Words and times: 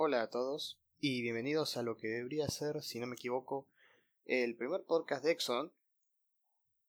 Hola 0.00 0.22
a 0.22 0.30
todos 0.30 0.78
y 1.00 1.22
bienvenidos 1.22 1.76
a 1.76 1.82
lo 1.82 1.96
que 1.96 2.06
debería 2.06 2.46
ser, 2.46 2.84
si 2.84 3.00
no 3.00 3.08
me 3.08 3.16
equivoco, 3.16 3.66
el 4.26 4.54
primer 4.54 4.84
podcast 4.84 5.24
de 5.24 5.32
Exxon. 5.32 5.72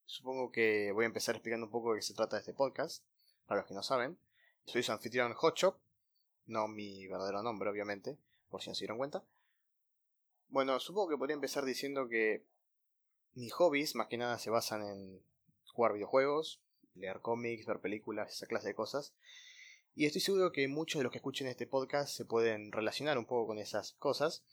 Supongo 0.05 0.51
que 0.51 0.91
voy 0.91 1.05
a 1.05 1.07
empezar 1.07 1.33
explicando 1.33 1.65
un 1.65 1.71
poco 1.71 1.91
de 1.91 1.97
qué 1.97 2.01
se 2.03 2.13
trata 2.13 2.37
este 2.37 2.53
podcast, 2.53 3.03
para 3.47 3.61
los 3.61 3.67
que 3.67 3.73
no 3.73 3.81
saben. 3.81 4.19
Soy 4.65 4.83
su 4.83 4.91
anfitrión 4.91 5.33
Hotshop, 5.33 5.79
no 6.45 6.67
mi 6.67 7.07
verdadero 7.07 7.41
nombre, 7.41 7.71
obviamente, 7.71 8.19
por 8.51 8.61
si 8.61 8.69
no 8.69 8.75
se 8.75 8.81
dieron 8.81 8.99
cuenta. 8.99 9.23
Bueno, 10.49 10.79
supongo 10.79 11.09
que 11.09 11.17
podría 11.17 11.33
empezar 11.33 11.65
diciendo 11.65 12.07
que 12.09 12.45
mis 13.33 13.51
hobbies 13.53 13.95
más 13.95 14.05
que 14.05 14.17
nada 14.17 14.37
se 14.37 14.51
basan 14.51 14.83
en 14.83 15.19
jugar 15.65 15.93
videojuegos, 15.93 16.61
leer 16.93 17.21
cómics, 17.21 17.65
ver 17.65 17.79
películas, 17.79 18.31
esa 18.31 18.45
clase 18.45 18.67
de 18.67 18.75
cosas. 18.75 19.15
Y 19.95 20.05
estoy 20.05 20.21
seguro 20.21 20.51
que 20.51 20.67
muchos 20.67 20.99
de 20.99 21.03
los 21.03 21.11
que 21.11 21.17
escuchen 21.17 21.47
este 21.47 21.67
podcast 21.67 22.15
se 22.15 22.25
pueden 22.25 22.71
relacionar 22.71 23.17
un 23.17 23.25
poco 23.25 23.47
con 23.47 23.59
esas 23.59 23.93
cosas. 23.93 24.43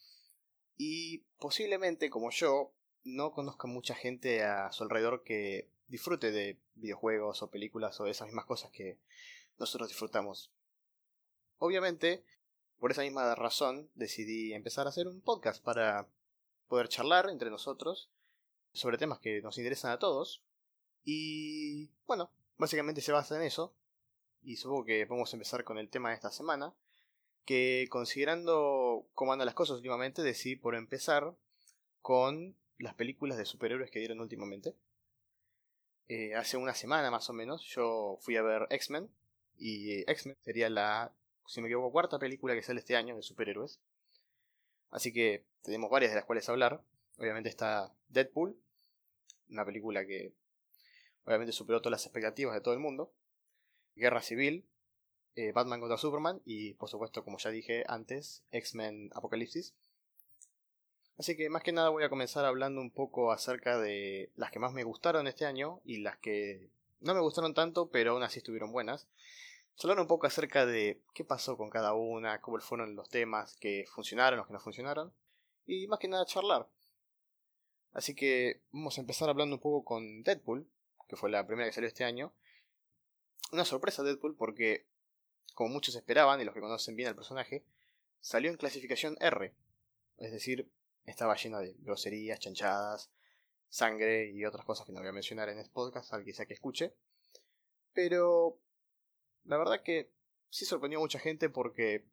Y 0.76 1.18
posiblemente, 1.38 2.10
como 2.10 2.30
yo, 2.30 2.72
no 3.04 3.32
conozca 3.32 3.68
mucha 3.68 3.94
gente 3.94 4.42
a 4.42 4.72
su 4.72 4.82
alrededor 4.82 5.22
que 5.22 5.68
disfrute 5.88 6.32
de 6.32 6.58
videojuegos 6.74 7.42
o 7.42 7.50
películas 7.50 8.00
o 8.00 8.04
de 8.04 8.10
esas 8.10 8.26
mismas 8.26 8.46
cosas 8.46 8.70
que 8.72 8.98
nosotros 9.58 9.88
disfrutamos. 9.88 10.50
Obviamente, 11.58 12.24
por 12.78 12.90
esa 12.90 13.02
misma 13.02 13.34
razón, 13.34 13.88
decidí 13.94 14.52
empezar 14.52 14.86
a 14.86 14.90
hacer 14.90 15.06
un 15.06 15.20
podcast 15.20 15.62
para 15.62 16.08
poder 16.68 16.88
charlar 16.88 17.30
entre 17.30 17.50
nosotros 17.50 18.10
sobre 18.72 18.98
temas 18.98 19.20
que 19.20 19.40
nos 19.40 19.56
interesan 19.56 19.92
a 19.92 19.98
todos. 19.98 20.42
Y 21.04 21.90
bueno, 22.06 22.30
básicamente 22.58 23.00
se 23.00 23.12
basa 23.12 23.36
en 23.36 23.42
eso. 23.42 23.72
Y 24.46 24.54
supongo 24.54 24.84
que 24.84 25.04
podemos 25.08 25.32
empezar 25.34 25.64
con 25.64 25.76
el 25.76 25.88
tema 25.88 26.10
de 26.10 26.14
esta 26.14 26.30
semana. 26.30 26.72
Que 27.44 27.88
considerando 27.90 29.04
cómo 29.12 29.32
andan 29.32 29.46
las 29.46 29.56
cosas 29.56 29.78
últimamente, 29.78 30.22
decidí 30.22 30.54
por 30.54 30.76
empezar 30.76 31.34
con 32.00 32.54
las 32.78 32.94
películas 32.94 33.38
de 33.38 33.44
superhéroes 33.44 33.90
que 33.90 33.98
dieron 33.98 34.20
últimamente. 34.20 34.76
Eh, 36.06 36.36
hace 36.36 36.56
una 36.56 36.74
semana 36.74 37.10
más 37.10 37.28
o 37.28 37.32
menos 37.32 37.64
yo 37.64 38.18
fui 38.20 38.36
a 38.36 38.42
ver 38.42 38.68
X-Men. 38.70 39.10
Y 39.58 40.08
X-Men 40.08 40.36
sería 40.44 40.70
la, 40.70 41.12
si 41.48 41.60
me 41.60 41.66
equivoco, 41.66 41.90
cuarta 41.90 42.20
película 42.20 42.54
que 42.54 42.62
sale 42.62 42.78
este 42.78 42.94
año 42.94 43.16
de 43.16 43.22
superhéroes. 43.22 43.80
Así 44.92 45.12
que 45.12 45.44
tenemos 45.62 45.90
varias 45.90 46.12
de 46.12 46.16
las 46.18 46.24
cuales 46.24 46.48
hablar. 46.48 46.80
Obviamente 47.18 47.48
está 47.48 47.92
Deadpool, 48.10 48.56
una 49.50 49.64
película 49.64 50.06
que 50.06 50.32
obviamente 51.24 51.50
superó 51.50 51.80
todas 51.80 51.98
las 51.98 52.06
expectativas 52.06 52.54
de 52.54 52.60
todo 52.60 52.74
el 52.74 52.80
mundo. 52.80 53.10
Guerra 53.96 54.22
Civil, 54.22 54.64
eh, 55.34 55.52
Batman 55.52 55.80
contra 55.80 55.98
Superman 55.98 56.40
y 56.44 56.74
por 56.74 56.88
supuesto, 56.88 57.24
como 57.24 57.38
ya 57.38 57.50
dije 57.50 57.84
antes, 57.88 58.44
X-Men 58.52 59.10
Apocalipsis. 59.14 59.74
Así 61.18 61.36
que 61.36 61.48
más 61.48 61.62
que 61.62 61.72
nada 61.72 61.88
voy 61.88 62.04
a 62.04 62.10
comenzar 62.10 62.44
hablando 62.44 62.80
un 62.80 62.90
poco 62.90 63.32
acerca 63.32 63.78
de 63.78 64.30
las 64.36 64.50
que 64.50 64.58
más 64.58 64.72
me 64.72 64.84
gustaron 64.84 65.26
este 65.26 65.46
año 65.46 65.80
y 65.84 65.98
las 65.98 66.18
que 66.18 66.68
no 67.00 67.14
me 67.14 67.20
gustaron 67.20 67.54
tanto, 67.54 67.90
pero 67.90 68.12
aún 68.12 68.22
así 68.22 68.38
estuvieron 68.38 68.72
buenas. 68.72 69.06
Hablar 69.82 70.00
un 70.00 70.06
poco 70.06 70.26
acerca 70.26 70.64
de 70.64 71.02
qué 71.14 71.22
pasó 71.22 71.56
con 71.58 71.68
cada 71.68 71.92
una, 71.92 72.40
cómo 72.40 72.58
fueron 72.60 72.96
los 72.96 73.10
temas 73.10 73.56
que 73.56 73.84
funcionaron, 73.94 74.38
los 74.38 74.46
que 74.46 74.54
no 74.54 74.60
funcionaron. 74.60 75.12
Y 75.66 75.86
más 75.86 75.98
que 75.98 76.08
nada 76.08 76.24
charlar. 76.24 76.66
Así 77.92 78.14
que 78.14 78.62
vamos 78.72 78.96
a 78.96 79.00
empezar 79.02 79.28
hablando 79.28 79.56
un 79.56 79.60
poco 79.60 79.84
con 79.84 80.22
Deadpool, 80.22 80.66
que 81.08 81.16
fue 81.16 81.30
la 81.30 81.46
primera 81.46 81.68
que 81.68 81.74
salió 81.74 81.88
este 81.88 82.04
año. 82.04 82.32
Una 83.52 83.64
sorpresa 83.64 84.02
Deadpool 84.02 84.36
porque, 84.36 84.86
como 85.54 85.70
muchos 85.70 85.94
esperaban 85.94 86.40
y 86.40 86.44
los 86.44 86.54
que 86.54 86.60
conocen 86.60 86.96
bien 86.96 87.08
al 87.08 87.14
personaje, 87.14 87.64
salió 88.20 88.50
en 88.50 88.56
clasificación 88.56 89.16
R. 89.20 89.54
Es 90.18 90.32
decir, 90.32 90.70
estaba 91.04 91.36
llena 91.36 91.60
de 91.60 91.74
groserías, 91.78 92.40
chanchadas, 92.40 93.10
sangre 93.68 94.30
y 94.30 94.44
otras 94.44 94.64
cosas 94.64 94.86
que 94.86 94.92
no 94.92 95.00
voy 95.00 95.08
a 95.08 95.12
mencionar 95.12 95.48
en 95.48 95.58
este 95.58 95.72
podcast, 95.72 96.12
al 96.12 96.24
que 96.24 96.34
sea 96.34 96.46
que 96.46 96.54
escuche. 96.54 96.94
Pero 97.92 98.58
la 99.44 99.56
verdad 99.56 99.82
que 99.82 100.10
sí 100.50 100.64
sorprendió 100.64 100.98
a 100.98 101.02
mucha 101.02 101.18
gente 101.18 101.48
porque 101.48 102.04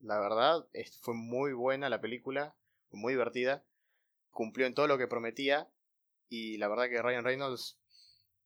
la 0.00 0.18
verdad 0.18 0.66
fue 1.00 1.14
muy 1.14 1.52
buena 1.52 1.88
la 1.88 2.00
película, 2.00 2.54
muy 2.90 3.12
divertida 3.12 3.64
cumplió 4.34 4.66
en 4.66 4.74
todo 4.74 4.86
lo 4.86 4.98
que 4.98 5.08
prometía. 5.08 5.70
Y 6.28 6.58
la 6.58 6.68
verdad 6.68 6.90
que 6.90 7.00
Ryan 7.00 7.24
Reynolds, 7.24 7.78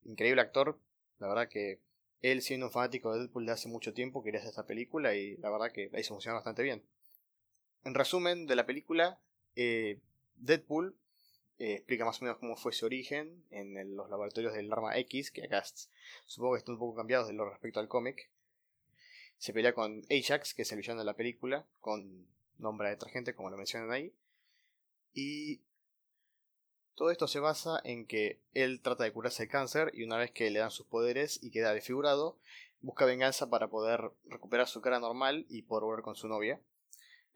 increíble 0.04 0.42
actor. 0.42 0.78
La 1.18 1.28
verdad 1.28 1.48
que 1.48 1.80
él 2.22 2.42
siendo 2.42 2.66
un 2.66 2.72
fanático 2.72 3.12
de 3.12 3.20
Deadpool 3.20 3.46
de 3.46 3.52
hace 3.52 3.68
mucho 3.68 3.94
tiempo 3.94 4.22
quería 4.22 4.40
hacer 4.40 4.50
esta 4.50 4.66
película 4.66 5.14
y 5.14 5.36
la 5.36 5.50
verdad 5.50 5.72
que 5.72 5.90
ahí 5.92 6.02
se 6.02 6.08
funciona 6.08 6.34
bastante 6.34 6.62
bien. 6.62 6.82
En 7.84 7.94
resumen 7.94 8.46
de 8.46 8.56
la 8.56 8.66
película, 8.66 9.20
eh, 9.54 10.00
Deadpool 10.36 10.96
eh, 11.58 11.74
explica 11.74 12.04
más 12.04 12.20
o 12.20 12.24
menos 12.24 12.38
cómo 12.38 12.56
fue 12.56 12.72
su 12.72 12.86
origen 12.86 13.44
en 13.50 13.96
los 13.96 14.08
laboratorios 14.10 14.54
del 14.54 14.72
arma 14.72 14.96
X, 14.98 15.30
que 15.30 15.44
acá 15.44 15.64
supongo 16.26 16.54
que 16.54 16.58
están 16.58 16.74
un 16.74 16.78
poco 16.78 16.96
cambiados 16.96 17.26
de 17.28 17.34
lo 17.34 17.48
respecto 17.48 17.80
al 17.80 17.88
cómic. 17.88 18.30
Se 19.38 19.52
pelea 19.52 19.72
con 19.72 20.02
Ajax, 20.10 20.54
que 20.54 20.62
es 20.62 20.72
el 20.72 20.78
villano 20.78 21.00
de 21.00 21.06
la 21.06 21.14
película, 21.14 21.66
con 21.80 22.26
nombre 22.58 22.88
de 22.88 22.94
otra 22.94 23.10
gente, 23.10 23.34
como 23.34 23.50
lo 23.50 23.56
mencionan 23.56 23.90
ahí. 23.90 24.12
Y 25.14 25.60
todo 26.98 27.12
esto 27.12 27.28
se 27.28 27.38
basa 27.38 27.80
en 27.84 28.06
que 28.06 28.40
él 28.54 28.80
trata 28.82 29.04
de 29.04 29.12
curarse 29.12 29.44
el 29.44 29.48
cáncer 29.48 29.92
y 29.94 30.02
una 30.02 30.16
vez 30.16 30.32
que 30.32 30.50
le 30.50 30.58
dan 30.58 30.72
sus 30.72 30.84
poderes 30.84 31.38
y 31.40 31.52
queda 31.52 31.72
desfigurado, 31.72 32.36
busca 32.80 33.04
venganza 33.04 33.48
para 33.48 33.68
poder 33.68 34.10
recuperar 34.24 34.66
su 34.66 34.80
cara 34.80 34.98
normal 34.98 35.46
y 35.48 35.62
poder 35.62 35.84
volver 35.84 36.02
con 36.02 36.16
su 36.16 36.26
novia. 36.26 36.60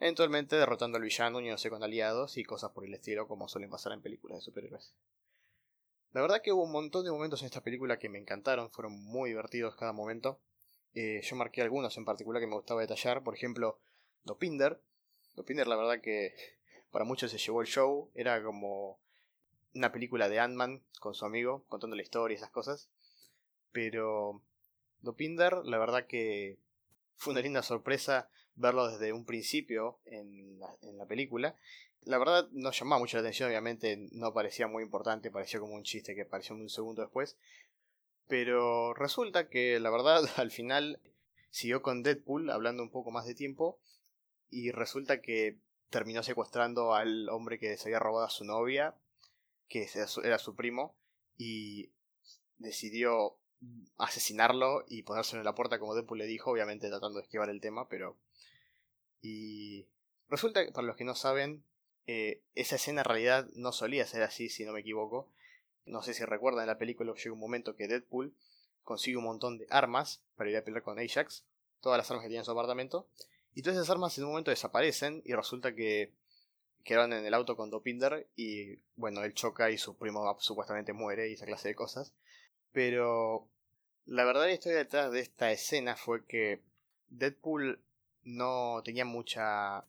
Eventualmente 0.00 0.56
derrotando 0.56 0.96
al 0.96 1.04
villano, 1.04 1.38
uniéndose 1.38 1.70
con 1.70 1.84
aliados 1.84 2.38
y 2.38 2.42
cosas 2.42 2.72
por 2.72 2.84
el 2.84 2.92
estilo 2.92 3.28
como 3.28 3.46
suelen 3.46 3.70
pasar 3.70 3.92
en 3.92 4.02
películas 4.02 4.38
de 4.38 4.42
superhéroes. 4.42 4.94
La 6.10 6.22
verdad 6.22 6.42
que 6.42 6.50
hubo 6.50 6.64
un 6.64 6.72
montón 6.72 7.04
de 7.04 7.12
momentos 7.12 7.40
en 7.42 7.46
esta 7.46 7.62
película 7.62 8.00
que 8.00 8.08
me 8.08 8.18
encantaron, 8.18 8.68
fueron 8.72 9.00
muy 9.04 9.30
divertidos 9.30 9.76
cada 9.76 9.92
momento. 9.92 10.40
Eh, 10.94 11.20
yo 11.22 11.36
marqué 11.36 11.62
algunos 11.62 11.96
en 11.96 12.04
particular 12.04 12.40
que 12.40 12.48
me 12.48 12.56
gustaba 12.56 12.80
detallar, 12.80 13.22
por 13.22 13.36
ejemplo, 13.36 13.78
Dopinder. 14.24 14.80
Dopinder 15.36 15.68
la 15.68 15.76
verdad 15.76 16.00
que 16.02 16.34
para 16.90 17.04
muchos 17.04 17.30
se 17.30 17.38
llevó 17.38 17.60
el 17.60 17.68
show, 17.68 18.10
era 18.16 18.42
como 18.42 18.98
una 19.74 19.92
película 19.92 20.28
de 20.28 20.40
Ant-Man 20.40 20.82
con 21.00 21.14
su 21.14 21.24
amigo, 21.24 21.64
contando 21.68 21.96
la 21.96 22.02
historia 22.02 22.34
y 22.34 22.38
esas 22.38 22.50
cosas. 22.50 22.88
Pero 23.72 24.42
Dopinder, 25.00 25.64
la 25.64 25.78
verdad 25.78 26.06
que 26.06 26.58
fue 27.16 27.32
una 27.32 27.42
linda 27.42 27.62
sorpresa 27.62 28.28
verlo 28.54 28.88
desde 28.88 29.12
un 29.12 29.24
principio 29.24 29.98
en 30.04 30.58
la, 30.58 30.76
en 30.82 30.98
la 30.98 31.06
película. 31.06 31.56
La 32.04 32.18
verdad 32.18 32.48
no 32.52 32.70
llamaba 32.72 33.00
mucho 33.00 33.16
la 33.16 33.22
atención, 33.22 33.48
obviamente 33.48 34.08
no 34.12 34.32
parecía 34.34 34.66
muy 34.66 34.82
importante, 34.82 35.30
parecía 35.30 35.60
como 35.60 35.74
un 35.74 35.84
chiste 35.84 36.14
que 36.14 36.22
apareció 36.22 36.54
un 36.54 36.68
segundo 36.68 37.02
después. 37.02 37.36
Pero 38.28 38.94
resulta 38.94 39.48
que 39.48 39.78
la 39.80 39.90
verdad 39.90 40.24
al 40.36 40.50
final 40.50 41.00
siguió 41.50 41.82
con 41.82 42.02
Deadpool 42.02 42.50
hablando 42.50 42.82
un 42.82 42.90
poco 42.90 43.10
más 43.10 43.26
de 43.26 43.34
tiempo 43.34 43.78
y 44.50 44.70
resulta 44.70 45.20
que 45.20 45.58
terminó 45.90 46.22
secuestrando 46.22 46.94
al 46.94 47.28
hombre 47.28 47.58
que 47.58 47.76
se 47.76 47.88
había 47.88 47.98
robado 47.98 48.26
a 48.26 48.30
su 48.30 48.44
novia 48.44 48.94
que 49.68 49.88
era 50.24 50.38
su 50.38 50.54
primo, 50.54 50.94
y 51.36 51.90
decidió 52.58 53.36
asesinarlo 53.98 54.84
y 54.88 55.02
ponérselo 55.02 55.40
en 55.40 55.46
la 55.46 55.54
puerta 55.54 55.78
como 55.78 55.94
Deadpool 55.94 56.18
le 56.18 56.26
dijo, 56.26 56.50
obviamente 56.50 56.88
tratando 56.88 57.18
de 57.18 57.24
esquivar 57.24 57.48
el 57.50 57.60
tema, 57.60 57.88
pero... 57.88 58.16
Y 59.20 59.86
resulta 60.28 60.64
que, 60.64 60.72
para 60.72 60.86
los 60.86 60.96
que 60.96 61.04
no 61.04 61.14
saben, 61.14 61.64
eh, 62.06 62.42
esa 62.54 62.76
escena 62.76 63.02
en 63.02 63.04
realidad 63.04 63.48
no 63.54 63.72
solía 63.72 64.06
ser 64.06 64.22
así, 64.22 64.48
si 64.48 64.64
no 64.64 64.72
me 64.72 64.80
equivoco. 64.80 65.28
No 65.84 66.02
sé 66.02 66.14
si 66.14 66.24
recuerdan 66.24 66.62
en 66.62 66.68
la 66.68 66.78
película 66.78 67.12
llega 67.14 67.32
un 67.32 67.38
momento 67.38 67.76
que 67.76 67.86
Deadpool 67.86 68.34
consigue 68.82 69.16
un 69.16 69.24
montón 69.24 69.58
de 69.58 69.66
armas 69.70 70.22
para 70.36 70.50
ir 70.50 70.56
a 70.56 70.64
pelear 70.64 70.82
con 70.82 70.98
Ajax, 70.98 71.44
todas 71.80 71.98
las 71.98 72.10
armas 72.10 72.24
que 72.24 72.28
tiene 72.28 72.40
en 72.40 72.44
su 72.44 72.50
apartamento, 72.50 73.06
y 73.54 73.62
todas 73.62 73.76
esas 73.76 73.90
armas 73.90 74.16
en 74.18 74.24
un 74.24 74.30
momento 74.30 74.50
desaparecen 74.50 75.22
y 75.24 75.34
resulta 75.34 75.74
que 75.74 76.12
quedaron 76.84 77.12
en 77.12 77.24
el 77.24 77.34
auto 77.34 77.56
con 77.56 77.70
Dopinder 77.70 78.26
y 78.36 78.78
bueno, 78.96 79.22
él 79.24 79.34
choca 79.34 79.70
y 79.70 79.78
su 79.78 79.96
primo 79.96 80.36
supuestamente 80.40 80.92
muere 80.92 81.28
y 81.28 81.34
esa 81.34 81.46
clase 81.46 81.68
de 81.68 81.74
cosas. 81.74 82.12
Pero 82.72 83.48
la 84.06 84.24
verdadera 84.24 84.52
historia 84.52 84.78
detrás 84.78 85.12
de 85.12 85.20
esta 85.20 85.52
escena 85.52 85.96
fue 85.96 86.24
que 86.24 86.60
Deadpool 87.08 87.80
no 88.24 88.82
tenía 88.84 89.04
mucha 89.04 89.84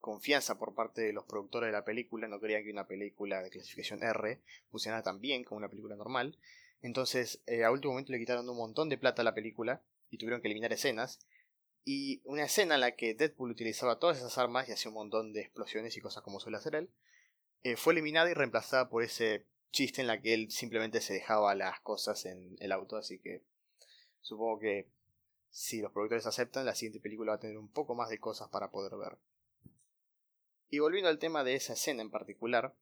confianza 0.00 0.58
por 0.58 0.74
parte 0.74 1.02
de 1.02 1.12
los 1.12 1.24
productores 1.24 1.68
de 1.68 1.72
la 1.72 1.84
película, 1.84 2.28
no 2.28 2.40
creían 2.40 2.64
que 2.64 2.70
una 2.70 2.86
película 2.86 3.42
de 3.42 3.50
clasificación 3.50 4.02
R 4.02 4.40
funcionara 4.70 5.02
tan 5.02 5.20
bien 5.20 5.44
como 5.44 5.58
una 5.58 5.68
película 5.68 5.96
normal. 5.96 6.36
Entonces, 6.82 7.40
eh, 7.46 7.64
a 7.64 7.70
último 7.70 7.92
momento 7.92 8.12
le 8.12 8.18
quitaron 8.18 8.48
un 8.48 8.56
montón 8.56 8.88
de 8.88 8.98
plata 8.98 9.22
a 9.22 9.24
la 9.24 9.34
película 9.34 9.82
y 10.10 10.18
tuvieron 10.18 10.40
que 10.40 10.48
eliminar 10.48 10.72
escenas 10.72 11.20
y 11.84 12.20
una 12.24 12.44
escena 12.44 12.74
en 12.74 12.82
la 12.82 12.96
que 12.96 13.14
Deadpool 13.14 13.50
utilizaba 13.50 13.98
todas 13.98 14.18
esas 14.18 14.36
armas 14.38 14.68
y 14.68 14.72
hacía 14.72 14.90
un 14.90 14.96
montón 14.96 15.32
de 15.32 15.40
explosiones 15.40 15.96
y 15.96 16.00
cosas 16.00 16.22
como 16.22 16.40
suele 16.40 16.58
hacer 16.58 16.74
él, 16.74 16.90
eh, 17.62 17.76
fue 17.76 17.92
eliminada 17.92 18.30
y 18.30 18.34
reemplazada 18.34 18.88
por 18.88 19.02
ese 19.02 19.44
chiste 19.70 20.00
en 20.00 20.06
la 20.06 20.20
que 20.20 20.34
él 20.34 20.50
simplemente 20.50 21.00
se 21.00 21.14
dejaba 21.14 21.54
las 21.54 21.80
cosas 21.80 22.24
en 22.26 22.56
el 22.60 22.72
auto, 22.72 22.96
así 22.96 23.18
que 23.18 23.42
supongo 24.20 24.58
que 24.58 24.88
si 25.50 25.80
los 25.80 25.92
productores 25.92 26.26
aceptan, 26.26 26.66
la 26.66 26.74
siguiente 26.74 27.00
película 27.00 27.32
va 27.32 27.36
a 27.36 27.40
tener 27.40 27.58
un 27.58 27.68
poco 27.68 27.94
más 27.94 28.10
de 28.10 28.18
cosas 28.18 28.48
para 28.48 28.70
poder 28.70 28.96
ver. 28.96 29.18
Y 30.70 30.78
volviendo 30.80 31.08
al 31.08 31.18
tema 31.18 31.44
de 31.44 31.54
esa 31.54 31.72
escena 31.72 32.02
en 32.02 32.10
particular, 32.10 32.74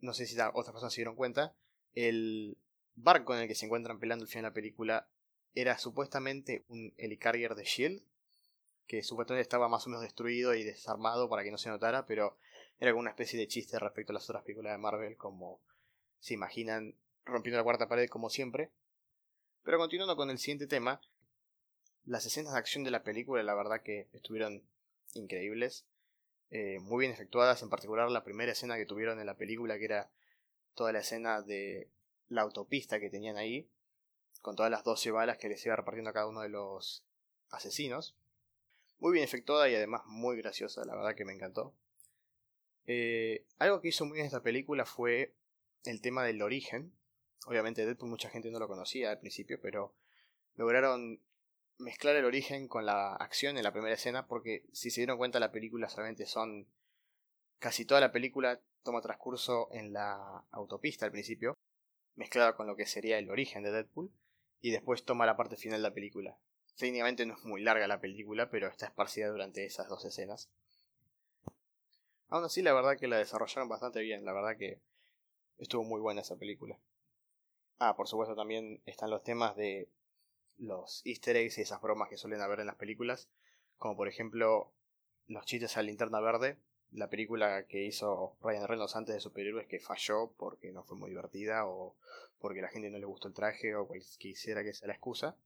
no 0.00 0.12
sé 0.12 0.26
si 0.26 0.34
otras 0.34 0.72
personas 0.72 0.92
se 0.92 1.00
dieron 1.00 1.16
cuenta, 1.16 1.54
el 1.94 2.58
barco 2.94 3.34
en 3.34 3.42
el 3.42 3.48
que 3.48 3.54
se 3.54 3.64
encuentran 3.66 3.98
peleando 3.98 4.24
al 4.24 4.28
final 4.28 4.44
de 4.44 4.50
la 4.50 4.54
película 4.54 5.08
era 5.54 5.78
supuestamente 5.78 6.64
un 6.68 6.92
helicarrier 6.98 7.54
de 7.54 7.64
Shield, 7.64 8.02
que 8.86 9.02
supuestamente 9.02 9.42
estaba 9.42 9.68
más 9.68 9.86
o 9.86 9.90
menos 9.90 10.02
destruido 10.02 10.54
y 10.54 10.64
desarmado 10.64 11.28
para 11.28 11.42
que 11.42 11.50
no 11.50 11.58
se 11.58 11.68
notara, 11.68 12.06
pero 12.06 12.36
era 12.78 12.92
como 12.92 13.00
una 13.00 13.10
especie 13.10 13.38
de 13.38 13.48
chiste 13.48 13.78
respecto 13.78 14.12
a 14.12 14.14
las 14.14 14.28
otras 14.28 14.44
películas 14.44 14.72
de 14.72 14.78
Marvel, 14.78 15.16
como 15.16 15.60
se 16.20 16.34
imaginan 16.34 16.94
rompiendo 17.24 17.58
la 17.58 17.64
cuarta 17.64 17.88
pared 17.88 18.08
como 18.08 18.30
siempre. 18.30 18.70
Pero 19.64 19.78
continuando 19.78 20.16
con 20.16 20.30
el 20.30 20.38
siguiente 20.38 20.66
tema, 20.66 21.00
las 22.04 22.24
escenas 22.26 22.52
de 22.52 22.58
acción 22.58 22.84
de 22.84 22.90
la 22.90 23.02
película 23.02 23.42
la 23.42 23.54
verdad 23.54 23.82
que 23.82 24.08
estuvieron 24.12 24.62
increíbles, 25.14 25.86
eh, 26.50 26.78
muy 26.80 27.00
bien 27.00 27.12
efectuadas, 27.12 27.62
en 27.62 27.70
particular 27.70 28.10
la 28.10 28.22
primera 28.22 28.52
escena 28.52 28.76
que 28.76 28.86
tuvieron 28.86 29.18
en 29.18 29.26
la 29.26 29.36
película, 29.36 29.78
que 29.78 29.86
era 29.86 30.10
toda 30.74 30.92
la 30.92 31.00
escena 31.00 31.42
de 31.42 31.90
la 32.28 32.42
autopista 32.42 33.00
que 33.00 33.10
tenían 33.10 33.36
ahí, 33.36 33.68
con 34.42 34.54
todas 34.54 34.70
las 34.70 34.84
12 34.84 35.10
balas 35.10 35.38
que 35.38 35.48
les 35.48 35.64
iba 35.66 35.74
repartiendo 35.74 36.10
a 36.10 36.12
cada 36.12 36.28
uno 36.28 36.42
de 36.42 36.48
los 36.48 37.04
asesinos. 37.50 38.14
Muy 38.98 39.12
bien 39.12 39.24
efectuada 39.24 39.68
y 39.68 39.74
además 39.74 40.02
muy 40.06 40.36
graciosa, 40.36 40.84
la 40.84 40.94
verdad 40.94 41.14
que 41.14 41.24
me 41.24 41.32
encantó. 41.32 41.74
Eh, 42.86 43.44
algo 43.58 43.80
que 43.80 43.88
hizo 43.88 44.04
muy 44.04 44.14
bien 44.16 44.26
esta 44.26 44.42
película 44.42 44.86
fue 44.86 45.34
el 45.84 46.00
tema 46.00 46.24
del 46.24 46.42
origen. 46.42 46.92
Obviamente 47.46 47.84
Deadpool 47.84 48.10
mucha 48.10 48.30
gente 48.30 48.50
no 48.50 48.58
lo 48.58 48.68
conocía 48.68 49.10
al 49.10 49.20
principio, 49.20 49.60
pero 49.60 49.94
lograron 50.54 51.20
mezclar 51.78 52.16
el 52.16 52.24
origen 52.24 52.68
con 52.68 52.86
la 52.86 53.14
acción 53.14 53.56
en 53.56 53.64
la 53.64 53.72
primera 53.72 53.94
escena, 53.94 54.26
porque 54.26 54.64
si 54.72 54.90
se 54.90 55.00
dieron 55.00 55.18
cuenta 55.18 55.40
la 55.40 55.52
película 55.52 55.88
solamente 55.88 56.26
son... 56.26 56.66
Casi 57.58 57.86
toda 57.86 58.00
la 58.00 58.12
película 58.12 58.60
toma 58.82 59.00
transcurso 59.00 59.68
en 59.72 59.92
la 59.92 60.44
autopista 60.50 61.06
al 61.06 61.12
principio, 61.12 61.54
mezclada 62.14 62.54
con 62.54 62.66
lo 62.66 62.76
que 62.76 62.86
sería 62.86 63.18
el 63.18 63.30
origen 63.30 63.62
de 63.62 63.72
Deadpool, 63.72 64.10
y 64.60 64.70
después 64.70 65.04
toma 65.04 65.26
la 65.26 65.36
parte 65.36 65.56
final 65.56 65.80
de 65.80 65.88
la 65.88 65.94
película. 65.94 66.38
Técnicamente 66.76 67.24
no 67.24 67.34
es 67.34 67.44
muy 67.44 67.62
larga 67.62 67.86
la 67.86 68.00
película, 68.00 68.50
pero 68.50 68.68
está 68.68 68.86
esparcida 68.86 69.28
durante 69.28 69.64
esas 69.64 69.88
dos 69.88 70.04
escenas. 70.04 70.50
Aún 72.28 72.44
así, 72.44 72.60
la 72.60 72.74
verdad 72.74 72.98
que 72.98 73.08
la 73.08 73.18
desarrollaron 73.18 73.68
bastante 73.68 74.00
bien, 74.00 74.24
la 74.24 74.32
verdad 74.32 74.56
que 74.56 74.80
estuvo 75.58 75.84
muy 75.84 76.00
buena 76.00 76.20
esa 76.20 76.36
película. 76.36 76.78
Ah, 77.78 77.96
por 77.96 78.08
supuesto 78.08 78.34
también 78.34 78.82
están 78.86 79.10
los 79.10 79.22
temas 79.22 79.56
de 79.56 79.88
los 80.58 81.02
easter 81.04 81.36
eggs 81.36 81.58
y 81.58 81.62
esas 81.62 81.80
bromas 81.80 82.08
que 82.08 82.16
suelen 82.16 82.40
haber 82.40 82.60
en 82.60 82.66
las 82.66 82.76
películas, 82.76 83.28
como 83.78 83.96
por 83.96 84.08
ejemplo 84.08 84.72
los 85.28 85.44
chistes 85.44 85.76
a 85.76 85.82
linterna 85.82 86.20
verde, 86.20 86.58
la 86.92 87.10
película 87.10 87.66
que 87.66 87.84
hizo 87.84 88.36
Ryan 88.40 88.66
Reynolds 88.66 88.96
antes 88.96 89.14
de 89.14 89.20
superhéroes 89.20 89.66
que 89.66 89.80
falló 89.80 90.32
porque 90.36 90.72
no 90.72 90.84
fue 90.84 90.96
muy 90.96 91.10
divertida 91.10 91.66
o 91.66 91.96
porque 92.38 92.62
la 92.62 92.68
gente 92.68 92.90
no 92.90 92.98
le 92.98 93.06
gustó 93.06 93.28
el 93.28 93.34
traje 93.34 93.74
o 93.74 93.88
quisiera 94.18 94.62
que 94.62 94.72
sea 94.72 94.88
la 94.88 94.94
excusa. 94.94 95.36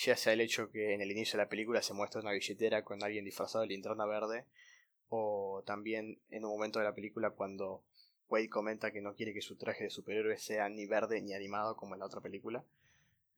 Ya 0.00 0.16
sea 0.16 0.32
el 0.32 0.40
hecho 0.40 0.70
que 0.70 0.94
en 0.94 1.00
el 1.00 1.10
inicio 1.10 1.36
de 1.36 1.44
la 1.44 1.48
película 1.48 1.82
se 1.82 1.92
muestra 1.92 2.20
una 2.20 2.30
billetera 2.30 2.84
con 2.84 3.02
alguien 3.02 3.24
disfrazado 3.24 3.62
de 3.62 3.68
linterna 3.68 4.06
verde 4.06 4.44
o 5.08 5.64
también 5.66 6.20
en 6.30 6.44
un 6.44 6.52
momento 6.52 6.78
de 6.78 6.84
la 6.84 6.94
película 6.94 7.30
cuando 7.30 7.82
Wade 8.28 8.48
comenta 8.48 8.92
que 8.92 9.00
no 9.00 9.16
quiere 9.16 9.34
que 9.34 9.42
su 9.42 9.56
traje 9.56 9.82
de 9.84 9.90
superhéroe 9.90 10.38
sea 10.38 10.68
ni 10.68 10.86
verde 10.86 11.20
ni 11.20 11.34
animado 11.34 11.76
como 11.76 11.94
en 11.94 12.00
la 12.00 12.06
otra 12.06 12.20
película. 12.20 12.62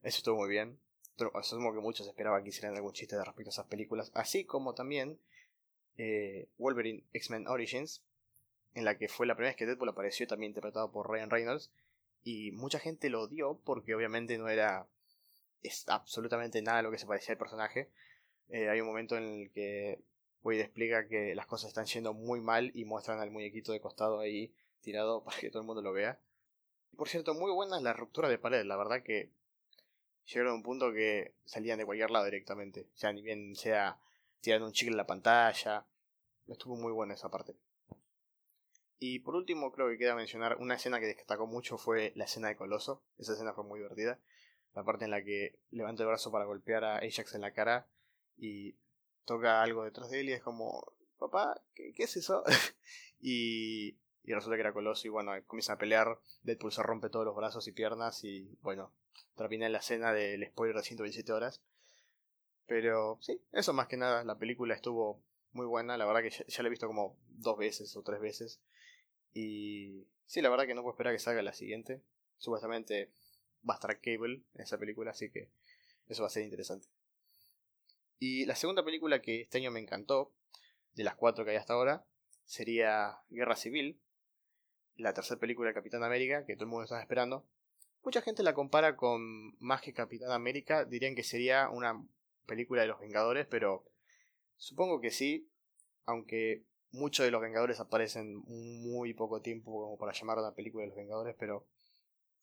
Eso 0.03 0.19
estuvo 0.19 0.37
muy 0.37 0.49
bien. 0.49 0.77
Asumo 1.33 1.73
que 1.73 1.79
muchos 1.79 2.07
esperaban 2.07 2.43
que 2.43 2.49
hicieran 2.49 2.75
algún 2.75 2.93
chiste 2.93 3.15
de 3.15 3.25
respecto 3.25 3.49
a 3.49 3.53
esas 3.53 3.65
películas. 3.65 4.11
Así 4.13 4.45
como 4.45 4.75
también 4.75 5.17
eh, 5.97 6.47
Wolverine 6.59 7.03
X-Men 7.13 7.47
Origins, 7.47 8.03
en 8.75 8.85
la 8.85 8.99
que 8.99 9.07
fue 9.07 9.25
la 9.25 9.33
primera 9.33 9.49
vez 9.49 9.57
que 9.57 9.65
Deadpool 9.65 9.89
apareció, 9.89 10.27
también 10.27 10.51
interpretado 10.51 10.91
por 10.91 11.09
Ryan 11.09 11.31
Reynolds. 11.31 11.71
Y 12.23 12.51
mucha 12.51 12.77
gente 12.77 13.09
lo 13.09 13.21
odió 13.23 13.59
porque 13.63 13.95
obviamente 13.95 14.37
no 14.37 14.47
era 14.47 14.87
es 15.63 15.87
absolutamente 15.87 16.61
nada 16.61 16.81
lo 16.81 16.91
que 16.91 16.97
se 16.97 17.05
parecía 17.05 17.33
al 17.33 17.37
personaje. 17.37 17.89
Eh, 18.49 18.69
hay 18.69 18.81
un 18.81 18.87
momento 18.87 19.17
en 19.17 19.23
el 19.23 19.51
que 19.51 19.99
Wade 20.43 20.61
explica 20.61 21.07
que 21.07 21.35
las 21.35 21.45
cosas 21.45 21.69
están 21.69 21.85
yendo 21.85 22.13
muy 22.13 22.41
mal 22.41 22.71
y 22.73 22.85
muestran 22.85 23.19
al 23.19 23.31
muñequito 23.31 23.71
de 23.71 23.81
costado 23.81 24.19
ahí 24.19 24.53
tirado 24.81 25.23
para 25.25 25.37
que 25.37 25.49
todo 25.49 25.61
el 25.61 25.67
mundo 25.67 25.81
lo 25.81 25.93
vea. 25.93 26.19
Por 26.97 27.07
cierto, 27.07 27.33
muy 27.33 27.51
buena 27.51 27.79
la 27.79 27.93
ruptura 27.93 28.27
de 28.27 28.37
pared, 28.37 28.65
la 28.65 28.75
verdad 28.75 29.03
que 29.03 29.31
llegaron 30.25 30.53
a 30.53 30.55
un 30.55 30.63
punto 30.63 30.91
que 30.91 31.33
salían 31.45 31.77
de 31.77 31.85
cualquier 31.85 32.11
lado 32.11 32.25
directamente. 32.25 32.87
O 32.93 32.97
sea, 32.97 33.13
ni 33.13 33.21
bien 33.21 33.55
sea 33.55 33.99
tirando 34.41 34.67
un 34.67 34.73
chicle 34.73 34.91
en 34.91 34.97
la 34.97 35.07
pantalla. 35.07 35.85
Estuvo 36.47 36.75
muy 36.75 36.91
buena 36.91 37.13
esa 37.13 37.29
parte. 37.29 37.55
Y 38.99 39.19
por 39.19 39.35
último, 39.35 39.71
creo 39.71 39.89
que 39.89 39.97
queda 39.97 40.15
mencionar 40.15 40.57
una 40.57 40.75
escena 40.75 40.99
que 40.99 41.07
destacó 41.07 41.47
mucho 41.47 41.77
fue 41.77 42.11
la 42.15 42.25
escena 42.25 42.49
de 42.49 42.55
Coloso. 42.55 43.01
Esa 43.17 43.33
escena 43.33 43.53
fue 43.53 43.63
muy 43.63 43.79
divertida. 43.79 44.19
La 44.73 44.83
parte 44.83 45.05
en 45.05 45.11
la 45.11 45.23
que 45.23 45.59
levanta 45.71 46.03
el 46.03 46.09
brazo 46.09 46.31
para 46.31 46.45
golpear 46.45 46.83
a 46.83 46.97
Ajax 46.97 47.35
en 47.35 47.41
la 47.41 47.53
cara 47.53 47.87
y 48.37 48.75
toca 49.25 49.61
algo 49.61 49.83
detrás 49.83 50.09
de 50.09 50.21
él 50.21 50.29
y 50.29 50.33
es 50.33 50.41
como, 50.41 50.93
papá, 51.17 51.61
¿qué, 51.75 51.93
es 51.97 52.17
eso? 52.17 52.43
y, 53.19 53.97
y 54.23 54.33
resulta 54.33 54.55
que 54.55 54.61
era 54.61 54.73
Coloso 54.73 55.07
y 55.07 55.09
bueno, 55.09 55.31
comienza 55.47 55.73
a 55.73 55.77
pelear. 55.77 56.19
Deadpool 56.43 56.71
se 56.71 56.83
rompe 56.83 57.09
todos 57.09 57.25
los 57.25 57.35
brazos 57.35 57.67
y 57.67 57.71
piernas 57.71 58.23
y 58.23 58.57
bueno, 58.61 58.93
termina 59.35 59.65
en 59.65 59.73
la 59.73 59.79
escena 59.79 60.13
del 60.13 60.45
spoiler 60.47 60.75
de 60.75 60.83
127 60.83 61.31
horas. 61.31 61.61
Pero 62.65 63.17
sí, 63.21 63.41
eso 63.51 63.73
más 63.73 63.87
que 63.87 63.97
nada, 63.97 64.23
la 64.23 64.37
película 64.37 64.73
estuvo 64.73 65.21
muy 65.51 65.65
buena, 65.65 65.97
la 65.97 66.05
verdad 66.05 66.21
que 66.21 66.29
ya, 66.29 66.63
la 66.63 66.67
he 66.67 66.69
visto 66.69 66.87
como 66.87 67.17
dos 67.27 67.57
veces 67.57 67.95
o 67.97 68.03
tres 68.03 68.21
veces. 68.21 68.61
Y 69.33 70.07
sí, 70.25 70.41
la 70.41 70.49
verdad 70.49 70.65
que 70.65 70.73
no 70.73 70.81
puedo 70.81 70.93
esperar 70.93 71.13
que 71.13 71.19
salga 71.19 71.41
la 71.41 71.53
siguiente. 71.53 72.01
Supuestamente 72.37 73.11
va 73.67 73.75
a 73.75 73.77
estar 73.77 73.99
Cable 73.99 74.43
en 74.53 74.61
esa 74.61 74.77
película, 74.77 75.11
así 75.11 75.29
que 75.29 75.49
eso 76.07 76.23
va 76.23 76.27
a 76.27 76.31
ser 76.31 76.43
interesante. 76.43 76.87
Y 78.19 78.45
la 78.45 78.55
segunda 78.55 78.83
película 78.83 79.21
que 79.21 79.41
este 79.41 79.57
año 79.57 79.71
me 79.71 79.79
encantó, 79.79 80.33
de 80.93 81.03
las 81.03 81.15
cuatro 81.15 81.45
que 81.45 81.51
hay 81.51 81.57
hasta 81.57 81.73
ahora, 81.73 82.05
sería 82.45 83.17
Guerra 83.29 83.55
Civil, 83.55 83.99
la 84.95 85.13
tercera 85.13 85.39
película 85.39 85.69
de 85.69 85.73
Capitán 85.73 86.03
América, 86.03 86.45
que 86.45 86.55
todo 86.55 86.65
el 86.65 86.69
mundo 86.69 86.83
estaba 86.83 87.01
esperando. 87.01 87.47
Mucha 88.03 88.21
gente 88.21 88.43
la 88.43 88.53
compara 88.53 88.95
con 88.95 89.55
más 89.59 89.81
que 89.81 89.93
Capitán 89.93 90.31
América, 90.31 90.85
dirían 90.85 91.15
que 91.15 91.23
sería 91.23 91.69
una 91.69 92.03
película 92.45 92.81
de 92.81 92.87
los 92.87 92.99
Vengadores, 92.99 93.47
pero 93.47 93.85
supongo 94.57 94.99
que 94.99 95.11
sí, 95.11 95.49
aunque 96.05 96.65
muchos 96.91 97.25
de 97.25 97.31
los 97.31 97.41
Vengadores 97.41 97.79
aparecen 97.79 98.43
muy 98.45 99.13
poco 99.13 99.41
tiempo 99.41 99.71
como 99.71 99.97
para 99.97 100.13
llamar 100.13 100.37
a 100.37 100.41
una 100.41 100.55
película 100.55 100.83
de 100.83 100.89
los 100.89 100.97
Vengadores, 100.97 101.35
pero 101.39 101.65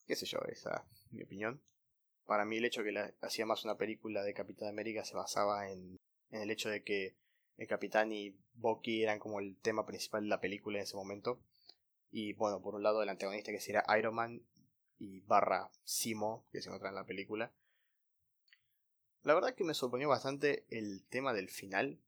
qué 0.08 0.16
sé 0.16 0.26
yo, 0.26 0.38
esa 0.48 0.84
es 0.90 1.12
mi 1.12 1.22
opinión. 1.22 1.60
Para 2.26 2.46
mí 2.46 2.56
el 2.56 2.64
hecho 2.64 2.80
de 2.80 2.86
que 2.86 2.92
la, 2.92 3.14
hacía 3.20 3.46
más 3.46 3.64
una 3.64 3.76
película 3.76 4.22
de 4.22 4.34
Capitán 4.34 4.68
América 4.68 5.04
se 5.04 5.14
basaba 5.14 5.70
en, 5.70 5.98
en 6.30 6.42
el 6.42 6.50
hecho 6.50 6.70
de 6.70 6.82
que 6.82 7.14
el 7.58 7.68
Capitán 7.68 8.10
y 8.10 8.34
Bucky 8.54 9.02
eran 9.02 9.18
como 9.18 9.38
el 9.38 9.56
tema 9.56 9.84
principal 9.84 10.22
de 10.22 10.28
la 10.28 10.40
película 10.40 10.78
en 10.78 10.84
ese 10.84 10.96
momento. 10.96 11.38
Y 12.10 12.32
bueno, 12.32 12.62
por 12.62 12.74
un 12.74 12.82
lado 12.82 13.02
el 13.02 13.08
antagonista 13.10 13.52
que 13.52 13.60
sería 13.60 13.84
Iron 13.98 14.14
Man 14.14 14.42
y 14.98 15.20
barra 15.20 15.70
Simo, 15.84 16.46
que 16.50 16.62
se 16.62 16.68
encuentra 16.68 16.88
en 16.88 16.94
la 16.94 17.04
película. 17.04 17.52
La 19.24 19.34
verdad 19.34 19.54
que 19.54 19.64
me 19.64 19.74
sorprendió 19.74 20.08
bastante 20.08 20.64
el 20.70 21.04
tema 21.04 21.34
del 21.34 21.50
final. 21.50 21.98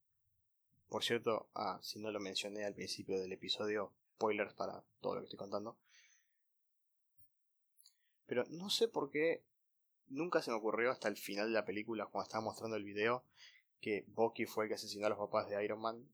Por 0.89 1.05
cierto, 1.05 1.51
ah, 1.55 1.79
si 1.83 1.99
no 1.99 2.11
lo 2.11 2.19
mencioné 2.19 2.65
al 2.65 2.75
principio 2.75 3.21
del 3.21 3.33
episodio, 3.33 3.93
spoilers 4.15 4.55
para 4.55 4.83
todo 5.01 5.17
lo 5.17 5.21
que 5.21 5.27
estoy 5.27 5.39
contando. 5.39 5.77
Pero 8.31 8.45
no 8.49 8.71
sé 8.71 8.87
por 8.87 9.11
qué 9.11 9.43
nunca 10.07 10.41
se 10.41 10.53
me 10.53 10.57
ocurrió 10.57 10.93
hasta 10.93 11.09
el 11.09 11.17
final 11.17 11.49
de 11.49 11.55
la 11.55 11.65
película, 11.65 12.07
cuando 12.07 12.29
estaba 12.29 12.45
mostrando 12.45 12.77
el 12.77 12.85
video, 12.85 13.25
que 13.81 14.05
Bucky 14.07 14.47
fue 14.47 14.65
el 14.65 14.69
que 14.69 14.77
asesinó 14.77 15.07
a 15.07 15.09
los 15.09 15.19
papás 15.19 15.49
de 15.49 15.65
Iron 15.65 15.81
Man. 15.81 16.09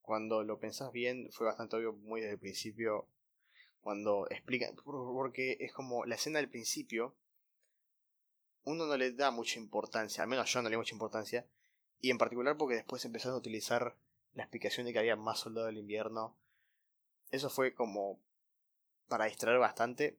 Cuando 0.00 0.44
lo 0.44 0.60
pensás 0.60 0.92
bien, 0.92 1.28
fue 1.32 1.48
bastante 1.48 1.74
obvio 1.74 1.92
muy 1.92 2.20
desde 2.20 2.34
el 2.34 2.38
principio 2.38 3.08
cuando 3.80 4.30
explican, 4.30 4.76
porque 4.76 5.56
es 5.58 5.72
como 5.72 6.04
la 6.04 6.14
escena 6.14 6.38
del 6.38 6.48
principio, 6.48 7.16
uno 8.62 8.86
no 8.86 8.96
le 8.96 9.10
da 9.10 9.32
mucha 9.32 9.58
importancia, 9.58 10.22
al 10.22 10.28
menos 10.28 10.52
yo 10.52 10.62
no 10.62 10.68
le 10.68 10.76
doy 10.76 10.82
mucha 10.82 10.94
importancia, 10.94 11.48
y 12.00 12.12
en 12.12 12.18
particular 12.18 12.58
porque 12.58 12.76
después 12.76 13.04
empezaron 13.04 13.34
a 13.34 13.38
utilizar 13.38 13.96
la 14.34 14.44
explicación 14.44 14.86
de 14.86 14.92
que 14.92 15.00
había 15.00 15.16
más 15.16 15.40
soldados 15.40 15.70
del 15.70 15.78
invierno. 15.78 16.36
Eso 17.32 17.50
fue 17.50 17.74
como 17.74 18.20
para 19.08 19.24
distraer 19.24 19.58
bastante. 19.58 20.16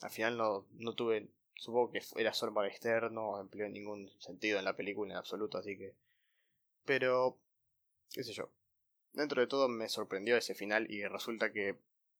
Al 0.00 0.10
final 0.10 0.36
no, 0.36 0.66
no 0.72 0.94
tuve, 0.94 1.28
supongo 1.54 1.92
que 1.92 2.00
era 2.16 2.32
solo 2.32 2.54
para 2.54 2.68
externo, 2.68 3.10
no 3.10 3.40
empleó 3.40 3.68
ningún 3.68 4.10
sentido 4.18 4.58
en 4.58 4.64
la 4.64 4.76
película 4.76 5.12
en 5.12 5.18
absoluto, 5.18 5.58
así 5.58 5.76
que... 5.76 5.94
Pero, 6.84 7.38
qué 8.12 8.24
sé 8.24 8.32
yo. 8.32 8.50
Dentro 9.12 9.40
de 9.40 9.46
todo 9.46 9.68
me 9.68 9.88
sorprendió 9.88 10.36
ese 10.36 10.54
final 10.54 10.90
y 10.90 11.04
resulta 11.04 11.52
que 11.52 11.78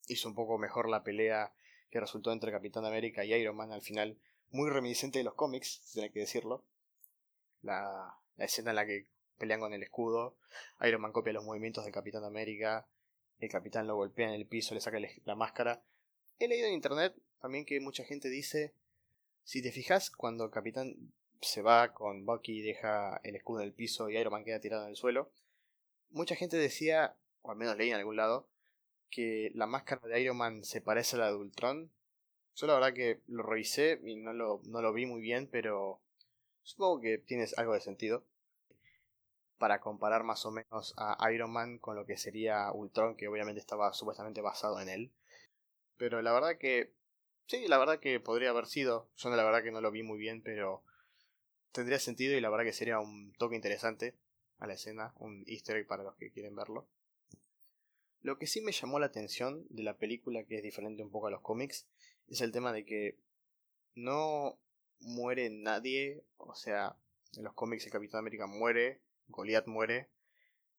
hizo 0.08 0.28
un 0.28 0.34
poco 0.34 0.58
mejor 0.58 0.88
la 0.88 1.02
pelea 1.02 1.52
que 1.90 2.00
resultó 2.00 2.32
entre 2.32 2.52
Capitán 2.52 2.84
América 2.84 3.24
y 3.24 3.32
Iron 3.32 3.56
Man 3.56 3.72
al 3.72 3.82
final, 3.82 4.18
muy 4.50 4.70
reminiscente 4.70 5.18
de 5.18 5.24
los 5.24 5.34
cómics, 5.34 5.80
tiene 5.92 6.10
que 6.10 6.20
decirlo. 6.20 6.64
la, 7.62 8.16
la 8.36 8.44
escena 8.44 8.70
en 8.70 8.76
la 8.76 8.86
que 8.86 9.06
pelean 9.38 9.60
con 9.60 9.72
el 9.72 9.82
escudo. 9.82 10.36
Iron 10.82 11.00
Man 11.00 11.12
copia 11.12 11.32
los 11.32 11.44
movimientos 11.44 11.84
del 11.84 11.94
Capitán 11.94 12.24
América. 12.24 12.86
El 13.38 13.48
Capitán 13.48 13.86
lo 13.86 13.96
golpea 13.96 14.28
en 14.28 14.34
el 14.34 14.46
piso, 14.46 14.74
le 14.74 14.80
saca 14.80 14.98
la 15.24 15.34
máscara. 15.34 15.82
He 16.38 16.48
leído 16.48 16.68
en 16.68 16.74
internet 16.74 17.14
también 17.40 17.64
que 17.64 17.80
mucha 17.80 18.04
gente 18.04 18.28
dice, 18.28 18.74
si 19.44 19.62
te 19.62 19.72
fijas, 19.72 20.10
cuando 20.10 20.44
el 20.44 20.50
Capitán 20.50 21.12
se 21.40 21.62
va 21.62 21.94
con 21.94 22.26
Bucky 22.26 22.58
y 22.58 22.62
deja 22.62 23.20
el 23.24 23.36
escudo 23.36 23.60
en 23.60 23.66
el 23.66 23.72
piso 23.72 24.08
y 24.08 24.16
Iron 24.16 24.32
Man 24.32 24.44
queda 24.44 24.60
tirado 24.60 24.84
en 24.84 24.90
el 24.90 24.96
suelo, 24.96 25.30
mucha 26.10 26.36
gente 26.36 26.56
decía, 26.56 27.16
o 27.42 27.50
al 27.50 27.56
menos 27.56 27.76
leí 27.76 27.90
en 27.90 27.96
algún 27.96 28.16
lado, 28.16 28.48
que 29.10 29.50
la 29.54 29.66
máscara 29.66 30.06
de 30.06 30.20
Iron 30.20 30.36
Man 30.36 30.64
se 30.64 30.80
parece 30.80 31.16
a 31.16 31.20
la 31.20 31.26
de 31.28 31.36
Ultron. 31.36 31.90
Yo 32.54 32.66
la 32.66 32.74
verdad 32.74 32.92
que 32.92 33.20
lo 33.26 33.42
revisé 33.42 34.00
y 34.04 34.16
no 34.16 34.32
lo, 34.32 34.60
no 34.64 34.82
lo 34.82 34.92
vi 34.92 35.06
muy 35.06 35.20
bien, 35.20 35.48
pero 35.50 36.00
supongo 36.62 37.00
que 37.00 37.18
tiene 37.18 37.46
algo 37.56 37.74
de 37.74 37.80
sentido. 37.80 38.24
Para 39.58 39.80
comparar 39.80 40.24
más 40.24 40.46
o 40.46 40.50
menos 40.50 40.94
a 40.96 41.18
Iron 41.32 41.52
Man 41.52 41.78
con 41.78 41.96
lo 41.96 42.06
que 42.06 42.16
sería 42.16 42.72
Ultron, 42.72 43.16
que 43.16 43.28
obviamente 43.28 43.60
estaba 43.60 43.92
supuestamente 43.92 44.40
basado 44.40 44.80
en 44.80 44.88
él. 44.88 45.12
Pero 45.96 46.22
la 46.22 46.32
verdad 46.32 46.56
que... 46.58 46.94
Sí, 47.50 47.66
la 47.66 47.78
verdad 47.78 47.98
que 47.98 48.20
podría 48.20 48.50
haber 48.50 48.66
sido. 48.66 49.10
Yo 49.16 49.28
la 49.30 49.42
verdad 49.42 49.64
que 49.64 49.72
no 49.72 49.80
lo 49.80 49.90
vi 49.90 50.04
muy 50.04 50.20
bien, 50.20 50.40
pero 50.40 50.84
tendría 51.72 51.98
sentido 51.98 52.38
y 52.38 52.40
la 52.40 52.48
verdad 52.48 52.64
que 52.64 52.72
sería 52.72 53.00
un 53.00 53.32
toque 53.32 53.56
interesante 53.56 54.14
a 54.60 54.68
la 54.68 54.74
escena, 54.74 55.14
un 55.16 55.42
easter 55.48 55.76
egg 55.76 55.88
para 55.88 56.04
los 56.04 56.14
que 56.14 56.30
quieren 56.30 56.54
verlo. 56.54 56.86
Lo 58.22 58.38
que 58.38 58.46
sí 58.46 58.60
me 58.60 58.70
llamó 58.70 59.00
la 59.00 59.06
atención 59.06 59.66
de 59.68 59.82
la 59.82 59.98
película, 59.98 60.44
que 60.44 60.58
es 60.58 60.62
diferente 60.62 61.02
un 61.02 61.10
poco 61.10 61.26
a 61.26 61.32
los 61.32 61.40
cómics, 61.40 61.88
es 62.28 62.40
el 62.40 62.52
tema 62.52 62.72
de 62.72 62.84
que 62.84 63.18
no 63.96 64.56
muere 65.00 65.50
nadie, 65.50 66.22
o 66.36 66.54
sea, 66.54 66.94
en 67.36 67.42
los 67.42 67.54
cómics 67.54 67.84
el 67.84 67.90
Capitán 67.90 68.20
América 68.20 68.46
muere, 68.46 69.00
Goliath 69.26 69.66
muere. 69.66 70.08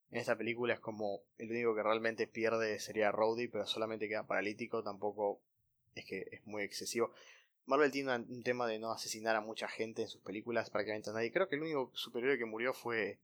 En 0.10 0.20
esta 0.20 0.38
película 0.38 0.75
es 0.75 0.80
como 0.80 1.22
el 1.38 1.51
único 1.51 1.75
que 1.75 1.84
realmente 1.84 2.28
pierde 2.28 2.80
sería 2.80 3.12
Rhodey, 3.12 3.50
pero 3.50 3.68
solamente 3.68 4.08
queda 4.08 4.25
paralítico, 4.25 4.84
tampoco 4.84 5.42
es 5.95 6.05
que 6.05 6.27
es 6.31 6.45
muy 6.45 6.63
excesivo. 6.63 7.13
Marvel 7.65 7.91
tiene 7.91 8.15
un 8.15 8.43
tema 8.43 8.67
de 8.67 8.79
no 8.79 8.91
asesinar 8.91 9.36
a 9.36 9.41
mucha 9.41 9.67
gente 9.67 10.01
en 10.01 10.07
sus 10.07 10.21
películas, 10.21 10.69
prácticamente 10.69 11.10
a 11.10 11.13
nadie. 11.13 11.31
Creo 11.31 11.48
que 11.48 11.55
el 11.55 11.62
único 11.62 11.91
superhéroe 11.93 12.38
que 12.38 12.45
murió 12.45 12.74
fue 12.74 13.19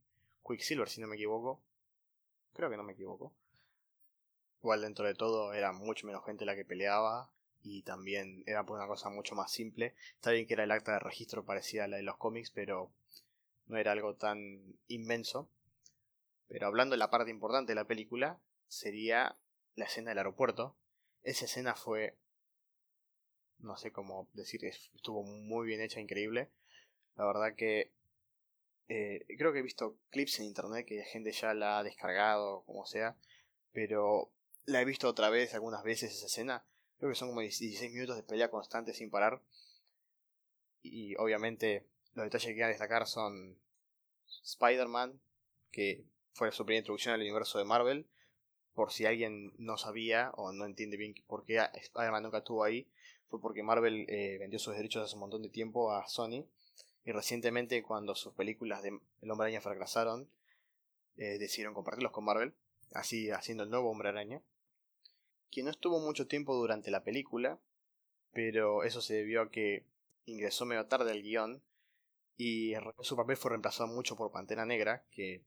Quicksilver, 0.48 0.88
si 0.88 1.02
no 1.02 1.08
me 1.08 1.16
equivoco. 1.16 1.60
Creo 2.54 2.70
que 2.70 2.78
no 2.78 2.84
me 2.84 2.94
equivoco. 2.94 3.34
Igual 4.62 4.82
dentro 4.82 5.06
de 5.06 5.14
todo 5.14 5.54
era 5.54 5.72
mucho 5.72 6.08
menos 6.08 6.26
gente 6.26 6.46
la 6.46 6.56
que 6.56 6.66
peleaba 6.66 7.30
y 7.64 7.84
también 7.84 8.44
era 8.46 8.66
por 8.66 8.78
una 8.78 8.88
cosa 8.88 9.10
mucho 9.10 9.36
más 9.36 9.52
simple. 9.52 9.96
Está 10.16 10.32
bien 10.32 10.48
que 10.48 10.54
era 10.54 10.64
el 10.64 10.72
acta 10.72 10.94
de 10.94 11.00
registro 11.00 11.46
parecida 11.46 11.84
a 11.84 11.88
la 11.88 11.98
de 11.98 12.04
los 12.04 12.18
cómics, 12.18 12.52
pero 12.52 12.92
no 13.68 13.78
era 13.78 13.92
algo 13.92 14.16
tan 14.16 14.62
inmenso. 14.88 15.50
Pero 16.48 16.68
hablando 16.68 16.94
de 16.94 17.00
la 17.00 17.10
parte 17.10 17.32
importante 17.32 17.72
de 17.72 17.76
la 17.76 17.88
película, 17.88 18.40
sería 18.68 19.38
la 19.76 19.86
escena 19.86 20.12
del 20.12 20.20
aeropuerto. 20.20 20.76
Esa 21.24 21.46
escena 21.46 21.76
fue, 21.76 22.16
no 23.60 23.78
sé 23.78 23.92
cómo 23.92 24.28
decir, 24.34 24.64
estuvo 24.66 25.24
muy 25.24 25.68
bien 25.68 25.82
hecha, 25.82 26.00
increíble. 26.00 26.50
La 27.16 27.26
verdad 27.26 27.56
que 27.56 27.92
eh, 28.90 29.26
creo 29.38 29.52
que 29.52 29.60
he 29.60 29.64
visto 29.64 29.98
clips 30.12 30.40
en 30.40 30.46
internet 30.46 30.86
que 30.86 30.98
la 30.98 31.06
gente 31.06 31.32
ya 31.32 31.54
la 31.54 31.80
ha 31.80 31.84
descargado, 31.84 32.64
como 32.66 32.86
sea, 32.86 33.18
pero 33.74 34.32
la 34.66 34.82
he 34.82 34.86
visto 34.86 35.08
otra 35.08 35.30
vez 35.30 35.54
algunas 35.54 35.84
veces 35.84 36.14
esa 36.14 36.28
escena. 36.28 36.66
Creo 36.98 37.12
que 37.12 37.16
son 37.16 37.30
como 37.30 37.42
16 37.42 37.92
minutos 37.94 38.16
de 38.16 38.24
pelea 38.24 38.50
constante 38.50 38.94
sin 38.94 39.10
parar. 39.10 39.42
Y 40.82 41.16
obviamente 41.16 41.86
los 42.14 42.26
detalles 42.26 42.48
que 42.48 42.54
quiero 42.54 42.70
destacar 42.70 43.08
son 43.08 43.60
Spider-Man, 44.44 45.20
que 45.72 46.06
fue 46.34 46.52
su 46.52 46.66
primera 46.66 46.80
introducción 46.80 47.14
al 47.14 47.22
universo 47.22 47.58
de 47.58 47.66
Marvel. 47.66 48.08
Por 48.74 48.92
si 48.92 49.06
alguien 49.06 49.54
no 49.58 49.78
sabía 49.78 50.32
o 50.36 50.52
no 50.52 50.66
entiende 50.66 50.98
bien 50.98 51.16
por 51.28 51.46
qué 51.46 51.60
Spider-Man 51.74 52.24
nunca 52.24 52.40
estuvo 52.40 52.64
ahí, 52.64 52.88
fue 53.30 53.42
porque 53.42 53.64
Marvel 53.64 54.06
eh, 54.10 54.38
vendió 54.40 54.60
sus 54.60 54.76
derechos 54.76 55.04
hace 55.04 55.16
un 55.16 55.22
montón 55.22 55.44
de 55.44 55.50
tiempo 55.50 55.92
a 55.92 56.08
Sony. 56.08 56.46
Y 57.06 57.12
recientemente, 57.12 57.82
cuando 57.84 58.16
sus 58.16 58.34
películas 58.34 58.84
de 58.84 59.00
El 59.22 59.32
Hombre 59.32 59.46
Araña 59.46 59.62
fracasaron, 59.62 60.28
eh, 61.18 61.38
decidieron 61.38 61.74
compartirlos 61.74 62.12
con 62.12 62.26
Marvel, 62.26 62.54
así 62.94 63.32
haciendo 63.32 63.64
el 63.64 63.70
nuevo 63.70 63.90
Hombre 63.90 64.10
Araña 64.10 64.42
que 65.52 65.64
no 65.64 65.70
estuvo 65.70 66.00
mucho 66.00 66.28
tiempo 66.28 66.56
durante 66.56 66.92
la 66.92 67.04
película, 67.04 67.60
pero 68.32 68.84
eso 68.84 69.02
se 69.02 69.16
debió 69.16 69.42
a 69.42 69.52
que 69.52 69.84
ingresó 70.26 70.66
medio 70.66 70.86
tarde 70.86 71.12
al 71.12 71.22
guion 71.22 71.62
y 72.36 72.74
su 73.02 73.16
papel 73.16 73.38
fue 73.38 73.52
reemplazado 73.52 73.88
mucho 73.88 74.16
por 74.16 74.32
Pantera 74.32 74.66
Negra, 74.66 75.04
que 75.12 75.42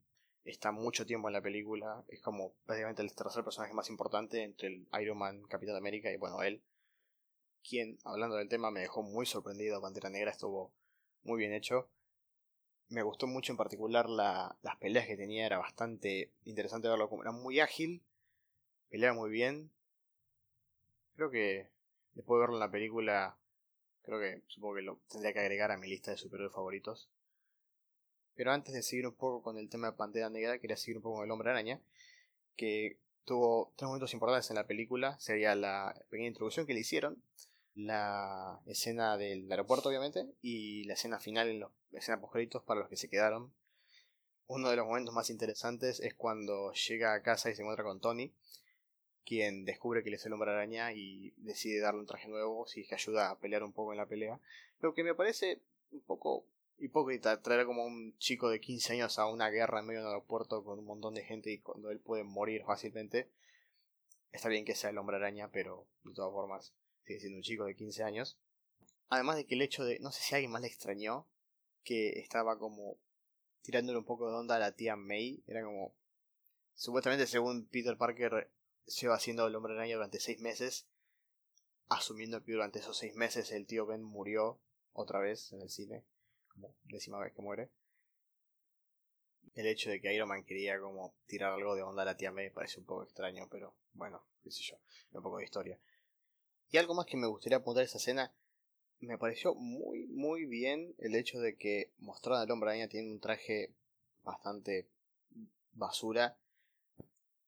está 0.44 0.72
mucho 0.72 1.06
tiempo 1.06 1.28
en 1.28 1.34
la 1.34 1.42
película, 1.42 2.02
es 2.08 2.20
como 2.20 2.54
prácticamente 2.64 3.02
el 3.02 3.14
tercer 3.14 3.44
personaje 3.44 3.74
más 3.74 3.90
importante 3.90 4.42
entre 4.42 4.68
el 4.68 4.88
Iron 5.00 5.18
Man, 5.18 5.42
Capitán 5.44 5.76
América 5.76 6.10
y 6.10 6.16
bueno, 6.16 6.42
él, 6.42 6.62
quien, 7.68 7.98
hablando 8.04 8.36
del 8.36 8.48
tema, 8.48 8.70
me 8.70 8.80
dejó 8.80 9.02
muy 9.02 9.26
sorprendido, 9.26 9.80
Pantera 9.80 10.10
Negra 10.10 10.30
estuvo 10.30 10.72
muy 11.22 11.38
bien 11.38 11.52
hecho. 11.52 11.88
Me 12.88 13.02
gustó 13.02 13.26
mucho 13.26 13.52
en 13.52 13.56
particular 13.56 14.08
la, 14.08 14.56
las 14.62 14.76
peleas 14.76 15.06
que 15.06 15.16
tenía, 15.16 15.46
era 15.46 15.58
bastante 15.58 16.32
interesante 16.44 16.88
verlo 16.88 17.08
como 17.08 17.22
era 17.22 17.32
muy 17.32 17.60
ágil, 17.60 18.02
peleaba 18.88 19.14
muy 19.14 19.30
bien, 19.30 19.70
Creo 21.20 21.30
que 21.30 21.68
después 22.14 22.38
de 22.38 22.40
verlo 22.40 22.56
en 22.56 22.60
la 22.60 22.70
película, 22.70 23.36
creo 24.00 24.18
que 24.18 24.42
supongo 24.46 24.76
que 24.76 24.80
lo 24.80 25.00
tendría 25.10 25.34
que 25.34 25.40
agregar 25.40 25.70
a 25.70 25.76
mi 25.76 25.86
lista 25.86 26.10
de 26.10 26.16
superhéroes 26.16 26.54
favoritos. 26.54 27.10
Pero 28.34 28.52
antes 28.52 28.72
de 28.72 28.82
seguir 28.82 29.06
un 29.06 29.14
poco 29.14 29.42
con 29.42 29.58
el 29.58 29.68
tema 29.68 29.90
de 29.90 29.98
Pantera 29.98 30.30
Negra, 30.30 30.58
quería 30.58 30.78
seguir 30.78 30.96
un 30.96 31.02
poco 31.02 31.16
con 31.16 31.26
el 31.26 31.30
Hombre 31.30 31.50
Araña, 31.50 31.78
que 32.56 32.96
tuvo 33.26 33.74
tres 33.76 33.86
momentos 33.86 34.14
importantes 34.14 34.48
en 34.48 34.56
la 34.56 34.66
película. 34.66 35.18
Sería 35.20 35.54
la 35.54 35.94
pequeña 36.08 36.28
introducción 36.28 36.66
que 36.66 36.72
le 36.72 36.80
hicieron, 36.80 37.22
la 37.74 38.60
escena 38.66 39.16
del 39.16 39.50
aeropuerto, 39.50 39.88
obviamente, 39.88 40.26
y 40.42 40.84
la 40.84 40.94
escena 40.94 41.20
final, 41.20 41.48
en 41.48 41.60
los, 41.60 41.72
la 41.90 42.00
escena 42.00 42.20
post 42.20 42.64
para 42.64 42.80
los 42.80 42.88
que 42.88 42.96
se 42.96 43.08
quedaron. 43.08 43.52
Uno 44.46 44.70
de 44.70 44.76
los 44.76 44.86
momentos 44.86 45.14
más 45.14 45.30
interesantes 45.30 46.00
es 46.00 46.14
cuando 46.14 46.72
llega 46.72 47.14
a 47.14 47.22
casa 47.22 47.50
y 47.50 47.54
se 47.54 47.62
encuentra 47.62 47.84
con 47.84 48.00
Tony 48.00 48.32
quien 49.30 49.64
descubre 49.64 50.02
que 50.02 50.08
él 50.08 50.16
es 50.16 50.26
el 50.26 50.32
hombre 50.32 50.50
araña 50.50 50.92
y 50.92 51.32
decide 51.36 51.78
darle 51.78 52.00
un 52.00 52.06
traje 52.06 52.26
nuevo, 52.26 52.66
si 52.66 52.84
que 52.84 52.96
ayuda 52.96 53.30
a 53.30 53.38
pelear 53.38 53.62
un 53.62 53.72
poco 53.72 53.92
en 53.92 53.98
la 53.98 54.06
pelea. 54.06 54.40
Lo 54.80 54.92
que 54.92 55.04
me 55.04 55.14
parece 55.14 55.60
un 55.92 56.00
poco 56.00 56.46
hipócrita 56.78 57.40
traer 57.40 57.64
como 57.64 57.84
un 57.84 58.16
chico 58.18 58.48
de 58.48 58.60
15 58.60 58.94
años 58.94 59.20
a 59.20 59.26
una 59.26 59.50
guerra 59.50 59.78
en 59.78 59.86
medio 59.86 60.00
del 60.00 60.08
aeropuerto 60.08 60.64
con 60.64 60.80
un 60.80 60.84
montón 60.84 61.14
de 61.14 61.22
gente 61.22 61.52
y 61.52 61.58
cuando 61.58 61.90
él 61.90 62.00
puede 62.00 62.24
morir 62.24 62.64
fácilmente. 62.64 63.28
Está 64.32 64.48
bien 64.48 64.64
que 64.64 64.74
sea 64.74 64.90
el 64.90 64.98
hombre 64.98 65.16
araña, 65.16 65.48
pero 65.52 65.86
de 66.02 66.12
todas 66.12 66.32
formas 66.32 66.72
sigue 67.04 67.20
siendo 67.20 67.36
un 67.36 67.42
chico 67.42 67.64
de 67.64 67.74
15 67.74 68.02
años. 68.02 68.38
Además 69.08 69.36
de 69.36 69.46
que 69.46 69.54
el 69.54 69.62
hecho 69.62 69.84
de, 69.84 69.98
no 70.00 70.12
sé 70.12 70.22
si 70.22 70.34
alguien 70.34 70.52
más 70.52 70.62
le 70.62 70.68
extrañó, 70.68 71.26
que 71.82 72.20
estaba 72.20 72.58
como 72.58 72.98
tirándole 73.62 73.98
un 73.98 74.04
poco 74.04 74.28
de 74.28 74.36
onda 74.36 74.56
a 74.56 74.58
la 74.58 74.72
tía 74.72 74.96
May. 74.96 75.42
Era 75.46 75.62
como, 75.62 75.94
supuestamente 76.74 77.26
según 77.26 77.66
Peter 77.66 77.96
Parker, 77.96 78.50
lleva 78.86 79.14
haciendo 79.14 79.46
el 79.46 79.54
hombre 79.54 79.74
araña 79.74 79.96
durante 79.96 80.20
seis 80.20 80.40
meses, 80.40 80.86
asumiendo 81.88 82.42
que 82.42 82.52
durante 82.52 82.78
esos 82.78 82.96
seis 82.96 83.14
meses 83.14 83.50
el 83.52 83.66
tío 83.66 83.86
Ben 83.86 84.02
murió 84.02 84.60
otra 84.92 85.20
vez 85.20 85.52
en 85.52 85.62
el 85.62 85.70
cine, 85.70 86.04
como 86.48 86.74
décima 86.84 87.18
vez 87.18 87.32
que 87.32 87.42
muere. 87.42 87.70
El 89.54 89.66
hecho 89.66 89.90
de 89.90 90.00
que 90.00 90.14
Iron 90.14 90.28
Man 90.28 90.44
quería 90.44 90.78
como 90.80 91.14
tirar 91.26 91.52
algo 91.52 91.74
de 91.74 91.82
onda 91.82 92.02
a 92.02 92.04
la 92.04 92.16
tía 92.16 92.30
May 92.30 92.50
parece 92.50 92.78
un 92.78 92.86
poco 92.86 93.02
extraño, 93.02 93.48
pero 93.50 93.74
bueno, 93.92 94.24
qué 94.42 94.50
sé 94.50 94.62
yo, 94.62 94.76
un 95.12 95.22
poco 95.22 95.38
de 95.38 95.44
historia. 95.44 95.78
Y 96.70 96.78
algo 96.78 96.94
más 96.94 97.06
que 97.06 97.16
me 97.16 97.26
gustaría 97.26 97.58
apuntar 97.58 97.82
a 97.82 97.86
esa 97.86 97.98
escena, 97.98 98.32
me 99.00 99.18
pareció 99.18 99.54
muy, 99.54 100.06
muy 100.06 100.44
bien 100.46 100.94
el 100.98 101.14
hecho 101.14 101.40
de 101.40 101.56
que 101.56 101.92
mostraran 101.98 102.42
al 102.42 102.50
hombre 102.50 102.70
araña 102.70 102.88
tiene 102.88 103.10
un 103.10 103.20
traje 103.20 103.74
bastante 104.22 104.88
basura. 105.72 106.38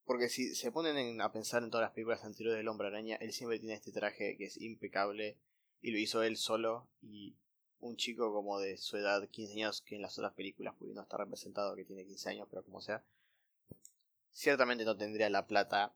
Porque 0.05 0.29
si 0.29 0.55
se 0.55 0.73
ponen 0.73 1.21
a 1.21 1.33
pensar 1.33 1.63
en 1.63 1.71
todas 1.71 1.85
las 1.85 1.93
películas 1.93 2.25
anteriores 2.25 2.59
del 2.59 2.69
Hombre 2.69 2.89
Araña, 2.89 3.17
él 3.17 3.33
siempre 3.33 3.61
tiene 3.61 3.75
este 3.75 3.93
traje 3.93 4.37
que 4.37 4.47
es 4.47 4.61
impecable 4.61 5.39
y 5.81 5.93
lo 5.93 5.99
hizo 5.99 6.23
él 6.23 6.37
solo 6.37 6.89
y 7.01 7.37
un 7.79 7.97
chico 7.97 8.33
como 8.33 8.59
de 8.59 8.77
su 8.77 8.97
edad, 8.97 9.29
15 9.29 9.55
años, 9.55 9.83
que 9.83 9.97
en 9.97 10.03
las 10.03 10.19
otras 10.19 10.35
películas 10.35 10.75
no 10.81 11.03
está 11.03 11.17
representado 11.17 11.77
que 11.77 11.85
tiene 11.85 12.05
15 12.05 12.31
años, 12.31 12.49
pero 12.51 12.65
como 12.65 12.81
sea, 12.81 13.05
ciertamente 14.33 14.85
no 14.85 14.97
tendría 14.97 15.31
la 15.31 15.47
plata 15.47 15.95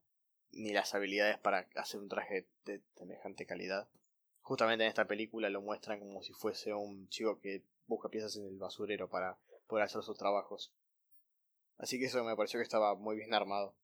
ni 0.53 0.73
las 0.73 0.95
habilidades 0.95 1.39
para 1.39 1.69
hacer 1.77 2.01
un 2.01 2.09
traje 2.09 2.47
de 2.65 2.83
semejante 2.97 3.47
calidad. 3.47 3.89
Justamente 4.41 4.85
en 4.85 4.89
esta 4.89 5.07
película 5.07 5.51
lo 5.51 5.61
muestran 5.61 5.99
como 5.99 6.23
si 6.23 6.33
fuese 6.33 6.73
un 6.73 7.09
chico 7.09 7.41
que 7.41 7.65
busca 7.87 8.09
piezas 8.09 8.37
en 8.37 8.47
el 8.47 8.59
basurero 8.59 9.09
para 9.09 9.39
poder 9.67 9.85
hacer 9.85 10.03
sus 10.03 10.17
trabajos. 10.17 10.73
Así 11.79 11.99
que 11.99 12.07
eso 12.07 12.23
me 12.25 12.37
pareció 12.37 12.59
que 12.59 12.65
estaba 12.65 12.95
muy 12.95 13.17
bien 13.17 13.35
armado. 13.35 13.75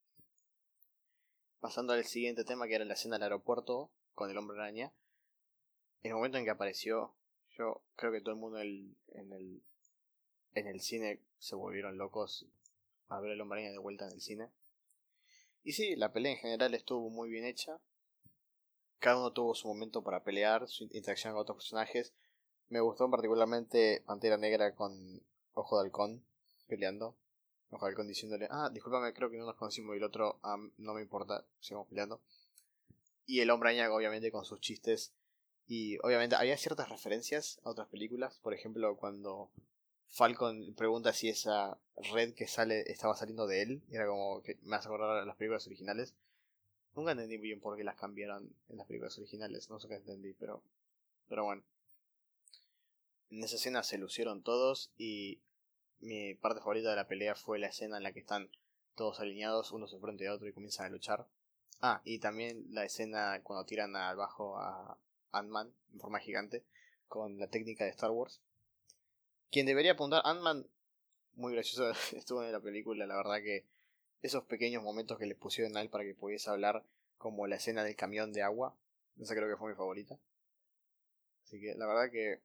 Pasando 1.61 1.93
al 1.93 2.05
siguiente 2.05 2.45
tema, 2.45 2.67
que 2.67 2.75
era 2.75 2.85
la 2.85 2.95
escena 2.95 3.17
del 3.17 3.25
aeropuerto 3.25 3.91
con 4.15 4.31
el 4.31 4.39
hombre 4.39 4.59
araña. 4.59 4.93
En 6.03 6.11
el 6.11 6.15
momento 6.17 6.39
en 6.39 6.45
que 6.45 6.51
apareció, 6.51 7.15
yo 7.57 7.83
creo 7.97 8.13
que 8.13 8.21
todo 8.21 8.35
el 8.35 8.41
mundo 8.41 8.61
en 8.61 9.33
el, 9.33 9.63
en 10.55 10.67
el 10.67 10.81
cine 10.81 11.21
se 11.39 11.55
volvieron 11.55 11.99
locos 11.99 12.47
a 13.09 13.21
ver 13.21 13.33
el 13.33 13.41
hombre 13.41 13.61
araña 13.61 13.73
de 13.73 13.79
vuelta 13.79 14.07
en 14.07 14.13
el 14.13 14.21
cine. 14.21 14.51
Y 15.65 15.73
sí, 15.73 15.95
la 15.97 16.13
pelea 16.13 16.33
en 16.33 16.39
general 16.39 16.75
estuvo 16.75 17.09
muy 17.09 17.31
bien 17.31 17.45
hecha. 17.45 17.79
Cada 18.99 19.19
uno 19.19 19.33
tuvo 19.33 19.55
su 19.55 19.69
momento 19.69 20.03
para 20.03 20.25
pelear, 20.25 20.69
su 20.69 20.85
interacción 20.85 21.33
con 21.33 21.43
otros 21.43 21.57
personajes. 21.57 22.13
Me 22.69 22.81
gustó 22.81 23.11
particularmente 23.11 24.03
Pantera 24.07 24.37
Negra 24.37 24.75
con 24.75 25.23
Ojo 25.55 25.79
de 25.79 25.85
Halcón 25.85 26.25
peleando. 26.67 27.17
Ojo 27.71 27.87
de 27.87 27.91
Halcón 27.91 28.09
diciéndole, 28.09 28.49
ah, 28.51 28.71
discúlpame, 28.73 29.13
creo 29.13 29.31
que 29.31 29.39
no 29.39 29.47
nos 29.47 29.57
conocimos 29.57 29.95
y 29.95 29.99
el 29.99 30.05
otro, 30.05 30.41
ah, 30.43 30.57
no 30.79 30.95
me 30.95 31.03
importa, 31.03 31.45
sigamos 31.61 31.89
peleando. 31.89 32.21
Y 33.27 33.41
el 33.41 33.51
hombre 33.51 33.71
araña 33.71 33.93
obviamente 33.93 34.33
con 34.33 34.45
sus 34.45 34.61
chistes. 34.61 35.13
Y 35.67 35.97
obviamente 35.99 36.35
había 36.35 36.57
ciertas 36.57 36.89
referencias 36.89 37.61
a 37.63 37.71
otras 37.71 37.89
películas. 37.89 38.39
Por 38.43 38.53
ejemplo, 38.53 38.97
cuando 38.97 39.51
Falcon 40.13 40.75
pregunta 40.75 41.15
si 41.15 41.31
esa 41.31 41.79
red 42.13 42.35
que 42.35 42.47
sale 42.47 42.83
estaba 42.83 43.17
saliendo 43.17 43.47
de 43.47 43.63
él. 43.63 43.83
Era 43.91 44.07
como 44.07 44.43
que 44.43 44.59
me 44.63 44.77
hace 44.77 44.89
acordar 44.89 45.27
las 45.27 45.37
películas 45.37 45.67
originales. 45.67 46.15
Nunca 46.95 47.13
entendí 47.13 47.39
bien 47.39 47.61
por 47.61 47.79
qué 47.79 47.83
las 47.83 47.97
cambiaron 47.97 48.55
en 48.69 48.77
las 48.77 48.87
películas 48.87 49.17
originales. 49.17 49.71
No 49.71 49.81
sé 49.81 49.89
qué 49.89 49.95
entendí, 49.95 50.35
pero. 50.35 50.63
Pero 51.29 51.45
bueno. 51.45 51.65
En 53.31 53.43
esa 53.43 53.57
escena 53.57 53.83
se 53.83 53.97
lucieron 53.97 54.43
todos 54.43 54.93
y 54.99 55.41
mi 56.01 56.35
parte 56.35 56.61
favorita 56.61 56.91
de 56.91 56.97
la 56.97 57.09
pelea 57.09 57.35
fue 57.35 57.59
la 57.59 57.69
escena 57.69 57.97
en 57.97 58.03
la 58.03 58.13
que 58.13 58.21
están 58.21 58.51
todos 58.95 59.19
alineados, 59.21 59.73
uno 59.73 59.87
frente 59.89 60.25
de 60.25 60.31
otro 60.31 60.47
y 60.47 60.53
comienzan 60.53 60.85
a 60.85 60.91
luchar. 60.91 61.27
Ah, 61.81 62.03
y 62.05 62.19
también 62.19 62.67
la 62.69 62.85
escena 62.85 63.41
cuando 63.43 63.65
tiran 63.65 63.97
al 63.97 64.17
bajo 64.17 64.59
a 64.59 64.99
Ant-Man 65.31 65.73
en 65.95 66.01
forma 66.01 66.19
gigante 66.19 66.67
con 67.09 67.39
la 67.39 67.49
técnica 67.49 67.85
de 67.85 67.91
Star 67.91 68.11
Wars. 68.11 68.43
Quien 69.53 69.67
debería 69.67 69.93
apuntar, 69.93 70.23
Ant-Man, 70.25 70.67
muy 71.35 71.53
gracioso 71.53 71.93
estuvo 72.17 72.43
en 72.43 72.53
la 72.53 72.61
película, 72.61 73.07
la 73.07 73.17
verdad 73.17 73.43
que 73.43 73.67
esos 74.23 74.45
pequeños 74.45 74.83
momentos 74.83 75.19
que 75.19 75.27
le 75.27 75.35
pusieron 75.35 75.77
a 75.77 75.83
él 75.83 75.91
para 75.91 76.05
que 76.05 76.15
pudiese 76.15 76.49
hablar, 76.49 76.83
como 77.19 77.47
la 77.47 77.57
escena 77.57 77.85
del 77.85 77.95
camión 77.95 78.33
de 78.33 78.43
agua, 78.43 78.75
esa 79.21 79.35
creo 79.35 79.49
que 79.49 79.59
fue 79.59 79.71
mi 79.71 79.77
favorita. 79.77 80.19
Así 81.45 81.61
que 81.61 81.75
la 81.75 81.87
verdad 81.87 82.11
que 82.11 82.41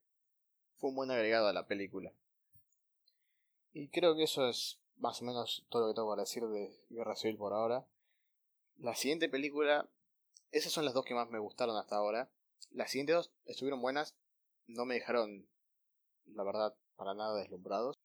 fue 0.76 0.90
un 0.90 0.96
buen 0.96 1.10
agregado 1.10 1.48
a 1.48 1.54
la 1.54 1.66
película. 1.66 2.12
Y 3.72 3.88
creo 3.88 4.14
que 4.14 4.24
eso 4.24 4.46
es 4.46 4.78
más 4.98 5.22
o 5.22 5.24
menos 5.24 5.64
todo 5.70 5.82
lo 5.82 5.88
que 5.88 5.94
tengo 5.94 6.10
para 6.10 6.22
decir 6.22 6.46
de 6.46 6.76
Guerra 6.90 7.16
Civil 7.16 7.38
por 7.38 7.54
ahora. 7.54 7.86
La 8.76 8.94
siguiente 8.94 9.30
película, 9.30 9.88
esas 10.50 10.72
son 10.72 10.84
las 10.84 10.92
dos 10.92 11.06
que 11.06 11.14
más 11.14 11.30
me 11.30 11.38
gustaron 11.38 11.76
hasta 11.78 11.96
ahora. 11.96 12.28
Las 12.70 12.90
siguientes 12.90 13.16
dos 13.16 13.30
estuvieron 13.46 13.80
buenas, 13.80 14.14
no 14.66 14.84
me 14.84 14.94
dejaron, 14.94 15.48
la 16.26 16.44
verdad, 16.44 16.76
para 16.98 17.14
nada 17.14 17.38
deslumbrados. 17.38 17.98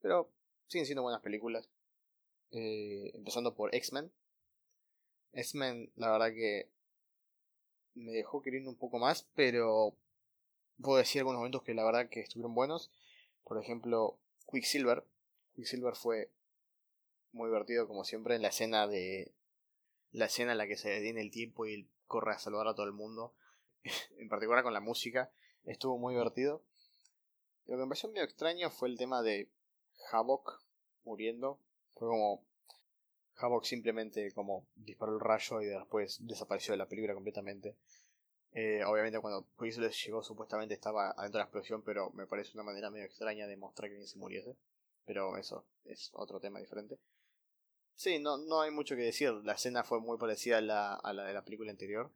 Pero 0.00 0.30
siguen 0.68 0.86
siendo 0.86 1.02
buenas 1.02 1.22
películas. 1.22 1.68
Eh, 2.52 3.10
empezando 3.14 3.56
por 3.56 3.74
X-Men. 3.74 4.12
X-Men, 5.32 5.90
la 5.96 6.12
verdad 6.12 6.28
que 6.28 6.70
me 7.94 8.12
dejó 8.12 8.42
queriendo 8.42 8.70
un 8.70 8.76
poco 8.76 8.98
más, 8.98 9.26
pero 9.34 9.96
puedo 10.80 10.98
decir 10.98 11.20
algunos 11.20 11.38
momentos 11.38 11.62
que 11.62 11.74
la 11.74 11.84
verdad 11.84 12.08
que 12.08 12.20
estuvieron 12.20 12.54
buenos. 12.54 12.92
Por 13.42 13.60
ejemplo, 13.60 14.18
Quicksilver. 14.50 15.04
Quicksilver 15.54 15.96
fue 15.96 16.30
muy 17.32 17.48
divertido 17.48 17.88
como 17.88 18.04
siempre 18.04 18.36
en 18.36 18.42
la 18.42 18.48
escena 18.48 18.86
de 18.86 19.32
la 20.12 20.26
escena 20.26 20.52
en 20.52 20.58
la 20.58 20.66
que 20.66 20.76
se 20.76 20.88
detiene 20.88 21.20
el 21.20 21.30
tiempo 21.30 21.66
y 21.66 21.88
corre 22.06 22.32
a 22.32 22.38
saludar 22.38 22.68
a 22.68 22.74
todo 22.74 22.86
el 22.86 22.92
mundo. 22.92 23.34
en 24.18 24.28
particular 24.28 24.62
con 24.62 24.72
la 24.72 24.80
música. 24.80 25.30
Estuvo 25.64 25.98
muy 25.98 26.14
divertido. 26.14 26.62
Lo 27.66 27.76
que 27.76 27.82
me 27.82 27.88
pareció 27.88 28.08
medio 28.08 28.24
extraño 28.24 28.70
fue 28.70 28.88
el 28.88 28.96
tema 28.96 29.22
de 29.22 29.50
Havok 30.12 30.60
muriendo. 31.04 31.60
Fue 31.94 32.08
como. 32.08 32.44
Havok 33.38 33.64
simplemente 33.64 34.32
como 34.32 34.66
disparó 34.76 35.14
el 35.14 35.20
rayo 35.20 35.60
y 35.60 35.66
después 35.66 36.18
desapareció 36.20 36.72
de 36.72 36.78
la 36.78 36.88
película 36.88 37.14
completamente. 37.14 37.76
Eh, 38.52 38.82
obviamente 38.84 39.20
cuando 39.20 39.46
Quicksilver 39.58 39.90
llegó 39.90 40.22
supuestamente 40.22 40.72
estaba 40.72 41.10
adentro 41.10 41.38
de 41.38 41.42
la 41.42 41.44
explosión, 41.44 41.82
pero 41.82 42.10
me 42.12 42.26
parece 42.26 42.52
una 42.54 42.62
manera 42.62 42.90
medio 42.90 43.04
extraña 43.04 43.46
de 43.46 43.56
mostrar 43.56 43.90
que 43.90 43.96
alguien 43.96 44.08
se 44.08 44.18
muriese. 44.18 44.56
Pero 45.04 45.36
eso 45.36 45.66
es 45.84 46.10
otro 46.14 46.40
tema 46.40 46.60
diferente. 46.60 46.98
Sí, 47.96 48.18
no, 48.18 48.38
no 48.38 48.60
hay 48.60 48.70
mucho 48.70 48.94
que 48.96 49.02
decir. 49.02 49.32
La 49.44 49.54
escena 49.54 49.84
fue 49.84 50.00
muy 50.00 50.18
parecida 50.18 50.58
a 50.58 50.60
la, 50.60 50.94
a 50.94 51.12
la 51.12 51.24
de 51.24 51.34
la 51.34 51.44
película 51.44 51.70
anterior. 51.70 52.12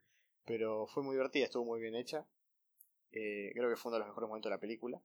Pero 0.47 0.87
fue 0.87 1.03
muy 1.03 1.15
divertida, 1.15 1.45
estuvo 1.45 1.65
muy 1.65 1.81
bien 1.81 1.97
hecha. 1.97 2.27
Eh, 3.13 3.51
creo 3.53 3.69
que 3.69 3.77
fue 3.77 3.91
uno 3.91 3.97
de 3.97 4.01
los 4.01 4.09
mejores 4.09 4.29
momentos 4.29 4.49
de 4.49 4.57
la 4.57 4.61
película. 4.61 5.03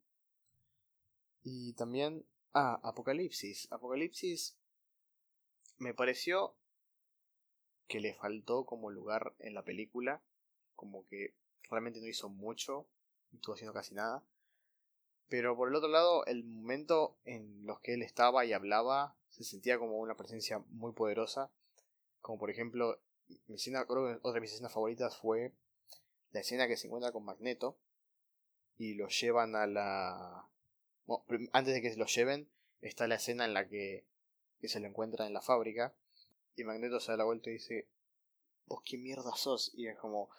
Y 1.45 1.73
también. 1.73 2.25
Ah, 2.53 2.79
Apocalipsis. 2.83 3.71
Apocalipsis. 3.71 4.57
Me 5.77 5.93
pareció 5.93 6.55
que 7.87 7.99
le 7.99 8.15
faltó 8.15 8.65
como 8.65 8.89
lugar 8.89 9.35
en 9.39 9.53
la 9.53 9.63
película. 9.63 10.21
Como 10.75 11.05
que 11.07 11.35
realmente 11.69 12.01
no 12.01 12.07
hizo 12.07 12.29
mucho. 12.29 12.87
No 13.31 13.37
estuvo 13.37 13.53
haciendo 13.53 13.73
casi 13.73 13.93
nada. 13.93 14.23
Pero 15.29 15.55
por 15.55 15.69
el 15.69 15.75
otro 15.75 15.89
lado, 15.89 16.25
el 16.25 16.43
momento 16.43 17.15
en 17.25 17.65
los 17.65 17.79
que 17.79 17.93
él 17.93 18.01
estaba 18.01 18.43
y 18.45 18.53
hablaba 18.53 19.15
se 19.29 19.43
sentía 19.43 19.77
como 19.77 19.99
una 19.99 20.15
presencia 20.15 20.63
muy 20.69 20.93
poderosa. 20.93 21.51
Como 22.21 22.39
por 22.39 22.49
ejemplo, 22.49 22.99
mi 23.47 23.55
escena, 23.55 23.85
creo 23.85 24.07
que 24.07 24.17
otra 24.17 24.33
de 24.33 24.41
mis 24.41 24.53
escenas 24.53 24.73
favoritas 24.73 25.15
fue 25.17 25.53
la 26.31 26.39
escena 26.39 26.67
que 26.67 26.77
se 26.77 26.87
encuentra 26.87 27.11
con 27.11 27.23
Magneto 27.23 27.77
y 28.77 28.95
lo 28.95 29.07
llevan 29.09 29.55
a 29.55 29.67
la 29.67 30.49
antes 31.53 31.73
de 31.73 31.81
que 31.81 31.91
se 31.91 31.97
lo 31.97 32.05
lleven, 32.05 32.47
está 32.81 33.07
la 33.07 33.15
escena 33.15 33.45
en 33.45 33.53
la 33.53 33.67
que, 33.67 34.05
se 34.63 34.79
lo 34.79 34.87
encuentra 34.87 35.27
en 35.27 35.33
la 35.33 35.41
fábrica. 35.41 35.93
Y 36.55 36.63
Magneto 36.63 36.99
se 36.99 37.11
da 37.11 37.17
la 37.17 37.23
vuelta 37.23 37.49
y 37.49 37.53
dice: 37.53 37.87
¿Vos 38.65 38.81
qué 38.83 38.97
mierda 38.97 39.35
sos? 39.35 39.71
Y 39.75 39.87
es 39.87 39.97
como. 39.97 40.29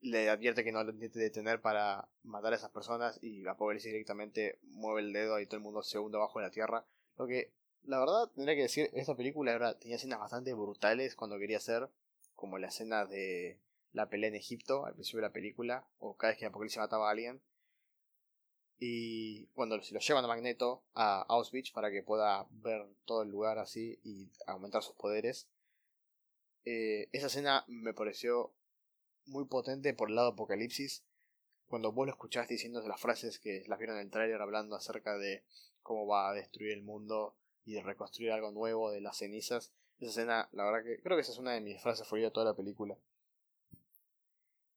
Le 0.00 0.28
advierte 0.28 0.64
que 0.64 0.72
no 0.72 0.82
lo 0.82 0.90
intente 0.90 1.20
detener 1.20 1.60
para 1.60 2.08
matar 2.24 2.52
a 2.52 2.56
esas 2.56 2.72
personas. 2.72 3.20
Y 3.22 3.42
la 3.42 3.56
directamente 3.56 4.58
mueve 4.62 5.00
el 5.00 5.12
dedo 5.12 5.38
y 5.38 5.46
todo 5.46 5.58
el 5.58 5.62
mundo 5.62 5.82
se 5.82 5.98
hunde 5.98 6.18
abajo 6.18 6.40
de 6.40 6.46
la 6.46 6.50
tierra. 6.50 6.84
Lo 7.16 7.28
que, 7.28 7.52
la 7.84 8.00
verdad, 8.00 8.28
tendría 8.34 8.56
que 8.56 8.62
decir: 8.62 8.90
esta 8.94 9.14
película 9.14 9.78
tenía 9.78 9.96
escenas 9.96 10.18
bastante 10.18 10.52
brutales 10.54 11.14
cuando 11.14 11.38
quería 11.38 11.58
hacer. 11.58 11.88
Como 12.34 12.58
la 12.58 12.66
escena 12.66 13.06
de 13.06 13.60
la 13.92 14.08
pelea 14.08 14.28
en 14.28 14.34
Egipto 14.34 14.84
al 14.84 14.94
principio 14.94 15.20
de 15.20 15.28
la 15.28 15.32
película. 15.32 15.86
O 15.98 16.16
cada 16.16 16.32
vez 16.32 16.38
que 16.38 16.46
Apocalipsis 16.46 16.78
mataba 16.78 17.08
a 17.08 17.12
alguien. 17.12 17.40
Y 18.84 19.46
cuando 19.54 19.80
se 19.80 19.94
lo 19.94 20.00
llevan 20.00 20.24
a 20.24 20.26
Magneto 20.26 20.82
a 20.94 21.22
Auschwitz 21.28 21.70
para 21.70 21.92
que 21.92 22.02
pueda 22.02 22.48
ver 22.50 22.84
todo 23.04 23.22
el 23.22 23.28
lugar 23.28 23.60
así 23.60 24.00
y 24.02 24.28
aumentar 24.44 24.82
sus 24.82 24.96
poderes. 24.96 25.46
Eh, 26.64 27.08
esa 27.12 27.28
escena 27.28 27.64
me 27.68 27.94
pareció 27.94 28.52
muy 29.26 29.44
potente 29.44 29.94
por 29.94 30.08
el 30.08 30.16
lado 30.16 30.30
Apocalipsis. 30.30 31.04
Cuando 31.68 31.92
vos 31.92 32.08
lo 32.08 32.12
escuchaste 32.12 32.54
diciendo 32.54 32.82
las 32.88 33.00
frases 33.00 33.38
que 33.38 33.62
las 33.68 33.78
vieron 33.78 33.98
en 33.98 34.06
el 34.06 34.10
tráiler 34.10 34.42
hablando 34.42 34.74
acerca 34.74 35.16
de 35.16 35.44
cómo 35.84 36.08
va 36.08 36.30
a 36.30 36.34
destruir 36.34 36.72
el 36.72 36.82
mundo 36.82 37.36
y 37.64 37.74
de 37.74 37.82
reconstruir 37.82 38.32
algo 38.32 38.50
nuevo 38.50 38.90
de 38.90 39.00
las 39.00 39.16
cenizas. 39.16 39.70
Esa 40.00 40.10
escena, 40.10 40.48
la 40.50 40.64
verdad 40.64 40.82
que 40.82 41.00
creo 41.00 41.16
que 41.16 41.20
esa 41.20 41.30
es 41.30 41.38
una 41.38 41.52
de 41.52 41.60
mis 41.60 41.80
frases 41.80 42.04
favoritas 42.04 42.32
de 42.32 42.34
toda 42.34 42.46
la 42.46 42.56
película. 42.56 42.98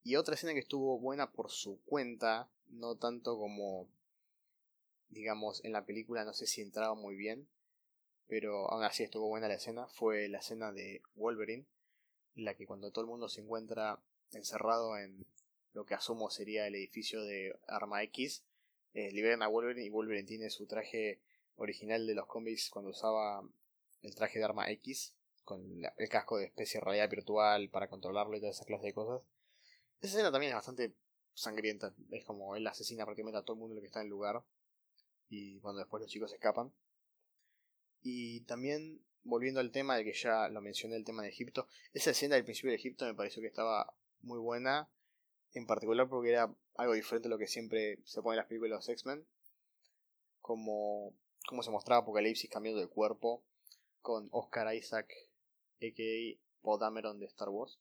Y 0.04 0.15
otra 0.15 0.36
escena 0.36 0.54
que 0.54 0.60
estuvo 0.60 1.00
buena 1.00 1.32
por 1.32 1.50
su 1.50 1.82
cuenta, 1.86 2.48
no 2.70 2.96
tanto 2.98 3.39
como 3.39 3.95
digamos, 5.10 5.63
en 5.63 5.72
la 5.72 5.86
película 5.86 6.26
no 6.26 6.34
sé 6.34 6.48
si 6.48 6.62
entraba 6.62 6.96
muy 6.96 7.15
bien, 7.15 7.48
pero 8.28 8.70
aún 8.72 8.84
así 8.84 9.04
estuvo 9.04 9.28
buena 9.28 9.48
la 9.48 9.56
escena, 9.56 9.88
fue 9.88 10.28
la 10.28 10.39
escena 10.39 10.72
de 10.72 11.02
Wolverine, 11.15 11.65
la 12.36 12.56
que 12.56 12.65
cuando 12.65 12.91
todo 12.91 13.04
el 13.04 13.10
mundo 13.10 13.30
se 13.30 13.41
encuentra 13.41 14.00
encerrado 14.32 14.98
en 14.98 15.26
lo 15.74 15.86
que 15.86 15.94
asumo 15.94 16.30
sería 16.30 16.68
el 16.68 16.76
edificio 16.76 17.24
de 17.24 17.58
Arma 17.68 18.04
X, 18.04 18.44
eh, 18.94 19.12
liberan 19.12 19.44
a 19.44 19.48
Wolverine 19.48 19.86
y 19.86 19.89
Wolverine 19.89 20.28
tiene 20.28 20.50
su 20.50 20.65
traje 20.65 21.20
original 21.58 22.08
de 22.08 22.15
los 22.15 22.28
cómics 22.28 22.70
cuando 22.70 22.91
usaba 22.91 23.48
el 24.02 24.15
traje 24.15 24.39
de 24.39 24.46
Arma 24.46 24.70
X, 24.72 25.13
con 25.44 25.84
el 25.98 26.10
casco 26.10 26.38
de 26.38 26.46
especie 26.46 26.80
realidad 26.80 27.10
virtual 27.10 27.70
para 27.70 27.88
controlarlo 27.88 28.36
y 28.36 28.39
toda 28.39 28.52
esa 28.52 28.65
clase 28.65 28.88
de 28.88 28.94
cosas. 28.94 29.22
Esa 30.02 30.13
escena 30.13 30.32
también 30.32 30.52
es 30.52 30.56
bastante 30.56 30.94
sangrienta, 31.34 31.94
es 32.12 32.26
como 32.26 32.56
él 32.56 32.65
asesina 32.68 33.06
prácticamente 33.06 33.38
a 33.38 33.44
todo 33.44 33.54
el 33.54 33.60
mundo 33.60 33.80
que 33.80 33.88
está 33.88 34.00
en 34.00 34.06
el 34.06 34.12
lugar 34.12 34.44
y 35.30 35.60
cuando 35.60 35.80
después 35.80 36.02
los 36.02 36.12
chicos 36.12 36.34
escapan. 36.34 36.72
Y 38.02 38.42
también, 38.42 39.02
volviendo 39.24 39.60
al 39.60 39.72
tema 39.72 39.98
de 39.98 40.04
que 40.04 40.14
ya 40.14 40.48
lo 40.50 40.62
mencioné, 40.62 40.96
el 40.96 41.06
tema 41.06 41.24
de 41.24 41.30
Egipto, 41.30 41.68
esa 41.94 42.12
escena 42.12 42.36
del 42.36 42.44
principio 42.44 42.72
de 42.72 42.78
Egipto 42.78 43.06
me 43.06 43.16
pareció 43.16 43.42
que 43.42 43.48
estaba 43.48 43.94
muy 44.22 44.40
buena, 44.40 44.90
en 45.54 45.66
particular 45.66 46.08
porque 46.08 46.32
era 46.32 46.54
algo 46.76 46.94
diferente 46.94 47.28
a 47.28 47.32
lo 47.32 47.38
que 47.38 47.48
siempre 47.48 48.00
se 48.04 48.22
pone 48.22 48.36
en 48.36 48.40
las 48.40 48.48
películas 48.48 48.72
de 48.72 48.76
los 48.76 48.90
X-Men, 48.90 49.26
como, 50.42 51.16
como 51.48 51.64
se 51.64 51.72
mostraba 51.72 52.02
Apocalipsis 52.02 52.50
cambiando 52.50 52.82
de 52.82 52.88
cuerpo 52.88 53.44
con 54.02 54.28
Oscar 54.32 54.74
Isaac, 54.76 55.12
a.k.a. 55.82 56.40
Paul 56.62 56.80
Dameron 56.80 57.20
de 57.20 57.26
Star 57.26 57.50
Wars. 57.50 57.80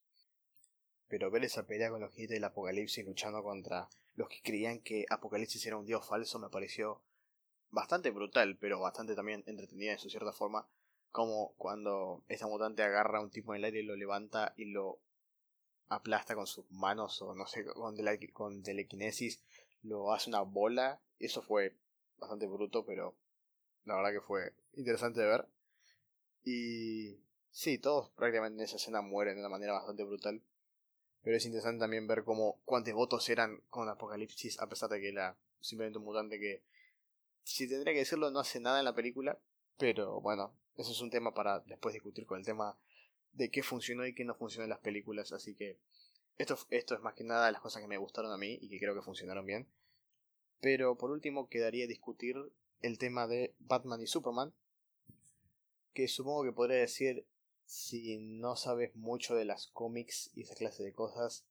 Pero 1.09 1.31
ver 1.31 1.45
esa 1.45 1.67
pelea 1.67 1.91
con 1.91 2.01
los 2.01 2.13
jinetes 2.13 2.37
del 2.37 2.45
Apocalipsis 2.45 3.05
luchando 3.05 3.43
contra 3.43 3.89
los 4.15 4.29
que 4.29 4.41
creían 4.43 4.81
que 4.81 5.05
Apocalipsis 5.11 5.67
era 5.67 5.77
un 5.77 5.85
dios 5.85 6.07
falso 6.07 6.39
me 6.39 6.49
pareció 6.49 7.03
bastante 7.75 8.11
brutal, 8.11 8.57
pero 8.59 8.81
bastante 8.81 9.15
también 9.15 9.43
entretenida 9.47 9.93
en 9.93 9.99
su 9.99 10.09
cierta 10.09 10.33
forma, 10.33 10.67
como 11.11 11.55
cuando 11.57 12.25
esta 12.29 12.47
mutante 12.47 12.83
agarra 12.83 13.19
a 13.19 13.23
un 13.23 13.31
tipo 13.31 13.53
en 13.53 13.59
el 13.59 13.65
aire 13.65 13.81
y 13.81 13.85
lo 13.85 13.97
levanta 13.97 14.55
y 14.57 14.67
lo 14.67 15.01
aplasta 15.89 16.35
con 16.35 16.47
sus 16.47 16.71
manos 16.71 17.21
o 17.21 17.35
no 17.35 17.47
sé, 17.47 17.65
con, 17.65 17.97
con 18.33 18.63
telequinesis, 18.63 19.43
lo 19.83 20.13
hace 20.13 20.31
una 20.31 20.41
bola. 20.41 21.01
Eso 21.19 21.43
fue 21.43 21.77
bastante 22.19 22.47
bruto, 22.47 22.85
pero 22.87 23.15
la 23.85 23.97
verdad 23.97 24.13
que 24.13 24.21
fue 24.21 24.55
interesante 24.75 25.21
de 25.21 25.27
ver. 25.27 25.49
Y 26.45 27.19
sí, 27.51 27.79
todos 27.79 28.11
prácticamente 28.11 28.59
en 28.59 28.65
esa 28.65 28.77
escena 28.77 29.03
mueren 29.03 29.35
de 29.35 29.41
una 29.41 29.49
manera 29.49 29.73
bastante 29.73 30.05
brutal. 30.05 30.43
Pero 31.23 31.37
es 31.37 31.45
interesante 31.47 31.81
también 31.81 32.07
ver 32.07 32.23
cómo 32.23 32.61
cuántos 32.65 32.93
votos 32.93 33.29
eran 33.31 33.63
con 33.71 33.89
Apocalipsis, 33.89 34.61
a 34.61 34.69
pesar 34.69 34.91
de 34.91 35.01
que 35.01 35.09
era 35.09 35.37
simplemente 35.61 35.99
un 35.99 36.05
mutante 36.05 36.39
que, 36.39 36.63
si 37.45 37.69
tendría 37.69 37.93
que 37.93 38.01
decirlo, 38.01 38.31
no 38.31 38.41
hace 38.41 38.59
nada 38.59 38.79
en 38.79 38.85
la 38.85 38.95
película. 38.95 39.39
Pero 39.79 40.21
bueno, 40.21 40.57
eso 40.77 40.93
es 40.93 41.01
un 41.01 41.11
tema 41.11 41.33
para 41.35 41.61
después 41.61 41.93
discutir 41.93 42.27
con 42.27 42.39
el 42.39 42.45
tema 42.45 42.77
de 43.33 43.51
qué 43.51 43.63
funcionó 43.63 44.07
y 44.07 44.15
qué 44.15 44.25
no 44.25 44.35
funcionó 44.35 44.65
en 44.65 44.71
las 44.71 44.81
películas. 44.81 45.33
Así 45.33 45.55
que 45.55 45.79
esto, 46.39 46.59
esto 46.71 46.95
es 46.95 47.01
más 47.01 47.15
que 47.15 47.25
nada 47.25 47.53
las 47.53 47.61
cosas 47.61 47.83
que 47.83 47.89
me 47.89 47.99
gustaron 47.99 48.33
a 48.33 48.37
mí 48.37 48.59
y 48.61 48.69
que 48.69 48.79
creo 48.79 48.95
que 48.95 49.03
funcionaron 49.03 49.47
bien. 49.47 49.69
Pero 50.61 50.97
por 50.97 51.11
último 51.11 51.49
quedaría 51.49 51.87
discutir 51.87 52.37
el 52.81 52.99
tema 52.99 53.27
de 53.27 53.55
Batman 53.59 54.01
y 54.01 54.07
Superman. 54.07 54.55
Que 55.93 56.09
supongo 56.09 56.45
que 56.45 56.53
podría 56.53 56.79
decir 56.79 57.27
si 57.67 58.19
no 58.19 58.57
sabes 58.57 58.95
mucho 58.95 59.35
de 59.35 59.45
las 59.45 59.69
cómics 59.69 60.31
y 60.35 60.43
esa 60.43 60.55
clase 60.55 60.83
de 60.83 60.93
cosas, 60.93 61.47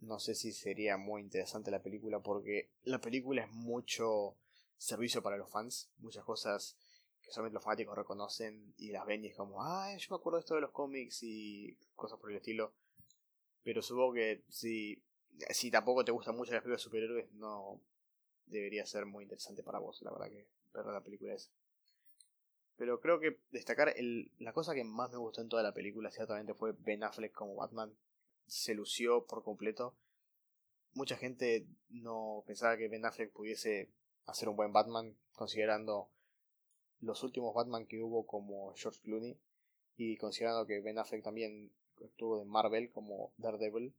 no 0.00 0.18
sé 0.18 0.34
si 0.34 0.52
sería 0.52 0.96
muy 0.96 1.22
interesante 1.22 1.70
la 1.70 1.82
película 1.82 2.20
porque 2.20 2.70
la 2.82 3.00
película 3.00 3.44
es 3.44 3.50
mucho 3.52 4.36
servicio 4.76 5.22
para 5.22 5.36
los 5.36 5.50
fans, 5.50 5.90
muchas 5.98 6.24
cosas 6.24 6.76
que 7.22 7.30
solamente 7.30 7.54
los 7.54 7.64
fanáticos 7.64 7.96
reconocen 7.96 8.74
y 8.76 8.90
las 8.90 9.06
ven 9.06 9.24
y 9.24 9.28
es 9.28 9.36
como, 9.36 9.62
ah, 9.62 9.96
yo 9.96 10.06
me 10.10 10.16
acuerdo 10.16 10.36
de 10.36 10.40
esto 10.40 10.54
de 10.54 10.60
los 10.60 10.72
cómics 10.72 11.22
y 11.22 11.76
cosas 11.94 12.18
por 12.18 12.30
el 12.30 12.36
estilo. 12.36 12.74
Pero 13.62 13.80
supongo 13.80 14.12
que 14.12 14.44
si, 14.50 15.02
si 15.50 15.70
tampoco 15.70 16.04
te 16.04 16.12
gustan 16.12 16.36
mucho 16.36 16.52
las 16.52 16.62
películas 16.62 16.82
de 16.82 16.84
superhéroes, 16.84 17.32
no 17.32 17.80
debería 18.46 18.84
ser 18.84 19.06
muy 19.06 19.24
interesante 19.24 19.62
para 19.62 19.78
vos, 19.78 20.02
la 20.02 20.10
verdad 20.10 20.28
que 20.28 20.46
ver 20.74 20.86
la 20.86 21.02
película 21.02 21.34
es. 21.34 21.50
Pero 22.76 23.00
creo 23.00 23.20
que 23.20 23.38
destacar 23.50 23.94
el, 23.96 24.30
la 24.38 24.52
cosa 24.52 24.74
que 24.74 24.84
más 24.84 25.10
me 25.10 25.18
gustó 25.18 25.40
en 25.40 25.48
toda 25.48 25.62
la 25.62 25.72
película 25.72 26.10
ciertamente 26.10 26.54
fue 26.54 26.72
Ben 26.72 27.04
Affleck 27.04 27.32
como 27.32 27.54
Batman. 27.54 27.96
Se 28.46 28.74
lució 28.74 29.26
por 29.26 29.44
completo. 29.44 29.96
Mucha 30.92 31.16
gente 31.16 31.66
no 31.88 32.42
pensaba 32.46 32.76
que 32.76 32.88
Ben 32.88 33.06
Affleck 33.06 33.32
pudiese 33.32 33.90
hacer 34.26 34.48
un 34.48 34.56
buen 34.56 34.72
Batman, 34.72 35.16
considerando 35.32 36.10
los 37.00 37.22
últimos 37.22 37.54
Batman 37.54 37.86
que 37.86 38.02
hubo 38.02 38.26
como 38.26 38.74
George 38.74 39.00
Clooney 39.02 39.38
y 39.96 40.16
considerando 40.16 40.66
que 40.66 40.80
Ben 40.80 40.98
Affleck 40.98 41.22
también 41.22 41.70
estuvo 42.00 42.42
en 42.42 42.48
Marvel 42.48 42.90
como 42.90 43.32
Daredevil 43.36 43.94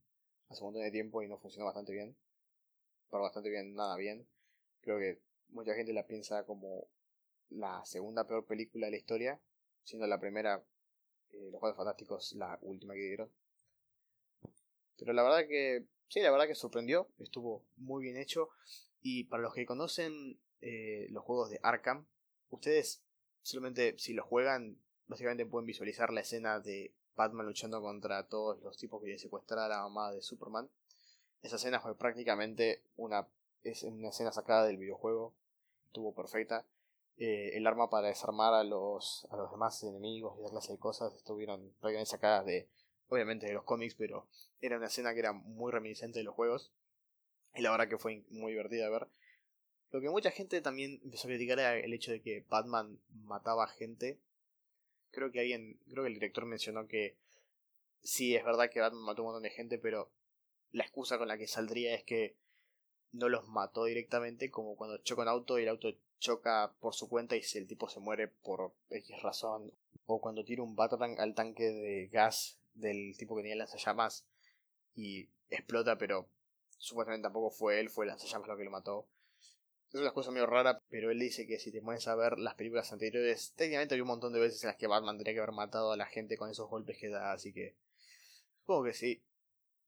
hace 0.48 0.62
un 0.62 0.68
montón 0.68 0.82
de 0.82 0.90
tiempo 0.90 1.22
y 1.22 1.28
no 1.28 1.38
funcionó 1.38 1.66
bastante 1.66 1.92
bien. 1.92 2.16
Pero 3.10 3.22
bastante 3.22 3.50
bien, 3.50 3.74
nada 3.74 3.96
bien. 3.96 4.26
Creo 4.80 4.98
que 4.98 5.20
mucha 5.48 5.74
gente 5.74 5.92
la 5.92 6.06
piensa 6.06 6.44
como 6.44 6.88
la 7.50 7.84
segunda 7.84 8.26
peor 8.26 8.44
película 8.46 8.86
de 8.86 8.92
la 8.92 8.96
historia, 8.98 9.40
siendo 9.82 10.06
la 10.06 10.20
primera 10.20 10.64
eh, 11.30 11.50
Los 11.50 11.60
Juegos 11.60 11.76
Fantásticos 11.76 12.32
la 12.34 12.58
última 12.62 12.94
que 12.94 13.00
dieron. 13.00 13.32
Pero 14.98 15.12
la 15.12 15.22
verdad 15.22 15.46
que, 15.46 15.86
sí, 16.08 16.20
la 16.20 16.30
verdad 16.30 16.46
que 16.46 16.54
sorprendió, 16.54 17.08
estuvo 17.18 17.64
muy 17.76 18.04
bien 18.04 18.16
hecho. 18.16 18.48
Y 19.08 19.22
para 19.22 19.40
los 19.40 19.54
que 19.54 19.66
conocen 19.66 20.36
eh, 20.60 21.06
los 21.10 21.22
juegos 21.22 21.48
de 21.48 21.60
Arkham, 21.62 22.06
ustedes 22.50 23.04
solamente 23.40 23.96
si 23.98 24.14
los 24.14 24.26
juegan, 24.26 24.80
básicamente 25.06 25.46
pueden 25.46 25.64
visualizar 25.64 26.12
la 26.12 26.22
escena 26.22 26.58
de 26.58 26.92
Batman 27.14 27.46
luchando 27.46 27.80
contra 27.80 28.26
todos 28.26 28.60
los 28.64 28.76
tipos 28.76 29.00
que 29.00 29.16
secuestrar 29.16 29.60
a 29.60 29.68
la 29.68 29.82
mamá 29.82 30.10
de 30.10 30.22
Superman. 30.22 30.68
Esa 31.40 31.54
escena 31.54 31.78
fue 31.78 31.96
prácticamente 31.96 32.82
una, 32.96 33.28
es 33.62 33.84
una 33.84 34.08
escena 34.08 34.32
sacada 34.32 34.66
del 34.66 34.76
videojuego, 34.76 35.32
estuvo 35.86 36.12
perfecta. 36.12 36.66
Eh, 37.16 37.56
el 37.56 37.64
arma 37.68 37.88
para 37.88 38.08
desarmar 38.08 38.54
a 38.54 38.64
los, 38.64 39.28
a 39.30 39.36
los 39.36 39.52
demás 39.52 39.80
enemigos 39.84 40.36
y 40.36 40.42
esa 40.42 40.50
clase 40.50 40.72
de 40.72 40.78
cosas 40.80 41.14
estuvieron 41.14 41.60
prácticamente 41.78 42.10
sacadas 42.10 42.44
de, 42.44 42.68
obviamente, 43.08 43.46
de 43.46 43.52
los 43.52 43.62
cómics, 43.62 43.94
pero 43.94 44.26
era 44.60 44.78
una 44.78 44.86
escena 44.88 45.14
que 45.14 45.20
era 45.20 45.32
muy 45.32 45.70
reminiscente 45.70 46.18
de 46.18 46.24
los 46.24 46.34
juegos. 46.34 46.72
Y 47.56 47.62
la 47.62 47.70
verdad 47.70 47.88
que 47.88 47.98
fue 47.98 48.22
muy 48.30 48.52
divertida 48.52 48.88
ver. 48.90 49.08
Lo 49.90 50.00
que 50.00 50.10
mucha 50.10 50.30
gente 50.30 50.60
también 50.60 51.00
empezó 51.02 51.26
a 51.26 51.30
criticar 51.30 51.58
era 51.58 51.76
el 51.76 51.92
hecho 51.92 52.12
de 52.12 52.20
que 52.20 52.44
Batman 52.48 52.98
mataba 53.24 53.66
gente. 53.66 54.18
Creo 55.10 55.32
que 55.32 55.40
alguien, 55.40 55.80
creo 55.88 56.04
que 56.04 56.08
el 56.08 56.14
director 56.14 56.44
mencionó 56.44 56.86
que 56.86 57.16
sí, 58.02 58.36
es 58.36 58.44
verdad 58.44 58.68
que 58.70 58.80
Batman 58.80 59.04
mató 59.04 59.22
un 59.22 59.28
montón 59.28 59.42
de 59.42 59.50
gente, 59.50 59.78
pero 59.78 60.10
la 60.72 60.84
excusa 60.84 61.16
con 61.16 61.28
la 61.28 61.38
que 61.38 61.46
saldría 61.46 61.94
es 61.94 62.04
que 62.04 62.36
no 63.12 63.28
los 63.30 63.48
mató 63.48 63.84
directamente, 63.84 64.50
como 64.50 64.76
cuando 64.76 64.98
choca 64.98 65.22
un 65.22 65.28
auto 65.28 65.58
y 65.58 65.62
el 65.62 65.70
auto 65.70 65.94
choca 66.18 66.74
por 66.80 66.94
su 66.94 67.08
cuenta 67.08 67.36
y 67.36 67.42
si 67.42 67.56
el 67.56 67.66
tipo 67.66 67.88
se 67.88 68.00
muere 68.00 68.28
por 68.28 68.74
X 68.90 69.22
razón. 69.22 69.72
O 70.04 70.20
cuando 70.20 70.44
tira 70.44 70.62
un 70.62 70.76
Batarang 70.76 71.18
al 71.18 71.34
tanque 71.34 71.64
de 71.64 72.08
gas 72.08 72.58
del 72.74 73.16
tipo 73.16 73.34
que 73.34 73.42
tenía 73.42 73.56
lanzallamas 73.56 74.26
y 74.94 75.28
explota, 75.48 75.96
pero 75.96 76.28
supuestamente 76.76 77.24
tampoco 77.24 77.50
fue 77.50 77.80
él, 77.80 77.90
fue 77.90 78.04
el 78.04 78.10
lanzallamas 78.10 78.48
lo 78.48 78.56
que 78.56 78.64
lo 78.64 78.70
mató. 78.70 79.08
Es 79.92 80.00
una 80.00 80.12
cosa 80.12 80.30
medio 80.30 80.46
rara, 80.46 80.82
pero 80.88 81.10
él 81.10 81.18
dice 81.18 81.46
que 81.46 81.58
si 81.58 81.72
te 81.72 81.80
pones 81.80 82.06
a 82.08 82.14
ver 82.16 82.38
las 82.38 82.54
películas 82.54 82.92
anteriores, 82.92 83.54
técnicamente 83.54 83.94
hay 83.94 84.00
un 84.00 84.08
montón 84.08 84.32
de 84.32 84.40
veces 84.40 84.62
en 84.64 84.68
las 84.68 84.76
que 84.76 84.86
Batman 84.86 85.16
tendría 85.16 85.34
que 85.34 85.40
haber 85.40 85.54
matado 85.54 85.92
a 85.92 85.96
la 85.96 86.06
gente 86.06 86.36
con 86.36 86.50
esos 86.50 86.68
golpes 86.68 86.98
que 86.98 87.08
da, 87.08 87.32
así 87.32 87.52
que 87.52 87.76
supongo 88.60 88.84
que 88.84 88.94
sí. 88.94 89.22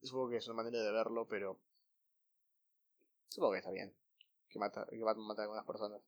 Supongo 0.02 0.30
que 0.30 0.36
es 0.36 0.46
una 0.46 0.62
manera 0.62 0.82
de 0.82 0.92
verlo, 0.92 1.26
pero 1.26 1.60
supongo 3.28 3.52
que 3.52 3.58
está 3.58 3.72
bien 3.72 3.92
que, 4.48 4.58
mata, 4.58 4.86
que 4.90 5.02
Batman 5.02 5.26
mata 5.26 5.42
a 5.42 5.44
algunas 5.44 5.64
personas. 5.64 6.00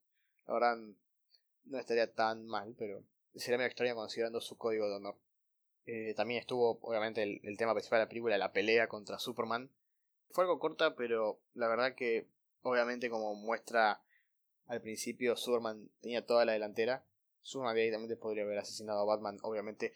La 0.47 0.55
verdad, 0.55 0.77
no 1.64 1.79
estaría 1.79 2.12
tan 2.12 2.47
mal, 2.47 2.75
pero 2.79 3.05
sería 3.35 3.59
medio 3.59 3.69
extraño 3.69 3.95
considerando 3.95 4.40
su 4.40 4.57
código 4.57 4.88
de 4.88 4.97
honor. 4.97 5.16
Eh, 5.87 6.14
también 6.14 6.40
estuvo, 6.40 6.79
obviamente, 6.83 7.23
el, 7.23 7.57
tema 7.57 7.75
principal 7.75 7.99
de 7.99 8.05
la 8.05 8.09
película, 8.09 8.38
la 8.38 8.53
pelea 8.53 8.88
contra 8.88 9.19
Superman. 9.19 9.71
Fue 10.33 10.45
algo 10.45 10.59
corta, 10.59 10.95
pero 10.95 11.40
la 11.55 11.69
verdad 11.69 11.95
que, 11.95 12.29
obviamente, 12.62 13.11
como 13.11 13.35
muestra 13.35 14.03
al 14.66 14.81
principio, 14.81 15.37
Superman 15.37 15.90
tenía 16.01 16.25
toda 16.25 16.45
la 16.45 16.53
delantera. 16.53 17.05
Superman 17.43 17.75
directamente 17.75 18.16
podría 18.16 18.45
haber 18.45 18.59
asesinado 18.59 19.01
a 19.01 19.05
Batman, 19.05 19.38
obviamente. 19.43 19.93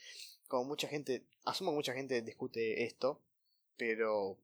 Como 0.48 0.64
mucha 0.64 0.88
gente, 0.88 1.24
asumo 1.44 1.72
mucha 1.72 1.92
gente 1.92 2.20
discute 2.22 2.84
esto, 2.84 3.20
pero 3.76 4.38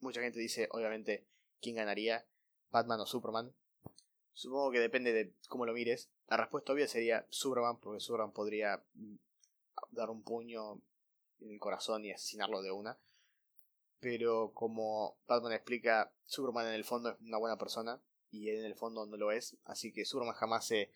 mucha 0.00 0.20
gente 0.20 0.40
dice, 0.40 0.68
obviamente, 0.72 1.26
quién 1.60 1.76
ganaría, 1.76 2.26
Batman 2.70 3.00
o 3.00 3.06
Superman. 3.06 3.54
Supongo 4.32 4.72
que 4.72 4.80
depende 4.80 5.12
de 5.12 5.34
cómo 5.48 5.66
lo 5.66 5.72
mires. 5.72 6.10
La 6.28 6.36
respuesta 6.36 6.72
obvia 6.72 6.88
sería 6.88 7.26
Superman, 7.30 7.78
porque 7.78 8.00
Superman 8.00 8.32
podría 8.32 8.82
dar 9.90 10.10
un 10.10 10.22
puño 10.22 10.80
en 11.40 11.50
el 11.52 11.58
corazón 11.60 12.04
y 12.04 12.12
asesinarlo 12.12 12.62
de 12.62 12.72
una. 12.72 12.98
Pero 14.00 14.52
como 14.54 15.18
Batman 15.26 15.52
explica, 15.52 16.12
Superman 16.24 16.66
en 16.68 16.74
el 16.74 16.84
fondo 16.84 17.10
es 17.10 17.20
una 17.20 17.38
buena 17.38 17.58
persona 17.58 18.00
y 18.30 18.48
él 18.48 18.60
en 18.60 18.64
el 18.64 18.74
fondo 18.74 19.06
no 19.06 19.16
lo 19.16 19.30
es. 19.30 19.56
Así 19.64 19.92
que 19.92 20.04
Superman 20.04 20.34
jamás 20.34 20.66
se 20.66 20.90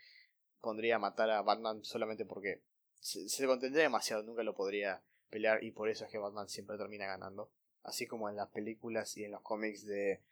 pondría 0.60 0.96
a 0.96 0.98
matar 0.98 1.30
a 1.30 1.42
Batman 1.42 1.84
solamente 1.84 2.24
porque 2.24 2.62
se, 3.00 3.28
se 3.28 3.46
contendría 3.46 3.82
demasiado, 3.82 4.22
nunca 4.22 4.42
lo 4.42 4.54
podría 4.54 5.02
pelear 5.28 5.62
y 5.62 5.72
por 5.72 5.88
eso 5.90 6.04
es 6.04 6.10
que 6.10 6.18
Batman 6.18 6.48
siempre 6.48 6.78
termina 6.78 7.06
ganando. 7.06 7.50
Así 7.82 8.06
como 8.06 8.30
en 8.30 8.36
las 8.36 8.48
películas 8.48 9.16
y 9.18 9.24
en 9.24 9.32
los 9.32 9.42
cómics 9.42 9.84
de 9.84 10.22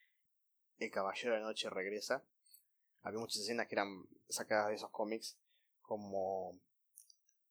El 0.78 0.90
Caballero 0.90 1.34
de 1.34 1.40
la 1.40 1.46
Noche 1.46 1.68
regresa, 1.68 2.24
había 3.02 3.20
muchas 3.20 3.42
escenas 3.42 3.66
que 3.66 3.74
eran 3.74 4.06
sacadas 4.28 4.68
de 4.68 4.76
esos 4.76 4.90
cómics, 4.90 5.36
como 5.82 6.58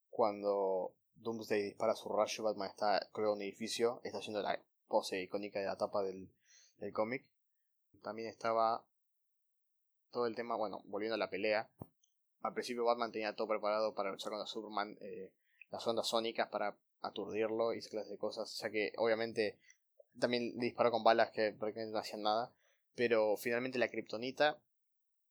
cuando 0.09 0.95
Doomsday 1.15 1.61
dispara 1.61 1.95
su 1.95 2.09
rayo, 2.09 2.43
Batman 2.43 2.69
está 2.69 3.09
creo 3.13 3.27
en 3.27 3.33
un 3.33 3.41
edificio, 3.43 4.01
está 4.03 4.19
haciendo 4.19 4.41
la 4.41 4.59
pose 4.91 5.21
icónica 5.21 5.59
de 5.59 5.65
la 5.65 5.77
tapa 5.77 6.03
del, 6.03 6.29
del 6.77 6.93
cómic. 6.93 7.25
También 8.03 8.27
estaba 8.27 8.85
todo 10.11 10.27
el 10.27 10.35
tema, 10.35 10.55
bueno, 10.55 10.81
volviendo 10.85 11.15
a 11.15 11.17
la 11.17 11.29
pelea. 11.29 11.69
Al 12.41 12.53
principio 12.53 12.85
Batman 12.85 13.11
tenía 13.11 13.35
todo 13.35 13.47
preparado 13.47 13.95
para 13.95 14.11
luchar 14.11 14.31
contra 14.31 14.45
Superman, 14.45 14.97
eh, 15.01 15.31
las 15.71 15.87
ondas 15.87 16.07
sónicas 16.07 16.49
para 16.49 16.75
aturdirlo 17.01 17.73
y 17.73 17.79
esa 17.79 17.89
clase 17.89 18.11
de 18.11 18.17
cosas. 18.17 18.49
Sea 18.49 18.69
que 18.69 18.93
obviamente 18.97 19.57
también 20.19 20.53
le 20.55 20.65
disparó 20.65 20.91
con 20.91 21.03
balas 21.03 21.31
que 21.31 21.53
prácticamente 21.53 21.93
no 21.93 21.99
hacían 21.99 22.23
nada. 22.23 22.51
Pero 22.95 23.37
finalmente 23.37 23.79
la 23.79 23.87
kriptonita 23.87 24.59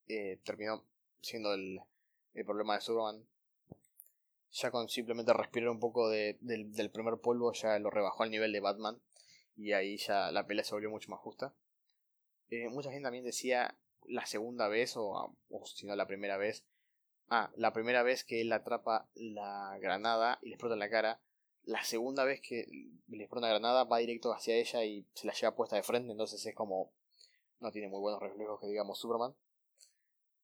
eh, 0.09 0.41
terminó 0.45 0.85
siendo 1.21 1.53
el, 1.55 1.81
el, 2.35 2.45
problema 2.45 2.75
de 2.75 2.81
Superman. 2.81 3.27
Ya 4.53 4.71
con 4.71 4.89
simplemente 4.89 5.33
respirar 5.33 5.69
un 5.69 5.79
poco 5.79 6.09
de, 6.09 6.39
del, 6.41 6.91
primer 6.91 7.19
polvo 7.19 7.53
ya 7.53 7.79
lo 7.79 7.91
rebajó 7.91 8.23
al 8.23 8.31
nivel 8.31 8.53
de 8.53 8.61
Batman. 8.61 9.01
Y 9.61 9.75
ahí 9.75 9.99
ya 9.99 10.33
la 10.33 10.47
pelea 10.47 10.65
se 10.65 10.75
volvió 10.75 10.89
mucho 10.89 11.11
más 11.11 11.21
justa. 11.21 11.55
Eh, 12.49 12.71
mucha 12.71 12.91
gente 12.91 13.05
también 13.05 13.25
decía 13.25 13.77
la 14.07 14.25
segunda 14.25 14.69
vez, 14.69 14.97
o, 14.97 15.37
o 15.51 15.67
si 15.67 15.87
no 15.87 15.95
la 15.95 16.07
primera 16.07 16.39
vez. 16.39 16.65
Ah, 17.29 17.53
la 17.57 17.75
primera 17.75 18.03
vez 18.03 18.25
que 18.25 18.41
él 18.41 18.51
atrapa 18.55 19.11
la 19.15 19.77
granada 19.79 20.39
y 20.41 20.47
le 20.47 20.55
explota 20.55 20.77
en 20.77 20.79
la 20.79 20.89
cara. 20.89 21.21
La 21.65 21.85
segunda 21.85 22.25
vez 22.25 22.41
que 22.41 22.65
le 23.09 23.23
explota 23.25 23.49
una 23.49 23.55
granada 23.55 23.85
va 23.85 23.99
directo 23.99 24.33
hacia 24.33 24.55
ella 24.57 24.83
y 24.83 25.07
se 25.13 25.27
la 25.27 25.35
lleva 25.35 25.55
puesta 25.55 25.77
de 25.77 25.83
frente, 25.83 26.11
entonces 26.11 26.45
es 26.45 26.55
como... 26.55 26.91
No 27.61 27.71
tiene 27.71 27.89
muy 27.89 28.01
buenos 28.01 28.23
reflejos 28.23 28.59
que 28.61 28.67
digamos 28.67 28.99
Superman. 28.99 29.35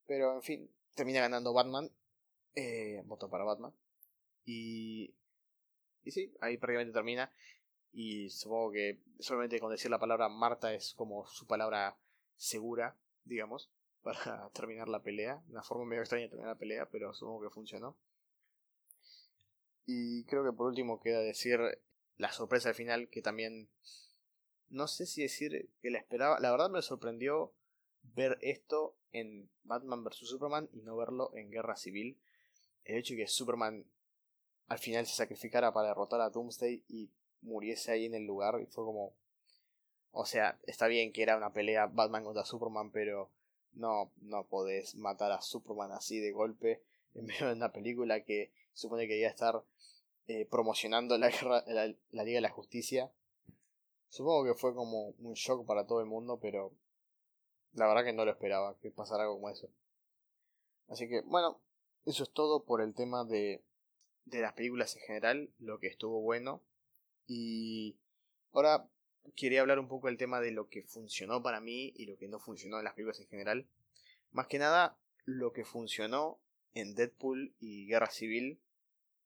Pero 0.07 0.35
en 0.35 0.43
fin, 0.43 0.71
termina 0.95 1.21
ganando 1.21 1.55
Batman. 1.55 1.91
Eh, 2.55 3.03
voto 3.07 3.31
para 3.31 3.45
Batman. 3.45 3.73
Y... 4.45 5.15
Y 6.05 6.11
sí, 6.11 6.35
ahí 6.43 6.59
prácticamente 6.59 6.93
termina. 6.93 7.33
Y 7.99 8.29
supongo 8.29 8.73
que 8.73 9.01
solamente 9.21 9.59
con 9.59 9.71
decir 9.71 9.91
la 9.91 9.99
palabra 9.99 10.29
Marta 10.29 10.75
es 10.75 10.93
como 10.93 11.27
su 11.29 11.47
palabra 11.47 11.97
segura, 12.37 12.95
digamos, 13.25 13.71
para 14.03 14.51
terminar 14.51 14.87
la 14.87 15.03
pelea. 15.03 15.43
Una 15.49 15.63
forma 15.63 15.87
medio 15.87 16.03
extraña 16.03 16.25
de 16.25 16.29
terminar 16.29 16.53
la 16.53 16.59
pelea, 16.59 16.91
pero 16.91 17.15
supongo 17.15 17.41
que 17.41 17.55
funcionó. 17.55 17.97
Y 19.87 20.25
creo 20.25 20.45
que 20.45 20.53
por 20.53 20.67
último 20.67 21.01
queda 21.01 21.21
decir 21.21 21.59
la 22.19 22.31
sorpresa 22.33 22.69
al 22.69 22.75
final, 22.75 23.09
que 23.09 23.23
también 23.23 23.71
no 24.69 24.89
sé 24.89 25.07
si 25.07 25.23
decir 25.23 25.71
que 25.81 25.91
la 25.91 25.97
esperaba. 25.97 26.39
La 26.39 26.51
verdad 26.51 26.69
me 26.69 26.83
sorprendió 26.83 27.55
ver 28.03 28.37
esto 28.43 28.95
en 29.13 29.49
Batman 29.65 30.05
vs. 30.05 30.29
Superman 30.29 30.69
y 30.75 30.83
no 30.83 30.99
verlo 30.99 31.35
en 31.35 31.51
Guerra 31.51 31.77
Civil. 31.77 32.21
El 32.85 32.99
hecho 32.99 33.15
de 33.15 33.21
que 33.21 33.27
Superman 33.27 33.87
al 34.69 34.79
final 34.79 35.07
se 35.07 35.15
sacrificara 35.15 35.73
para 35.73 35.89
derrotar 35.89 36.21
a 36.21 36.29
Doomsday 36.29 36.85
y 36.89 37.11
muriese 37.43 37.93
ahí 37.93 38.07
en 38.07 38.15
el 38.15 38.27
lugar 38.27 38.61
y 38.61 38.67
fue 38.67 38.85
como 38.85 39.15
o 40.19 40.25
sea, 40.25 40.59
está 40.63 40.87
bien 40.87 41.13
que 41.13 41.23
era 41.23 41.37
una 41.37 41.53
pelea 41.53 41.89
Batman 41.89 42.25
contra 42.25 42.47
Superman, 42.47 42.91
pero 42.91 43.31
no, 43.75 44.11
no 44.23 44.47
podés 44.47 44.95
matar 44.95 45.31
a 45.31 45.43
Superman 45.43 45.93
así 45.93 46.19
de 46.21 46.33
golpe 46.33 46.83
en 47.15 47.27
medio 47.27 47.49
de 47.49 47.53
una 47.53 47.71
película 47.71 48.25
que 48.25 48.51
supone 48.73 49.07
que 49.07 49.19
iba 49.19 49.29
a 49.29 49.31
estar 49.31 49.63
eh, 50.27 50.47
promocionando 50.47 51.19
la, 51.19 51.29
guerra, 51.29 51.63
la, 51.67 51.95
la 52.13 52.25
Liga 52.25 52.39
de 52.39 52.41
la 52.41 52.51
Justicia. 52.51 53.13
Supongo 54.09 54.45
que 54.45 54.55
fue 54.55 54.75
como 54.75 55.09
un 55.19 55.35
shock 55.35 55.67
para 55.67 55.87
todo 55.87 56.01
el 56.01 56.07
mundo, 56.07 56.39
pero 56.41 56.73
la 57.75 57.87
verdad 57.87 58.05
que 58.05 58.15
no 58.15 58.25
lo 58.25 58.31
esperaba 58.31 58.79
que 58.79 58.91
pasara 58.91 59.25
algo 59.25 59.35
como 59.35 59.51
eso. 59.51 59.69
Así 60.89 61.11
que, 61.11 61.21
bueno, 61.27 61.61
eso 62.07 62.23
es 62.23 62.31
todo 62.31 62.65
por 62.65 62.81
el 62.81 62.95
tema 62.95 63.25
de, 63.25 63.63
de 64.25 64.41
las 64.41 64.55
películas 64.55 64.97
en 64.97 65.03
general, 65.03 65.51
lo 65.59 65.79
que 65.79 65.89
estuvo 65.89 66.23
bueno. 66.23 66.63
Y 67.27 67.99
ahora 68.53 68.89
quería 69.35 69.61
hablar 69.61 69.79
un 69.79 69.89
poco 69.89 70.07
del 70.07 70.19
tema 70.19 70.41
de 70.41 70.53
lo 70.53 70.69
que 70.69 70.83
funcionó 70.83 71.43
para 71.43 71.61
mí 71.61 71.93
y 71.97 72.07
lo 72.07 72.17
que 72.17 72.29
no 72.29 72.39
funcionó 72.39 72.79
en 72.79 72.85
las 72.85 72.95
películas 72.95 73.21
en 73.21 73.29
general. 73.29 73.69
Más 74.31 74.47
que 74.47 74.59
nada, 74.59 74.99
lo 75.25 75.53
que 75.53 75.65
funcionó 75.65 76.41
en 76.75 76.95
Deadpool 76.95 77.55
y 77.59 77.87
Guerra 77.87 78.11
Civil, 78.11 78.61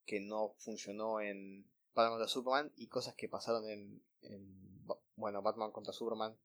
que 0.07 0.21
no 0.21 0.55
funcionó 0.59 1.21
en 1.21 1.67
Batman 1.95 2.13
contra 2.13 2.29
Superman, 2.29 2.73
y 2.77 2.89
cosas 2.89 3.15
que 3.15 3.29
pasaron 3.29 3.69
en, 3.69 4.03
en 4.23 4.87
bueno, 5.17 5.43
Batman 5.43 5.73
contra 5.73 5.93
Superman 5.93 6.37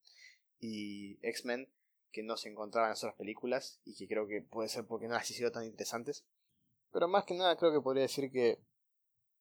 y 0.60 1.20
X-Men, 1.22 1.70
que 2.12 2.24
no 2.24 2.38
se 2.38 2.50
encontraban 2.50 2.92
en 2.92 2.98
otras 2.98 3.16
películas, 3.16 3.80
y 3.86 3.96
que 3.96 4.08
creo 4.08 4.28
que 4.28 4.42
puede 4.42 4.70
ser 4.70 4.86
porque 4.86 5.08
no 5.08 5.14
las 5.14 5.30
hicieron 5.30 5.54
tan 5.54 5.66
interesantes. 5.66 6.26
Pero 6.92 7.08
más 7.08 7.26
que 7.26 7.36
nada 7.36 7.56
creo 7.58 7.72
que 7.72 7.82
podría 7.82 8.04
decir 8.04 8.32
que 8.32 8.60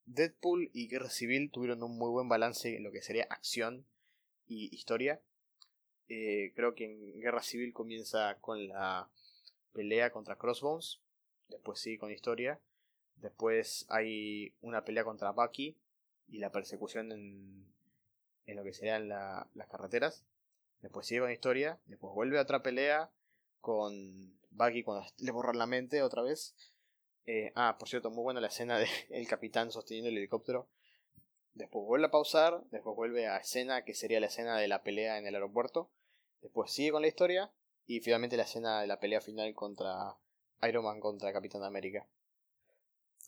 Deadpool 0.07 0.71
y 0.73 0.89
Guerra 0.89 1.11
Civil 1.11 1.51
tuvieron 1.51 1.83
un 1.83 1.97
muy 1.97 2.11
buen 2.11 2.29
balance 2.29 2.77
en 2.77 2.83
lo 2.83 2.93
que 2.93 3.03
sería 3.03 3.27
acción 3.31 3.87
y 4.47 4.75
historia. 4.75 5.21
Eh, 6.09 6.53
creo 6.55 6.75
que 6.75 6.85
en 6.85 7.21
Guerra 7.21 7.43
Civil 7.43 7.73
comienza 7.73 8.37
con 8.41 8.69
la 8.69 9.09
pelea 9.73 10.11
contra 10.11 10.37
Crossbones, 10.37 11.01
después 11.49 11.81
sigue 11.81 11.99
con 11.99 12.13
historia, 12.13 12.61
después 13.17 13.87
hay 13.89 14.55
una 14.61 14.85
pelea 14.85 15.05
contra 15.05 15.33
Bucky 15.33 15.77
y 16.29 16.39
la 16.39 16.53
persecución 16.53 17.11
en, 17.11 17.67
en 18.47 18.57
lo 18.57 18.65
que 18.65 18.75
serían 18.75 19.09
las 19.09 19.69
carreteras, 19.71 20.25
después 20.83 21.07
sigue 21.07 21.21
con 21.21 21.33
historia, 21.33 21.81
después 21.87 22.13
vuelve 22.15 22.39
a 22.39 22.43
otra 22.43 22.63
pelea 22.63 23.11
con 23.61 24.39
Bucky 24.51 24.83
cuando 24.83 25.07
le 25.19 25.33
borran 25.33 25.59
la 25.59 25.67
mente 25.67 26.03
otra 26.03 26.23
vez. 26.23 26.55
Eh, 27.27 27.53
ah, 27.55 27.77
por 27.79 27.89
cierto, 27.89 28.11
muy 28.11 28.23
buena 28.23 28.41
la 28.41 28.49
escena 28.49 28.79
del 28.79 28.89
el 29.11 29.27
capitán 29.29 29.71
sosteniendo 29.71 30.11
el 30.11 30.19
helicóptero 30.19 30.69
Después 31.55 31.87
vuelve 31.87 32.07
a 32.07 32.11
pausar, 32.11 32.65
después 32.73 32.97
vuelve 32.97 33.29
a 33.29 33.37
escena 33.37 33.85
que 33.85 33.95
sería 33.95 34.19
la 34.19 34.27
escena 34.27 34.59
de 34.59 34.67
la 34.67 34.83
pelea 34.83 35.19
en 35.19 35.27
el 35.27 35.37
aeropuerto. 35.37 35.89
Después 36.43 36.73
sigue 36.73 36.91
con 36.91 37.03
la 37.03 37.09
historia 37.09 37.53
y 37.87 38.01
finalmente 38.01 38.37
la 38.37 38.43
escena 38.43 38.81
de 38.81 38.89
la 38.89 38.99
pelea 38.99 39.21
final 39.21 39.55
contra 39.55 40.17
Iron 40.69 40.85
Man 40.85 40.99
contra 40.99 41.33
Capitán 41.33 41.63
América. 41.63 42.09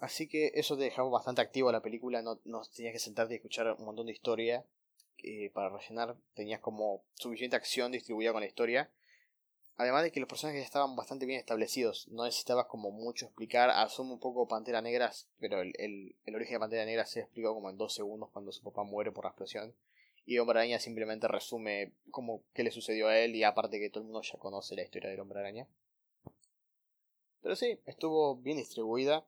Así 0.00 0.28
que 0.28 0.50
eso 0.54 0.76
te 0.76 0.82
dejaba 0.82 1.08
bastante 1.08 1.40
activo 1.40 1.70
la 1.70 1.82
película, 1.82 2.20
no, 2.20 2.40
no 2.44 2.62
tenías 2.74 2.92
que 2.92 2.98
sentarte 2.98 3.34
y 3.34 3.36
escuchar 3.36 3.76
un 3.78 3.84
montón 3.84 4.06
de 4.06 4.12
historia 4.12 4.66
eh, 5.18 5.50
para 5.50 5.70
rellenar, 5.70 6.16
tenías 6.34 6.60
como 6.60 7.04
suficiente 7.14 7.56
acción 7.56 7.92
distribuida 7.92 8.32
con 8.32 8.40
la 8.40 8.46
historia 8.46 8.90
Además 9.78 10.04
de 10.04 10.10
que 10.10 10.20
los 10.20 10.28
personajes 10.28 10.64
estaban 10.64 10.96
bastante 10.96 11.26
bien 11.26 11.38
establecidos, 11.38 12.08
no 12.08 12.24
necesitabas 12.24 12.66
como 12.66 12.90
mucho 12.90 13.26
explicar. 13.26 13.68
Asumo 13.68 14.14
un 14.14 14.20
poco 14.20 14.48
Pantera 14.48 14.80
Negra, 14.80 15.12
pero 15.38 15.60
el, 15.60 15.74
el, 15.78 16.34
origen 16.34 16.54
de 16.54 16.60
Pantera 16.60 16.84
Negra 16.86 17.04
se 17.04 17.20
explicó 17.20 17.52
como 17.52 17.68
en 17.68 17.76
dos 17.76 17.94
segundos 17.94 18.30
cuando 18.32 18.52
su 18.52 18.62
papá 18.62 18.84
muere 18.84 19.12
por 19.12 19.24
la 19.24 19.30
explosión. 19.30 19.74
Y 20.24 20.38
Hombre 20.38 20.60
Araña 20.60 20.80
simplemente 20.80 21.28
resume 21.28 21.92
como 22.10 22.42
qué 22.54 22.64
le 22.64 22.70
sucedió 22.70 23.08
a 23.08 23.18
él 23.18 23.36
y 23.36 23.44
aparte 23.44 23.78
que 23.78 23.90
todo 23.90 24.00
el 24.00 24.06
mundo 24.06 24.22
ya 24.22 24.38
conoce 24.38 24.74
la 24.74 24.82
historia 24.82 25.10
del 25.10 25.20
Hombre 25.20 25.40
Araña. 25.40 25.68
Pero 27.42 27.54
sí, 27.54 27.78
estuvo 27.84 28.36
bien 28.36 28.56
distribuida 28.56 29.26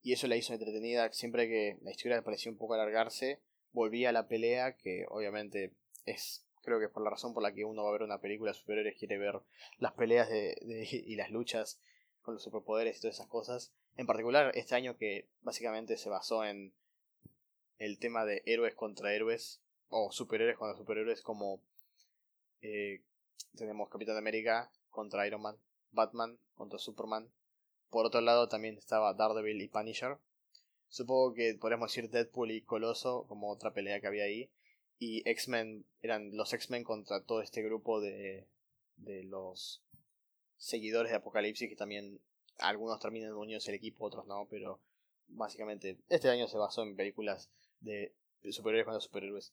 y 0.00 0.12
eso 0.12 0.28
la 0.28 0.36
hizo 0.36 0.52
entretenida. 0.52 1.12
Siempre 1.12 1.48
que 1.48 1.78
la 1.82 1.90
historia 1.90 2.22
parecía 2.22 2.52
un 2.52 2.56
poco 2.56 2.74
alargarse, 2.74 3.40
volvía 3.72 4.10
a 4.10 4.12
la 4.12 4.28
pelea, 4.28 4.76
que 4.76 5.06
obviamente 5.08 5.72
es 6.06 6.46
Creo 6.62 6.78
que 6.78 6.86
es 6.86 6.90
por 6.90 7.02
la 7.02 7.10
razón 7.10 7.34
por 7.34 7.42
la 7.42 7.52
que 7.52 7.64
uno 7.64 7.82
va 7.82 7.90
a 7.90 7.92
ver 7.92 8.02
una 8.02 8.20
película 8.20 8.52
de 8.52 8.58
superhéroes, 8.58 8.96
quiere 8.96 9.18
ver 9.18 9.40
las 9.78 9.92
peleas 9.92 10.28
de, 10.28 10.56
y 10.90 11.16
las 11.16 11.30
luchas 11.30 11.80
con 12.22 12.34
los 12.34 12.42
superpoderes 12.42 12.98
y 12.98 13.00
todas 13.00 13.16
esas 13.16 13.28
cosas. 13.28 13.72
En 13.96 14.06
particular, 14.06 14.52
este 14.54 14.74
año 14.74 14.96
que 14.96 15.28
básicamente 15.42 15.96
se 15.96 16.08
basó 16.08 16.44
en 16.44 16.72
el 17.78 17.98
tema 17.98 18.24
de 18.24 18.42
héroes 18.46 18.74
contra 18.74 19.12
héroes, 19.12 19.60
o 19.88 20.10
superhéroes 20.12 20.56
contra 20.56 20.78
superhéroes, 20.78 21.20
como 21.20 21.60
eh, 22.62 23.02
tenemos 23.56 23.90
Capitán 23.90 24.16
América 24.16 24.70
contra 24.90 25.26
Iron 25.26 25.42
Man, 25.42 25.56
Batman 25.90 26.38
contra 26.54 26.78
Superman. 26.78 27.28
Por 27.90 28.06
otro 28.06 28.20
lado, 28.20 28.48
también 28.48 28.78
estaba 28.78 29.12
Daredevil 29.14 29.60
y 29.60 29.68
Punisher. 29.68 30.16
Supongo 30.88 31.34
que 31.34 31.54
podríamos 31.60 31.90
decir 31.90 32.08
Deadpool 32.08 32.52
y 32.52 32.62
Coloso 32.62 33.26
como 33.28 33.50
otra 33.50 33.72
pelea 33.72 34.00
que 34.00 34.06
había 34.06 34.24
ahí 34.24 34.50
y 35.02 35.28
X-Men 35.28 35.84
eran 36.00 36.36
los 36.36 36.52
X-Men 36.52 36.84
contra 36.84 37.24
todo 37.24 37.42
este 37.42 37.60
grupo 37.60 38.00
de, 38.00 38.46
de 38.94 39.24
los 39.24 39.82
seguidores 40.56 41.10
de 41.10 41.16
Apocalipsis 41.16 41.68
que 41.68 41.74
también 41.74 42.20
algunos 42.58 43.00
terminan 43.00 43.32
unidos 43.32 43.66
el 43.66 43.74
equipo, 43.74 44.04
otros 44.04 44.28
no, 44.28 44.46
pero 44.48 44.80
básicamente 45.26 45.98
este 46.08 46.28
año 46.28 46.46
se 46.46 46.56
basó 46.56 46.84
en 46.84 46.94
películas 46.94 47.50
de 47.80 48.14
superhéroes 48.48 48.84
contra 48.84 49.00
superhéroes. 49.00 49.52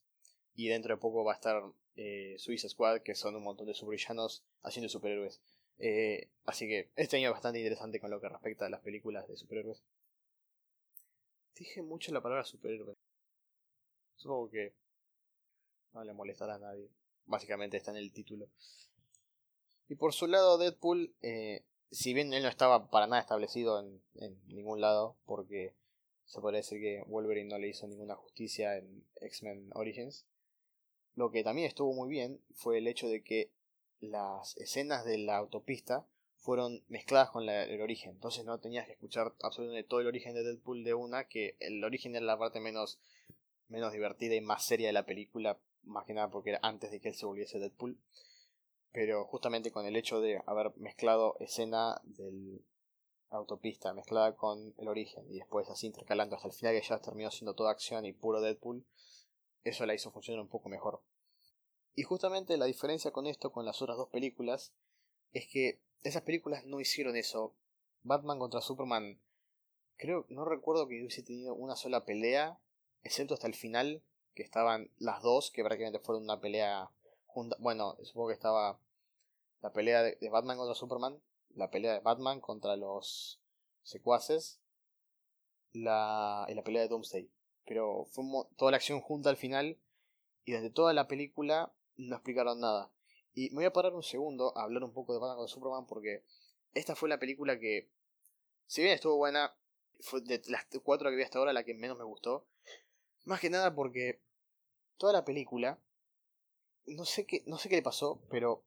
Y 0.53 0.67
dentro 0.67 0.93
de 0.93 1.01
poco 1.01 1.23
va 1.23 1.31
a 1.31 1.35
estar 1.35 1.63
eh, 1.95 2.35
Suicide 2.38 2.69
Squad, 2.69 3.01
que 3.01 3.15
son 3.15 3.35
un 3.35 3.43
montón 3.43 3.65
de 3.65 3.73
supervillanos 3.73 4.43
haciendo 4.62 4.88
superhéroes. 4.88 5.41
Eh, 5.79 6.29
así 6.45 6.67
que 6.67 6.91
este 6.95 7.17
año 7.17 7.29
es 7.29 7.33
bastante 7.33 7.57
interesante 7.57 7.99
con 7.99 8.12
lo 8.12 8.21
que 8.21 8.29
respecta 8.29 8.67
a 8.67 8.69
las 8.69 8.81
películas 8.81 9.27
de 9.27 9.35
superhéroes. 9.35 9.81
Dije 11.55 11.81
mucho 11.81 12.12
la 12.12 12.21
palabra 12.21 12.43
superhéroe. 12.43 12.95
Supongo 14.15 14.51
que 14.51 14.75
no 15.93 16.04
le 16.04 16.13
molestará 16.13 16.56
a 16.56 16.60
nadie. 16.60 16.89
Básicamente 17.25 17.78
está 17.78 17.91
en 17.91 17.97
el 17.97 18.12
título. 18.12 18.49
Y 19.88 19.95
por 19.95 20.13
su 20.13 20.28
lado, 20.28 20.58
Deadpool, 20.58 21.15
eh, 21.21 21.65
si 21.91 22.13
bien 22.13 22.34
él 22.34 22.43
no 22.43 22.49
estaba 22.49 22.89
para 22.89 23.08
nada 23.08 23.21
establecido 23.21 23.80
en, 23.80 24.02
en, 24.15 24.39
ningún 24.47 24.82
lado, 24.82 25.17
porque 25.25 25.73
se 26.25 26.41
puede 26.41 26.58
decir 26.58 26.80
que 26.80 27.04
Wolverine 27.08 27.49
no 27.49 27.58
le 27.58 27.69
hizo 27.69 27.88
ninguna 27.88 28.15
justicia 28.15 28.78
en 28.78 29.04
X-Men 29.15 29.71
Origins, 29.73 30.28
lo 31.15 31.32
que 31.32 31.43
también 31.43 31.67
estuvo 31.67 31.93
muy 31.93 32.10
bien 32.10 32.39
fue 32.54 32.78
el 32.78 32.88
hecho 32.88 33.08
de 33.08 33.23
que 33.23 33.52
las 33.99 34.56
escenas 34.58 35.06
de 35.06 35.17
la 35.17 35.38
autopista 35.38 36.06
fueron 36.38 36.84
mezcladas 36.88 37.30
con 37.32 37.47
el 37.49 37.82
origen. 37.82 38.12
Entonces 38.12 38.45
no 38.45 38.60
tenías 38.60 38.86
que 38.86 38.93
escuchar 38.93 39.34
absolutamente 39.41 39.88
todo 39.88 39.99
el 39.99 40.08
origen 40.08 40.34
de 40.34 40.43
Deadpool 40.43 40.84
de 40.84 40.93
una, 40.93 41.25
que 41.25 41.58
el 41.60 41.84
origen 41.84 42.15
era 42.15 42.25
la 42.25 42.39
parte 42.39 42.60
menos, 42.60 42.99
menos 43.67 43.91
divertida 43.91 44.36
y 44.36 44.41
más 44.41 44.65
seria 44.65 44.88
de 44.88 44.93
la 44.93 45.06
película 45.06 45.60
más 45.83 46.05
que 46.05 46.13
nada 46.13 46.29
porque 46.29 46.51
era 46.51 46.59
antes 46.61 46.91
de 46.91 46.99
que 46.99 47.09
él 47.09 47.15
se 47.15 47.25
volviese 47.25 47.59
Deadpool. 47.59 47.99
Pero 48.91 49.25
justamente 49.25 49.71
con 49.71 49.85
el 49.85 49.95
hecho 49.95 50.19
de 50.19 50.41
haber 50.47 50.75
mezclado 50.77 51.35
escena 51.39 52.01
del 52.03 52.65
autopista 53.29 53.93
mezclada 53.93 54.35
con 54.35 54.73
el 54.77 54.87
origen 54.87 55.23
y 55.29 55.37
después 55.37 55.69
así 55.69 55.87
intercalando 55.87 56.35
hasta 56.35 56.47
el 56.47 56.53
final 56.53 56.73
que 56.73 56.87
ya 56.87 56.99
terminó 56.99 57.29
siendo 57.29 57.53
toda 57.53 57.71
acción 57.71 58.05
y 58.05 58.13
puro 58.13 58.41
Deadpool, 58.41 58.85
eso 59.63 59.85
la 59.85 59.93
hizo 59.93 60.11
funcionar 60.11 60.41
un 60.41 60.49
poco 60.49 60.69
mejor. 60.69 61.01
Y 61.95 62.03
justamente 62.03 62.57
la 62.57 62.65
diferencia 62.65 63.11
con 63.11 63.27
esto 63.27 63.51
con 63.51 63.65
las 63.65 63.81
otras 63.81 63.97
dos 63.97 64.09
películas 64.09 64.73
es 65.33 65.47
que 65.47 65.81
esas 66.03 66.23
películas 66.23 66.65
no 66.65 66.79
hicieron 66.79 67.15
eso. 67.15 67.55
Batman 68.03 68.39
contra 68.39 68.61
Superman, 68.61 69.19
creo, 69.97 70.25
no 70.29 70.45
recuerdo 70.45 70.87
que 70.87 71.01
hubiese 71.01 71.23
tenido 71.23 71.53
una 71.53 71.75
sola 71.75 72.05
pelea, 72.05 72.59
excepto 73.03 73.33
hasta 73.33 73.47
el 73.47 73.53
final, 73.53 74.01
que 74.39 74.45
estaban 74.45 74.89
las 74.97 75.21
dos, 75.21 75.52
que 75.52 75.63
prácticamente 75.63 75.99
fueron 75.99 76.23
una 76.23 76.39
pelea 76.39 76.89
junta. 77.25 77.58
Bueno, 77.60 77.97
supongo 78.04 78.30
que 78.30 78.34
estaba 78.34 78.80
la 79.62 79.73
pelea 79.73 80.02
de, 80.02 80.30
Batman 80.30 80.58
contra 80.58 80.75
Superman, 80.75 81.21
la 81.56 81.69
pelea 81.69 81.93
de 81.93 81.99
Batman 81.99 82.39
contra 82.39 82.78
los 82.78 83.41
secuaces, 83.84 84.62
la, 85.73 86.45
y 86.47 86.54
la 86.54 86.63
pelea 86.63 86.84
de 86.84 86.88
Doomsday. 86.88 87.30
Pero 87.65 88.06
fue 88.06 88.23
toda 88.56 88.71
la 88.71 88.78
acción 88.78 89.02
junta 89.02 89.30
al 89.30 89.36
final, 89.36 89.78
y 90.45 90.54
desde 90.54 90.69
toda 90.69 90.93
la 90.93 91.10
película 91.10 91.73
no 91.97 92.15
explicaron 92.15 92.62
nada. 92.62 92.91
Y 93.34 93.49
me 93.49 93.58
voy 93.58 93.65
a 93.65 93.73
parar 93.73 93.93
un 93.93 94.04
segundo 94.04 94.58
a 94.58 94.63
hablar 94.63 94.84
un 94.86 94.93
poco 94.93 95.13
de 95.13 95.19
Batman 95.19 95.38
contra 95.38 95.54
Superman 95.54 95.86
porque 95.86 96.23
esta 96.73 96.95
fue 96.95 97.10
la 97.10 97.19
película 97.19 97.60
que, 97.60 97.89
si 98.67 98.82
bien 98.82 98.93
estuvo 98.93 99.17
buena, 99.17 99.54
fue 99.99 100.21
de 100.21 100.41
las 100.47 100.65
cuatro 100.82 101.10
que 101.10 101.17
vi 101.17 101.23
hasta 101.23 101.39
ahora 101.39 101.52
la 101.52 101.65
que 101.65 101.73
menos 101.73 101.97
me 101.97 102.06
gustó. 102.06 102.47
Más 103.25 103.39
que 103.39 103.49
nada 103.49 103.75
porque 103.75 104.21
toda 104.99 105.13
la 105.13 105.25
película, 105.25 105.79
no 106.85 107.05
sé 107.05 107.25
qué, 107.25 107.41
no 107.47 107.57
sé 107.57 107.69
qué 107.69 107.77
le 107.77 107.81
pasó, 107.81 108.21
pero 108.29 108.62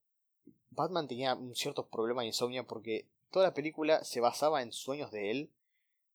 Batman 0.71 1.07
tenía 1.07 1.35
un 1.35 1.55
cierto 1.55 1.87
problema 1.87 2.23
de 2.23 2.29
insomnio 2.29 2.67
porque 2.67 3.07
toda 3.31 3.47
la 3.47 3.55
película 3.55 4.03
se 4.03 4.21
basaba 4.21 4.63
en 4.63 4.73
sueños 4.73 5.13
de 5.13 5.31
él. 5.31 5.51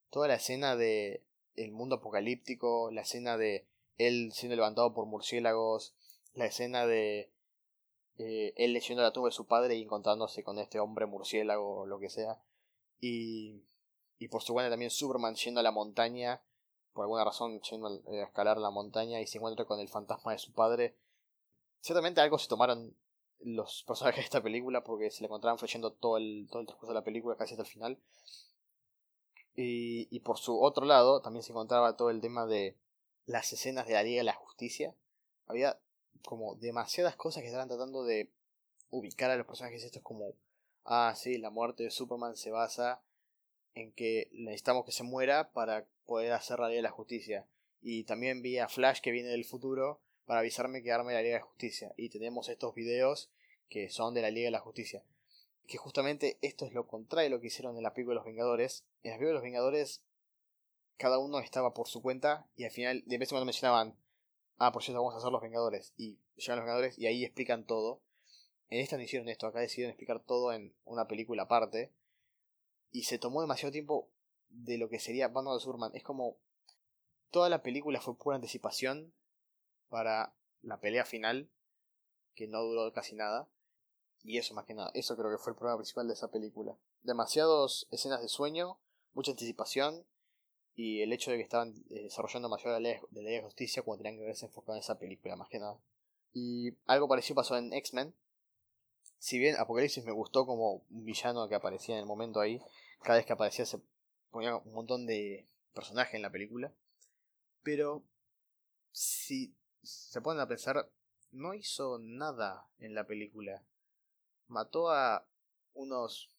Toda 0.09 0.27
la 0.27 0.35
escena 0.35 0.75
de 0.75 1.23
el 1.55 1.71
mundo 1.71 1.97
apocalíptico, 1.97 2.91
la 2.91 3.01
escena 3.01 3.37
de 3.37 3.67
él 3.97 4.31
siendo 4.33 4.55
levantado 4.55 4.93
por 4.93 5.05
murciélagos, 5.05 5.93
la 6.33 6.45
escena 6.45 6.85
de 6.87 7.31
eh, 8.17 8.53
él 8.57 8.73
leyendo 8.73 9.03
la 9.03 9.13
tumba 9.13 9.29
de 9.29 9.35
su 9.35 9.45
padre 9.45 9.75
y 9.75 9.83
encontrándose 9.83 10.43
con 10.43 10.59
este 10.59 10.79
hombre 10.79 11.05
murciélago 11.05 11.81
o 11.81 11.85
lo 11.85 11.99
que 11.99 12.09
sea. 12.09 12.41
Y, 12.99 13.63
y 14.17 14.29
por 14.29 14.41
su 14.41 14.53
cuenta 14.53 14.71
también 14.71 14.91
Superman 14.91 15.35
yendo 15.35 15.59
a 15.59 15.63
la 15.63 15.71
montaña, 15.71 16.41
por 16.97 17.03
alguna 17.03 17.23
razón 17.23 17.61
yendo 17.61 18.01
a 18.07 18.23
escalar 18.23 18.57
la 18.57 18.71
montaña 18.71 19.21
y 19.21 19.27
se 19.27 19.37
encuentra 19.37 19.65
con 19.65 19.79
el 19.79 19.87
fantasma 19.87 20.31
de 20.31 20.39
su 20.39 20.51
padre. 20.51 20.95
Ciertamente 21.79 22.21
algo 22.21 22.39
se 22.39 22.47
tomaron 22.47 22.97
los 23.39 23.83
personajes 23.83 24.21
de 24.21 24.25
esta 24.25 24.41
película 24.41 24.83
porque 24.83 25.11
se 25.11 25.21
le 25.21 25.27
encontraban 25.27 25.59
fluyendo 25.59 25.91
todo 25.93 26.17
el, 26.17 26.47
todo 26.49 26.61
el 26.61 26.65
transcurso 26.65 26.93
de 26.93 26.99
la 26.99 27.03
película 27.03 27.37
casi 27.37 27.53
hasta 27.53 27.61
el 27.61 27.69
final. 27.69 27.99
Y, 29.55 30.07
y 30.09 30.21
por 30.21 30.39
su 30.39 30.59
otro 30.59 30.87
lado 30.87 31.21
también 31.21 31.43
se 31.43 31.51
encontraba 31.51 31.95
todo 31.95 32.09
el 32.09 32.19
tema 32.19 32.47
de 32.47 32.75
las 33.27 33.53
escenas 33.53 33.85
de 33.85 33.93
la 33.93 34.01
Liga 34.01 34.21
de 34.21 34.23
la 34.23 34.33
Justicia. 34.33 34.95
Había 35.45 35.79
como 36.25 36.55
demasiadas 36.55 37.15
cosas 37.15 37.41
que 37.43 37.47
estaban 37.47 37.67
tratando 37.67 38.05
de 38.05 38.31
ubicar 38.89 39.29
a 39.29 39.35
los 39.35 39.45
personajes. 39.45 39.83
Esto 39.83 39.99
es 39.99 40.03
como, 40.03 40.33
ah, 40.83 41.13
sí, 41.15 41.37
la 41.37 41.51
muerte 41.51 41.83
de 41.83 41.91
Superman 41.91 42.35
se 42.35 42.49
basa 42.49 43.03
en 43.77 43.91
que 43.91 44.29
necesitamos 44.31 44.85
que 44.85 44.91
se 44.91 45.03
muera 45.03 45.51
para 45.51 45.85
poder 46.05 46.33
hacer 46.33 46.59
la 46.59 46.69
Liga 46.69 46.77
de 46.77 46.83
la 46.83 46.91
Justicia. 46.91 47.47
Y 47.81 48.03
también 48.03 48.41
vi 48.41 48.57
a 48.57 48.67
Flash 48.67 49.01
que 49.01 49.11
viene 49.11 49.29
del 49.29 49.45
futuro 49.45 50.01
para 50.25 50.39
avisarme 50.39 50.81
que 50.81 50.91
arme 50.91 51.13
la 51.13 51.21
Liga 51.21 51.35
de 51.35 51.41
la 51.41 51.45
Justicia. 51.45 51.93
Y 51.95 52.09
tenemos 52.09 52.49
estos 52.49 52.73
videos 52.73 53.29
que 53.69 53.89
son 53.89 54.13
de 54.13 54.21
la 54.21 54.31
Liga 54.31 54.47
de 54.47 54.51
la 54.51 54.59
Justicia. 54.59 55.03
Que 55.67 55.77
justamente 55.77 56.37
esto 56.41 56.65
es 56.65 56.73
lo 56.73 56.87
contrario 56.87 57.29
de 57.29 57.35
lo 57.35 57.41
que 57.41 57.47
hicieron 57.47 57.77
en 57.77 57.83
la 57.83 57.93
película 57.93 58.13
de 58.13 58.19
los 58.19 58.25
Vengadores. 58.25 58.85
En 59.03 59.11
la 59.11 59.17
película 59.17 59.29
de 59.29 59.33
los 59.33 59.43
Vengadores 59.43 60.01
cada 60.97 61.19
uno 61.19 61.39
estaba 61.39 61.73
por 61.73 61.87
su 61.87 62.01
cuenta 62.01 62.47
y 62.55 62.65
al 62.65 62.71
final 62.71 63.03
de 63.05 63.17
vez 63.17 63.29
en 63.29 63.35
cuando 63.35 63.45
mencionaban, 63.45 63.95
ah, 64.57 64.71
por 64.71 64.83
cierto, 64.83 64.99
vamos 64.99 65.13
a 65.13 65.17
hacer 65.17 65.31
los 65.31 65.41
Vengadores. 65.41 65.93
Y 65.95 66.17
llegan 66.35 66.57
los 66.57 66.65
Vengadores 66.65 66.97
y 66.97 67.05
ahí 67.05 67.23
explican 67.23 67.65
todo. 67.65 68.01
En 68.69 68.79
esta 68.81 68.97
no 68.97 69.03
hicieron 69.03 69.29
esto, 69.29 69.47
acá 69.47 69.59
decidieron 69.59 69.91
explicar 69.91 70.19
todo 70.19 70.51
en 70.51 70.73
una 70.83 71.07
película 71.07 71.43
aparte. 71.43 71.91
Y 72.91 73.03
se 73.03 73.19
tomó 73.19 73.41
demasiado 73.41 73.71
tiempo 73.71 74.09
de 74.49 74.77
lo 74.77 74.89
que 74.89 74.99
sería 74.99 75.27
Batman 75.27 75.55
de 75.55 75.59
Superman. 75.59 75.91
Es 75.93 76.03
como 76.03 76.37
toda 77.31 77.49
la 77.49 77.61
película 77.61 78.01
fue 78.01 78.17
pura 78.17 78.35
anticipación 78.35 79.13
para 79.89 80.33
la 80.61 80.79
pelea 80.79 81.05
final, 81.05 81.49
que 82.35 82.47
no 82.47 82.61
duró 82.61 82.91
casi 82.93 83.15
nada. 83.15 83.47
Y 84.23 84.37
eso 84.37 84.53
más 84.53 84.65
que 84.65 84.73
nada, 84.73 84.91
eso 84.93 85.15
creo 85.15 85.31
que 85.31 85.37
fue 85.37 85.51
el 85.51 85.57
problema 85.57 85.77
principal 85.77 86.07
de 86.07 86.13
esa 86.13 86.31
película. 86.31 86.77
Demasiadas 87.03 87.87
escenas 87.91 88.21
de 88.21 88.27
sueño, 88.27 88.77
mucha 89.13 89.31
anticipación 89.31 90.05
y 90.75 91.01
el 91.01 91.11
hecho 91.11 91.31
de 91.31 91.37
que 91.37 91.43
estaban 91.43 91.73
eh, 91.89 92.03
desarrollando 92.03 92.47
demasiado 92.47 92.75
la 92.75 92.79
ley, 92.79 92.99
de 93.09 93.21
la 93.21 93.29
ley 93.29 93.37
de 93.37 93.43
justicia 93.43 93.81
cuando 93.81 94.03
tenían 94.03 94.19
que 94.19 94.27
verse 94.27 94.45
enfocado 94.45 94.75
en 94.75 94.81
esa 94.81 94.99
película, 94.99 95.35
más 95.35 95.49
que 95.49 95.59
nada. 95.59 95.79
Y 96.33 96.75
algo 96.85 97.07
parecido 97.07 97.35
pasó 97.35 97.57
en 97.57 97.73
X-Men. 97.73 98.13
Si 99.19 99.39
bien 99.39 99.55
Apocalipsis 99.57 100.05
me 100.05 100.11
gustó 100.11 100.45
como 100.45 100.85
un 100.89 101.05
villano 101.05 101.47
que 101.47 101.55
aparecía 101.55 101.95
en 101.95 102.01
el 102.01 102.07
momento 102.07 102.39
ahí, 102.39 102.61
cada 103.01 103.17
vez 103.17 103.25
que 103.25 103.33
aparecía 103.33 103.65
se 103.65 103.81
ponía 104.29 104.55
un 104.55 104.73
montón 104.73 105.05
de 105.05 105.47
personajes 105.73 106.15
en 106.15 106.21
la 106.21 106.31
película. 106.31 106.73
Pero 107.63 108.03
si 108.91 109.55
se 109.81 110.21
ponen 110.21 110.41
a 110.41 110.47
pensar, 110.47 110.89
no 111.31 111.53
hizo 111.53 111.99
nada 111.99 112.67
en 112.79 112.93
la 112.93 113.05
película. 113.05 113.63
Mató 114.47 114.89
a 114.89 115.27
unos 115.73 116.29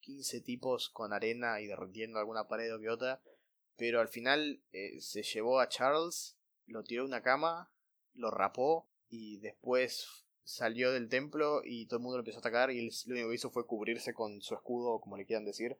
15 0.00 0.40
tipos 0.40 0.88
con 0.90 1.12
arena 1.12 1.60
y 1.60 1.66
derritiendo 1.66 2.18
alguna 2.18 2.48
pared 2.48 2.74
o 2.74 2.80
que 2.80 2.90
otra. 2.90 3.22
Pero 3.76 4.00
al 4.00 4.08
final 4.08 4.62
eh, 4.72 5.00
se 5.00 5.22
llevó 5.22 5.60
a 5.60 5.68
Charles, 5.68 6.36
lo 6.66 6.82
tiró 6.82 7.02
a 7.02 7.06
una 7.06 7.22
cama, 7.22 7.70
lo 8.14 8.30
rapó 8.30 8.88
y 9.08 9.38
después 9.38 10.26
salió 10.48 10.92
del 10.92 11.10
templo 11.10 11.60
y 11.62 11.84
todo 11.86 11.98
el 11.98 12.02
mundo 12.02 12.16
lo 12.16 12.22
empezó 12.22 12.38
a 12.38 12.40
atacar 12.40 12.70
y 12.70 12.80
lo 12.80 13.12
único 13.12 13.28
que 13.28 13.34
hizo 13.34 13.50
fue 13.50 13.66
cubrirse 13.66 14.14
con 14.14 14.40
su 14.40 14.54
escudo, 14.54 14.98
como 14.98 15.18
le 15.18 15.26
quieran 15.26 15.44
decir. 15.44 15.76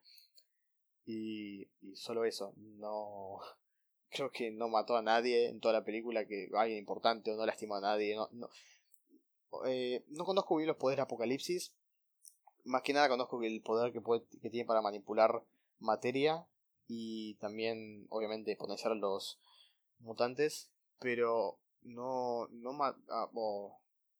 Y, 1.06 1.70
y 1.80 1.96
solo 1.96 2.26
eso, 2.26 2.52
no, 2.56 3.38
creo 4.10 4.30
que 4.30 4.50
no 4.50 4.68
mató 4.68 4.98
a 4.98 5.02
nadie 5.02 5.48
en 5.48 5.60
toda 5.60 5.72
la 5.72 5.84
película, 5.84 6.26
que 6.26 6.50
alguien 6.54 6.78
importante 6.78 7.32
o 7.32 7.36
no 7.36 7.46
lastimó 7.46 7.76
a 7.76 7.80
nadie. 7.80 8.14
No, 8.14 8.28
no, 8.32 8.50
eh, 9.66 10.04
no 10.08 10.26
conozco 10.26 10.56
bien 10.56 10.68
los 10.68 10.76
poderes 10.76 10.98
de 10.98 11.04
Apocalipsis. 11.04 11.72
Más 12.64 12.82
que 12.82 12.92
nada 12.92 13.08
conozco 13.08 13.42
el 13.42 13.62
poder 13.62 13.90
que, 13.94 14.02
puede, 14.02 14.26
que 14.42 14.50
tiene 14.50 14.66
para 14.66 14.82
manipular 14.82 15.42
materia 15.78 16.46
y 16.86 17.36
también, 17.36 18.06
obviamente, 18.10 18.54
potenciar 18.54 18.92
a 18.92 18.96
los 18.96 19.40
mutantes. 20.00 20.70
Pero 20.98 21.58
no, 21.80 22.48
no 22.48 22.76
ah, 22.82 23.30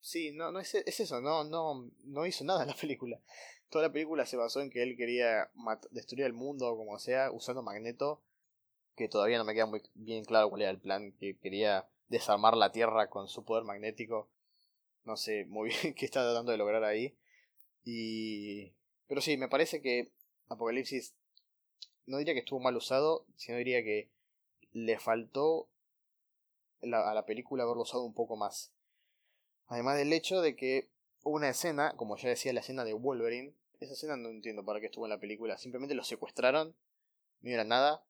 sí, 0.01 0.33
no, 0.33 0.53
no 0.53 0.61
es, 0.61 0.75
es, 0.75 1.01
eso, 1.01 1.21
no, 1.21 1.45
no, 1.45 1.91
no 2.05 2.27
hizo 2.27 2.45
nada 2.45 2.63
en 2.63 2.69
la 2.69 2.75
película. 2.75 3.21
Toda 3.69 3.89
la 3.89 3.93
película 3.93 4.25
se 4.27 4.37
basó 4.37 4.61
en 4.61 4.71
que 4.71 4.83
él 4.83 4.97
quería 4.97 5.51
destruir 5.91 6.25
el 6.25 6.33
mundo 6.33 6.77
como 6.77 6.99
sea 6.99 7.31
usando 7.31 7.63
Magneto 7.63 8.23
que 8.99 9.09
todavía 9.09 9.39
no 9.39 9.45
me 9.45 9.55
queda 9.55 9.67
muy 9.67 9.81
bien 9.95 10.25
claro 10.25 10.51
cuál 10.51 10.63
era 10.63 10.73
el 10.73 10.81
plan, 10.81 11.13
que 11.13 11.39
quería 11.39 11.89
desarmar 12.09 12.57
la 12.57 12.73
Tierra 12.73 13.09
con 13.09 13.29
su 13.29 13.45
poder 13.45 13.65
magnético. 13.65 14.29
No 15.05 15.17
sé 15.17 15.47
muy 15.47 15.71
bien 15.83 15.95
qué 15.95 16.05
está 16.05 16.23
tratando 16.23 16.53
de 16.53 16.59
lograr 16.59 16.85
ahí. 16.85 17.17
Y... 17.85 18.73
Pero 19.07 19.23
sí, 19.23 19.39
me 19.39 19.49
parece 19.49 19.81
que 19.81 20.11
Apocalipsis 20.49 21.15
no 22.07 22.19
diría 22.19 22.35
que 22.35 22.41
estuvo 22.41 22.61
mal 22.61 22.77
usado, 22.77 23.25
sino 23.37 23.57
diría 23.57 23.83
que 23.83 24.11
le 24.73 24.99
faltó 24.99 25.69
a 26.83 27.15
la 27.15 27.25
película 27.25 27.63
haberlo 27.63 27.83
usado 27.83 28.03
un 28.03 28.15
poco 28.15 28.37
más. 28.37 28.73
Además 29.69 29.97
del 29.97 30.13
hecho 30.13 30.41
de 30.41 30.57
que 30.57 30.89
una 31.23 31.49
escena, 31.49 31.95
como 31.97 32.17
ya 32.17 32.29
decía, 32.29 32.53
la 32.53 32.61
escena 32.61 32.85
de 32.85 32.95
Wolverine. 32.95 33.55
Esa 33.81 33.93
escena 33.93 34.17
no 34.17 34.29
entiendo 34.29 34.65
para 34.65 34.81
qué 34.81 34.87
estuvo 34.87 35.07
en 35.07 35.11
la 35.11 35.21
película. 35.21 35.57
Simplemente 35.57 35.95
lo 35.95 36.05
secuestraron, 36.05 36.75
no 37.43 37.51
era 37.51 37.65
nada, 37.65 38.05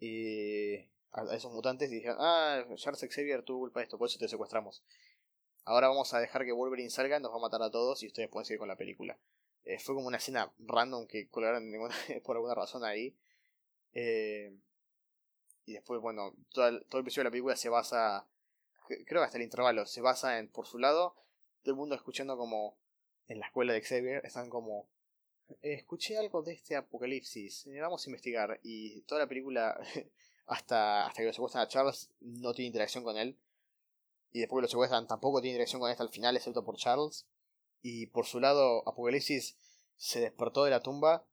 eh, 0.00 0.88
a, 1.12 1.34
esos 1.34 1.52
mutantes 1.52 1.90
y 1.90 1.96
dijeron, 1.96 2.18
ah, 2.20 2.64
Charles 2.76 3.04
Xavier 3.10 3.42
tuvo 3.42 3.60
culpa 3.60 3.80
de 3.80 3.84
esto, 3.84 3.98
por 3.98 4.08
eso 4.08 4.18
te 4.18 4.28
secuestramos. 4.28 4.84
Ahora 5.64 5.88
vamos 5.88 6.14
a 6.14 6.20
dejar 6.20 6.44
que 6.44 6.52
Wolverine 6.52 6.90
salga, 6.90 7.18
nos 7.18 7.32
va 7.32 7.36
a 7.36 7.40
matar 7.40 7.62
a 7.62 7.70
todos 7.70 8.02
y 8.02 8.06
ustedes 8.06 8.28
pueden 8.28 8.46
seguir 8.46 8.60
con 8.60 8.68
la 8.68 8.76
película. 8.76 9.18
Eh, 9.64 9.78
fue 9.78 9.94
como 9.94 10.06
una 10.06 10.16
escena 10.18 10.52
random 10.58 11.06
que 11.06 11.28
colgaron 11.28 11.70
por 12.24 12.36
alguna 12.36 12.54
razón 12.54 12.84
ahí. 12.84 13.16
Eh, 13.92 14.56
y 15.66 15.72
después, 15.72 16.00
bueno, 16.00 16.34
todo 16.50 16.68
el, 16.68 16.84
todo 16.86 17.00
el 17.00 17.04
principio 17.04 17.22
de 17.22 17.24
la 17.24 17.30
película 17.30 17.56
se 17.56 17.68
basa, 17.68 18.26
creo 18.88 19.20
que 19.20 19.26
hasta 19.26 19.38
el 19.38 19.44
intervalo, 19.44 19.86
se 19.86 20.00
basa 20.00 20.38
en, 20.38 20.48
por 20.48 20.66
su 20.66 20.78
lado, 20.78 21.14
todo 21.62 21.72
el 21.72 21.78
mundo 21.78 21.94
escuchando 21.94 22.36
como 22.36 22.78
en 23.28 23.40
la 23.40 23.46
escuela 23.46 23.72
de 23.72 23.82
Xavier, 23.82 24.24
están 24.24 24.48
como 24.48 24.88
escuché 25.62 26.18
algo 26.18 26.42
de 26.42 26.52
este 26.52 26.76
apocalipsis, 26.76 27.66
eh, 27.66 27.80
vamos 27.80 28.06
a 28.06 28.10
investigar. 28.10 28.60
Y 28.62 29.02
toda 29.02 29.22
la 29.22 29.28
película, 29.28 29.78
hasta, 30.46 31.06
hasta 31.06 31.22
que 31.22 31.26
lo 31.26 31.32
secuestran 31.32 31.64
a 31.64 31.68
Charles, 31.68 32.10
no 32.20 32.52
tiene 32.52 32.68
interacción 32.68 33.04
con 33.04 33.16
él. 33.16 33.38
Y 34.32 34.40
después 34.40 34.60
que 34.60 34.62
lo 34.62 34.68
secuestran, 34.68 35.06
tampoco 35.06 35.40
tiene 35.40 35.54
interacción 35.54 35.80
con 35.80 35.88
él 35.88 35.92
hasta 35.92 36.04
el 36.04 36.10
final, 36.10 36.36
excepto 36.36 36.64
por 36.64 36.76
Charles. 36.76 37.26
Y 37.82 38.06
por 38.06 38.26
su 38.26 38.40
lado, 38.40 38.86
Apocalipsis 38.86 39.56
se 39.96 40.20
despertó 40.20 40.64
de 40.64 40.70
la 40.70 40.82
tumba, 40.82 41.24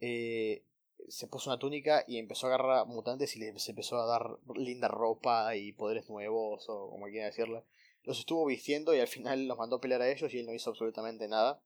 eh, 0.00 0.64
se 1.08 1.26
puso 1.26 1.50
una 1.50 1.58
túnica 1.58 2.04
y 2.06 2.18
empezó 2.18 2.46
a 2.46 2.54
agarrar 2.54 2.86
mutantes 2.86 3.36
y 3.36 3.40
les 3.40 3.68
empezó 3.68 3.98
a 3.98 4.06
dar 4.06 4.38
linda 4.54 4.88
ropa 4.88 5.56
y 5.56 5.72
poderes 5.72 6.08
nuevos, 6.08 6.66
o 6.68 6.90
como 6.90 7.06
quieran 7.06 7.30
decirle. 7.30 7.64
Los 8.04 8.18
estuvo 8.18 8.44
vistiendo 8.46 8.94
y 8.94 9.00
al 9.00 9.08
final 9.08 9.46
los 9.46 9.58
mandó 9.58 9.76
a 9.76 9.80
pelear 9.80 10.02
a 10.02 10.10
ellos 10.10 10.32
y 10.34 10.40
él 10.40 10.46
no 10.46 10.52
hizo 10.52 10.70
absolutamente 10.70 11.28
nada. 11.28 11.62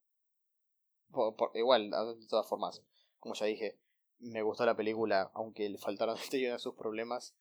igual, 1.55 1.91
de 1.91 2.27
todas 2.27 2.47
formas, 2.49 2.83
como 3.19 3.35
ya 3.35 3.47
dije, 3.47 3.79
me 4.19 4.43
gustó 4.43 4.65
la 4.67 4.77
película, 4.77 5.31
aunque 5.35 5.69
le 5.69 5.79
faltaron 5.79 6.17
de 6.31 6.59
sus 6.59 6.75
problemas. 6.75 7.35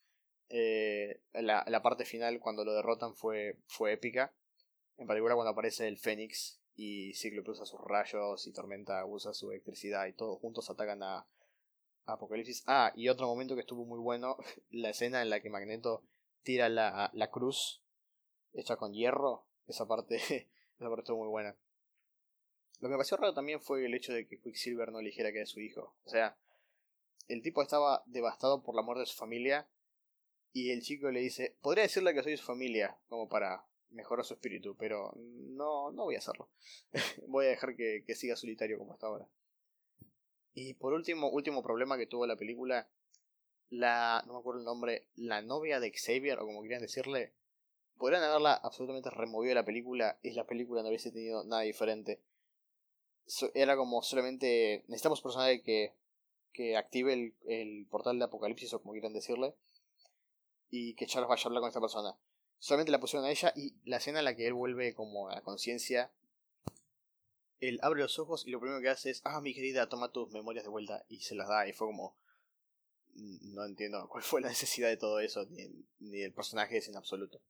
Eh, 0.50 1.22
la, 1.34 1.66
la, 1.68 1.82
parte 1.82 2.06
final, 2.06 2.40
cuando 2.40 2.64
lo 2.64 2.74
derrotan, 2.74 3.16
fue, 3.16 3.58
fue 3.68 3.94
épica. 3.94 4.34
En 4.98 5.08
particular 5.08 5.36
cuando 5.36 5.52
aparece 5.52 5.88
el 5.88 5.98
Fénix 5.98 6.62
y 6.76 7.14
Cíclope 7.14 7.52
usa 7.52 7.66
sus 7.66 7.82
rayos 7.82 8.48
y 8.48 8.54
Tormenta 8.54 9.06
usa 9.06 9.34
su 9.34 9.52
electricidad 9.52 10.06
y 10.06 10.14
todos 10.14 10.40
juntos 10.40 10.70
atacan 10.70 11.04
a, 11.04 11.26
Apocalipsis. 12.06 12.64
Ah, 12.68 12.92
y 12.96 13.10
otro 13.10 13.28
momento 13.28 13.56
que 13.56 13.62
estuvo 13.62 13.86
muy 13.86 14.00
bueno, 14.00 14.38
la 14.70 14.90
escena 14.90 15.22
en 15.22 15.30
la 15.30 15.40
que 15.42 15.50
Magneto 15.50 16.04
tira 16.44 16.70
la, 16.70 17.10
la 17.14 17.32
cruz 17.32 17.82
hecha 18.54 18.76
con 18.78 18.94
hierro. 18.94 19.46
Esa 19.68 19.88
parte, 19.88 20.16
esa 20.80 20.90
parte 20.90 21.02
estuvo 21.02 21.20
muy 21.20 21.30
buena. 21.30 21.56
Lo 22.80 22.88
que 22.88 22.92
me 22.92 22.98
pareció 22.98 23.18
raro 23.18 23.34
también 23.34 23.62
fue 23.62 23.86
el 23.86 23.94
hecho 23.94 24.14
de 24.14 24.28
que 24.28 24.40
Quicksilver 24.40 24.92
no 24.92 25.00
eligiera 25.00 25.32
que 25.32 25.38
era 25.38 25.46
su 25.46 25.60
hijo. 25.60 25.96
O 26.04 26.10
sea, 26.10 26.38
el 27.28 27.42
tipo 27.42 27.62
estaba 27.62 28.04
devastado 28.06 28.64
por 28.64 28.76
la 28.76 28.82
muerte 28.82 29.02
de 29.02 29.06
su 29.08 29.18
familia 29.18 29.68
y 30.54 30.72
el 30.72 30.82
chico 30.82 31.10
le 31.10 31.22
dice, 31.22 31.58
podría 31.62 31.84
decirle 31.84 32.14
que 32.14 32.24
soy 32.24 32.38
su 32.38 32.46
familia, 32.46 32.98
como 33.08 33.28
para 33.28 33.66
mejorar 33.90 34.26
su 34.26 34.34
espíritu, 34.34 34.76
pero 34.78 35.14
no, 35.16 35.92
no 35.92 36.04
voy 36.04 36.16
a 36.16 36.20
hacerlo. 36.20 36.50
voy 37.28 37.46
a 37.46 37.50
dejar 37.50 37.76
que, 37.76 38.04
que 38.06 38.16
siga 38.16 38.36
solitario 38.36 38.78
como 38.78 38.94
hasta 38.94 39.08
ahora. 39.08 39.28
Y 40.56 40.74
por 40.76 40.94
último, 40.94 41.30
último 41.30 41.62
problema 41.62 41.98
que 41.98 42.08
tuvo 42.08 42.26
la 42.26 42.38
película, 42.38 42.88
la, 43.70 44.24
no 44.26 44.34
me 44.34 44.40
acuerdo 44.40 44.62
el 44.62 44.66
nombre, 44.66 45.10
la 45.16 45.42
novia 45.42 45.82
de 45.82 45.92
Xavier, 45.92 46.40
o 46.40 46.46
como 46.46 46.62
quieran 46.62 46.82
decirle, 46.82 47.34
podrían 47.98 48.24
haberla 48.24 48.54
absolutamente 48.54 49.10
removido 49.10 49.50
de 49.50 49.56
la 49.56 49.66
película 49.66 50.18
y 50.24 50.32
la 50.32 50.48
película 50.48 50.82
no 50.82 50.88
hubiese 50.88 51.12
tenido 51.12 51.44
nada 51.44 51.64
diferente. 51.64 52.22
era 53.54 53.76
como 53.76 54.02
solamente, 54.02 54.86
necesitamos 54.88 55.22
personaje 55.22 55.62
que, 55.62 55.94
que 56.54 56.78
active 56.78 57.12
el, 57.12 57.34
el 57.48 57.86
portal 57.88 58.18
de 58.18 58.26
Apocalipsis, 58.26 58.74
o 58.74 58.82
como 58.82 58.94
quieran 58.94 59.14
decirle, 59.14 59.56
y 60.70 60.96
que 60.96 61.06
Charles 61.06 61.28
vaya 61.28 61.44
a 61.44 61.48
hablar 61.48 61.62
con 61.62 61.68
esta 61.68 61.82
persona. 61.82 62.16
Solamente 62.60 62.94
la 62.94 63.02
pusieron 63.02 63.28
a 63.28 63.32
ella 63.32 63.52
y 63.58 63.76
la 63.84 63.98
escena 63.98 64.20
en 64.20 64.26
la 64.26 64.38
que 64.38 64.48
él 64.48 64.54
vuelve 64.54 64.96
como 64.96 65.28
a 65.28 65.36
la 65.36 65.42
conciencia 65.42 66.14
él 67.60 67.80
abre 67.82 68.02
los 68.02 68.20
ojos 68.20 68.46
y 68.46 68.52
lo 68.52 68.60
primero 68.60 68.82
que 68.82 68.90
hace 68.90 69.10
es, 69.10 69.22
ah, 69.24 69.42
mi 69.42 69.54
querida, 69.54 69.90
toma 69.90 70.12
tus 70.12 70.32
memorias 70.32 70.66
de 70.66 70.70
vuelta 70.70 71.06
y 71.08 71.22
se 71.22 71.36
las 71.36 71.48
da. 71.48 71.68
Y 71.68 71.74
fue 71.74 71.88
como, 71.88 72.18
mm, 73.14 73.54
no 73.54 73.66
entiendo 73.66 74.08
cuál 74.10 74.24
fue 74.24 74.42
la 74.42 74.50
necesidad 74.50 74.90
de 74.90 74.98
todo 74.98 75.20
eso, 75.20 75.46
ni, 75.50 75.68
ni 76.00 76.22
el 76.22 76.34
personaje 76.34 76.78
es 76.78 76.88
en 76.88 76.98
absoluto. 76.98 77.42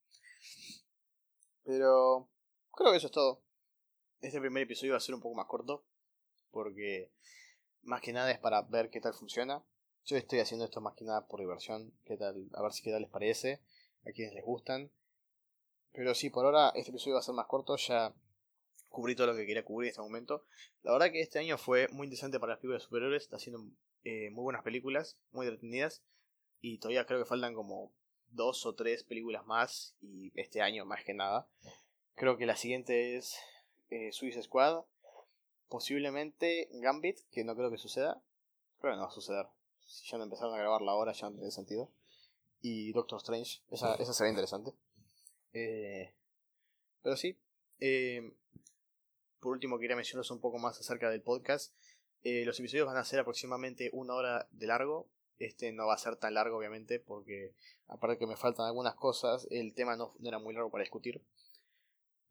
Pero 1.64 2.30
creo 2.72 2.92
que 2.92 2.98
eso 2.98 3.08
es 3.08 3.14
todo. 3.14 3.44
Este 4.22 4.40
primer 4.40 4.64
episodio 4.64 4.94
va 4.94 4.98
a 4.98 5.02
ser 5.02 5.16
un 5.16 5.22
poco 5.22 5.36
más 5.36 5.48
corto, 5.48 5.86
porque 6.52 7.12
más 7.82 8.02
que 8.02 8.14
nada 8.14 8.32
es 8.32 8.40
para 8.40 8.62
ver 8.64 8.90
qué 8.90 9.02
tal 9.02 9.14
funciona. 9.14 9.64
Yo 10.06 10.18
estoy 10.18 10.40
haciendo 10.40 10.66
esto 10.66 10.82
más 10.82 10.94
que 10.96 11.04
nada 11.04 11.28
por 11.28 11.40
diversión, 11.40 11.92
qué 12.06 12.16
tal, 12.16 12.48
a 12.54 12.62
ver 12.62 12.72
si 12.72 12.84
qué 12.84 12.92
tal 12.92 13.02
les 13.02 13.10
parece, 13.10 13.62
a 14.06 14.12
quienes 14.12 14.36
les 14.36 14.46
gustan. 14.46 14.92
Pero 15.94 16.14
sí, 16.14 16.30
por 16.30 16.46
ahora 16.46 16.70
este 16.76 16.92
episodio 16.92 17.16
va 17.16 17.22
a 17.22 17.24
ser 17.24 17.34
más 17.34 17.48
corto, 17.48 17.76
ya 17.78 18.14
cubrí 18.96 19.14
todo 19.14 19.28
lo 19.28 19.36
que 19.36 19.46
quería 19.46 19.66
cubrir 19.66 19.88
en 19.88 19.90
este 19.92 20.02
momento. 20.02 20.46
La 20.82 20.94
verdad 20.94 21.12
que 21.12 21.20
este 21.20 21.38
año 21.38 21.58
fue 21.58 21.88
muy 21.90 22.06
interesante 22.06 22.40
para 22.40 22.54
las 22.54 22.60
películas 22.60 22.82
de 22.82 22.86
superhéroes, 22.86 23.24
está 23.24 23.36
haciendo 23.36 23.62
eh, 24.06 24.30
muy 24.32 24.44
buenas 24.44 24.64
películas, 24.64 25.18
muy 25.32 25.46
entretenidas, 25.46 26.02
y 26.62 26.80
todavía 26.80 27.06
creo 27.06 27.20
que 27.20 27.26
faltan 27.26 27.54
como 27.54 27.92
dos 28.30 28.66
o 28.66 28.74
tres 28.74 29.04
películas 29.04 29.46
más, 29.46 29.96
y 30.00 30.32
este 30.40 30.62
año 30.62 30.86
más 30.86 31.04
que 31.04 31.14
nada. 31.14 31.48
Creo 32.16 32.38
que 32.38 32.46
la 32.46 32.56
siguiente 32.56 33.18
es 33.18 33.38
eh, 33.90 34.14
Suicide 34.14 34.44
Squad, 34.44 34.86
posiblemente 35.68 36.70
Gambit, 36.72 37.20
que 37.32 37.44
no 37.44 37.56
creo 37.56 37.70
que 37.70 37.78
suceda. 37.78 38.24
Creo 38.80 38.94
que 38.94 38.98
no 38.98 39.04
va 39.04 39.10
a 39.10 39.12
suceder. 39.12 39.46
Si 39.86 40.10
ya 40.10 40.18
no 40.18 40.24
empezaron 40.24 40.56
a 40.56 40.58
grabarla 40.58 40.94
ahora, 40.94 41.12
ya 41.12 41.30
no 41.30 41.36
tiene 41.36 41.52
sentido. 41.52 41.92
Y 42.62 42.94
Doctor 42.94 43.18
Strange, 43.18 43.62
esa, 43.70 43.96
esa 43.96 44.14
será 44.14 44.30
interesante. 44.30 44.72
Eh, 45.52 46.14
pero 47.04 47.18
sí, 47.18 47.38
eh, 47.80 48.34
por 49.46 49.54
último, 49.54 49.78
quería 49.78 49.96
mencionaros 49.96 50.32
un 50.32 50.40
poco 50.40 50.58
más 50.58 50.80
acerca 50.80 51.12
del 51.12 51.22
podcast. 51.22 51.72
Eh, 52.24 52.46
los 52.46 52.60
episodios 52.60 52.88
van 52.88 52.98
a 52.98 53.06
ser 53.06 53.20
aproximadamente 53.20 53.92
una 53.94 54.16
hora 54.16 54.48
de 54.50 54.66
largo. 54.66 55.08
Este 55.38 55.72
no 55.72 55.86
va 55.86 55.94
a 55.94 56.00
ser 56.00 56.16
tan 56.16 56.34
largo, 56.34 56.58
obviamente, 56.58 57.00
porque 57.00 57.54
aparte 57.88 58.18
que 58.18 58.26
me 58.26 58.38
faltan 58.38 58.66
algunas 58.66 58.96
cosas, 58.96 59.48
el 59.52 59.76
tema 59.76 59.98
no, 59.98 60.16
era 60.24 60.40
muy 60.40 60.56
largo 60.56 60.72
para 60.72 60.82
discutir. 60.82 61.22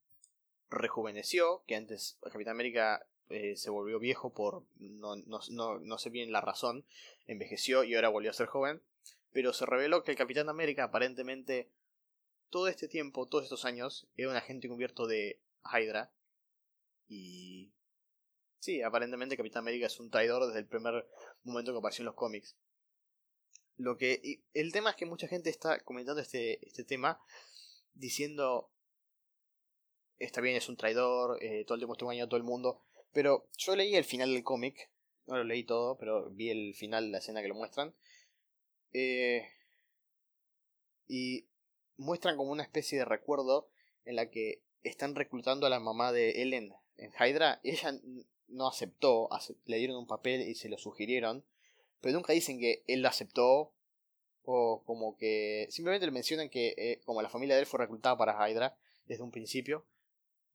rejuveneció, 0.70 1.62
que 1.66 1.76
antes 1.76 2.18
el 2.22 2.32
Capitán 2.32 2.52
América 2.52 3.06
eh, 3.30 3.56
se 3.56 3.70
volvió 3.70 3.98
viejo 3.98 4.32
por 4.32 4.64
no, 4.76 5.16
no, 5.16 5.40
no, 5.50 5.78
no 5.78 5.98
sé 5.98 6.10
bien 6.10 6.32
la 6.32 6.40
razón, 6.40 6.84
envejeció 7.26 7.84
y 7.84 7.94
ahora 7.94 8.08
volvió 8.08 8.30
a 8.30 8.34
ser 8.34 8.46
joven, 8.46 8.82
pero 9.32 9.52
se 9.52 9.66
reveló 9.66 10.04
que 10.04 10.10
el 10.10 10.16
Capitán 10.16 10.48
América 10.48 10.84
aparentemente 10.84 11.70
todo 12.50 12.68
este 12.68 12.88
tiempo, 12.88 13.26
todos 13.26 13.44
estos 13.44 13.64
años, 13.64 14.06
era 14.16 14.30
un 14.30 14.36
agente 14.36 14.66
encubierto 14.66 15.06
de 15.06 15.40
Hydra 15.64 16.12
y 17.08 17.72
sí, 18.58 18.82
aparentemente 18.82 19.36
Capitán 19.36 19.60
América 19.60 19.86
es 19.86 19.98
un 19.98 20.10
traidor 20.10 20.46
desde 20.46 20.60
el 20.60 20.66
primer 20.66 21.06
momento 21.42 21.72
que 21.72 21.78
apareció 21.78 22.02
en 22.02 22.06
los 22.06 22.14
cómics. 22.14 22.56
Lo 23.76 23.96
que 23.96 24.42
el 24.52 24.72
tema 24.72 24.90
es 24.90 24.96
que 24.96 25.06
mucha 25.06 25.26
gente 25.26 25.50
está 25.50 25.80
comentando 25.80 26.22
este, 26.22 26.64
este 26.66 26.84
tema 26.84 27.20
diciendo 27.94 28.70
está 30.18 30.40
bien, 30.40 30.56
es 30.56 30.68
un 30.68 30.76
traidor, 30.76 31.42
eh, 31.42 31.64
todo 31.64 31.74
el 31.74 31.80
tiempo 31.80 31.94
estuvo 31.94 32.10
engañando 32.10 32.26
a 32.26 32.30
todo 32.30 32.38
el 32.38 32.44
mundo, 32.44 32.82
pero 33.14 33.48
yo 33.56 33.76
leí 33.76 33.94
el 33.94 34.04
final 34.04 34.32
del 34.32 34.42
cómic. 34.42 34.90
No 35.26 35.36
lo 35.36 35.44
leí 35.44 35.64
todo, 35.64 35.96
pero 35.96 36.28
vi 36.30 36.50
el 36.50 36.74
final, 36.74 37.10
la 37.10 37.18
escena 37.18 37.40
que 37.40 37.48
lo 37.48 37.54
muestran. 37.54 37.94
Eh, 38.92 39.48
y 41.08 41.46
muestran 41.96 42.36
como 42.36 42.50
una 42.50 42.64
especie 42.64 42.98
de 42.98 43.04
recuerdo 43.04 43.68
en 44.04 44.16
la 44.16 44.30
que 44.30 44.62
están 44.82 45.14
reclutando 45.14 45.66
a 45.66 45.70
la 45.70 45.80
mamá 45.80 46.12
de 46.12 46.42
Ellen 46.42 46.74
en 46.98 47.12
Hydra. 47.18 47.60
Ella 47.62 47.98
no 48.48 48.66
aceptó, 48.66 49.30
le 49.64 49.78
dieron 49.78 49.96
un 49.96 50.06
papel 50.06 50.42
y 50.42 50.56
se 50.56 50.68
lo 50.68 50.76
sugirieron. 50.76 51.44
Pero 52.00 52.14
nunca 52.14 52.34
dicen 52.34 52.58
que 52.58 52.82
él 52.86 53.00
lo 53.00 53.08
aceptó. 53.08 53.72
O 54.46 54.82
como 54.84 55.16
que 55.16 55.68
simplemente 55.70 56.04
le 56.04 56.12
mencionan 56.12 56.50
que 56.50 56.74
eh, 56.76 57.00
como 57.06 57.22
la 57.22 57.30
familia 57.30 57.54
de 57.54 57.62
él 57.62 57.66
fue 57.66 57.78
reclutada 57.78 58.18
para 58.18 58.50
Hydra 58.50 58.76
desde 59.06 59.22
un 59.22 59.30
principio 59.30 59.86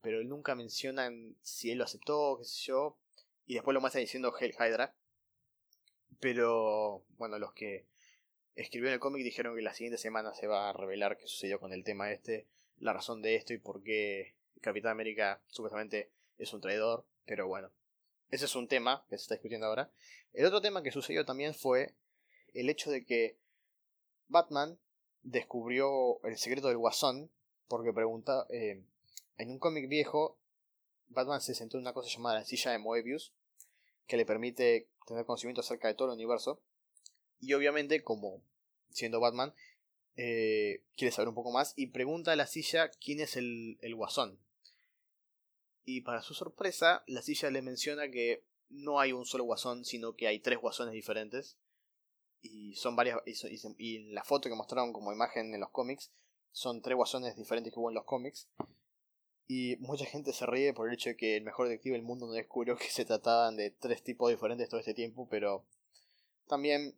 pero 0.02 0.24
nunca 0.24 0.56
mencionan 0.56 1.36
si 1.42 1.72
él 1.72 1.78
lo 1.78 1.84
aceptó, 1.84 2.38
qué 2.38 2.46
sé 2.46 2.68
yo, 2.68 2.98
y 3.46 3.56
después 3.56 3.74
lo 3.74 3.82
muestran 3.82 4.04
diciendo 4.04 4.34
Hell 4.38 4.56
Hydra. 4.60 4.94
Pero 6.20 7.04
bueno, 7.18 7.40
los 7.40 7.54
que 7.54 7.86
escribieron 8.56 8.94
el 8.94 9.00
cómic 9.00 9.24
dijeron 9.24 9.56
que 9.56 9.62
la 9.62 9.74
siguiente 9.74 9.98
semana 9.98 10.34
se 10.34 10.48
va 10.48 10.70
a 10.70 10.74
revelar 10.74 11.18
qué 11.18 11.28
sucedió 11.28 11.60
con 11.60 11.74
el 11.74 11.84
tema 11.84 12.12
este, 12.12 12.46
la 12.80 12.94
razón 12.94 13.22
de 13.22 13.36
esto 13.36 13.54
y 13.54 13.58
por 13.58 13.84
qué 13.84 14.36
Capitán 14.62 14.92
América 14.92 15.42
supuestamente 15.48 16.10
es 16.38 16.54
un 16.54 16.62
traidor, 16.62 17.06
pero 17.26 17.48
bueno, 17.48 17.72
ese 18.32 18.46
es 18.46 18.56
un 18.56 18.68
tema 18.68 19.06
que 19.10 19.18
se 19.18 19.24
está 19.24 19.36
discutiendo 19.36 19.68
ahora. 19.68 19.92
El 20.34 20.46
otro 20.46 20.62
tema 20.62 20.84
que 20.84 20.92
sucedió 20.92 21.26
también 21.26 21.54
fue 21.54 21.94
el 22.54 22.70
hecho 22.70 22.92
de 22.92 23.06
que 23.06 23.38
Batman 24.28 24.78
descubrió 25.24 26.24
el 26.24 26.38
secreto 26.38 26.68
del 26.68 26.78
guasón 26.78 27.30
porque 27.68 27.94
pregunta, 27.94 28.46
eh, 28.50 28.84
en 29.40 29.50
un 29.50 29.58
cómic 29.58 29.90
viejo, 29.90 30.38
Batman 31.08 31.42
se 31.42 31.56
sentó 31.56 31.78
en 31.78 31.82
una 31.82 31.94
cosa 31.94 32.10
llamada 32.10 32.40
la 32.40 32.46
silla 32.46 32.72
de 32.72 32.78
Moebius, 32.78 33.34
que 34.06 34.18
le 34.18 34.26
permite 34.26 34.90
tener 35.08 35.26
conocimiento 35.26 35.62
acerca 35.62 35.88
de 35.88 35.96
todo 35.96 36.10
el 36.10 36.14
universo. 36.14 36.62
Y 37.40 37.54
obviamente, 37.54 38.04
como 38.04 38.44
siendo 38.92 39.20
Batman, 39.20 39.54
eh, 40.16 40.84
quiere 40.96 41.12
saber 41.12 41.30
un 41.30 41.36
poco 41.36 41.52
más 41.52 41.74
y 41.76 41.88
pregunta 41.88 42.34
a 42.34 42.36
la 42.36 42.46
silla 42.46 42.90
quién 42.90 43.20
es 43.22 43.38
el, 43.38 43.80
el 43.82 43.96
guasón. 43.96 44.40
Y 45.86 46.02
para 46.02 46.22
su 46.22 46.36
sorpresa, 46.36 47.04
la 47.08 47.24
silla 47.24 47.50
le 47.50 47.64
menciona 47.64 48.12
que 48.12 48.44
no 48.70 49.00
hay 49.00 49.12
un 49.12 49.26
solo 49.26 49.46
guasón, 49.46 49.86
sino 49.86 50.14
que 50.14 50.28
hay 50.28 50.40
tres 50.40 50.60
guasones 50.60 50.94
diferentes. 50.94 51.58
Y 52.42 52.76
son 52.76 52.96
varias. 52.96 53.20
Y, 53.78 54.00
la 54.12 54.24
foto 54.24 54.50
que 54.50 54.56
mostraron 54.56 54.94
como 54.94 55.12
imagen 55.12 55.54
en 55.54 55.60
los 55.60 55.72
cómics, 55.72 56.12
son 56.52 56.82
tres 56.82 56.96
guasones 56.96 57.36
diferentes 57.36 57.74
que 57.74 57.80
hubo 57.80 57.90
en 57.90 57.96
los 57.96 58.06
cómics. 58.06 58.48
Y 59.52 59.78
mucha 59.80 60.06
gente 60.06 60.32
se 60.32 60.46
ríe 60.46 60.76
por 60.76 60.88
el 60.88 60.94
hecho 60.94 61.10
de 61.10 61.18
que 61.18 61.36
el 61.36 61.44
mejor 61.44 61.68
detective 61.68 61.96
del 61.96 62.06
mundo 62.06 62.28
no 62.28 62.34
descubrió 62.34 62.78
que 62.78 62.92
se 62.92 63.04
trataban 63.04 63.58
de 63.58 63.72
tres 63.72 64.04
tipos 64.04 64.30
diferentes 64.30 64.70
todo 64.70 64.80
este 64.80 64.94
tiempo, 64.94 65.28
pero 65.28 65.66
también 66.48 66.94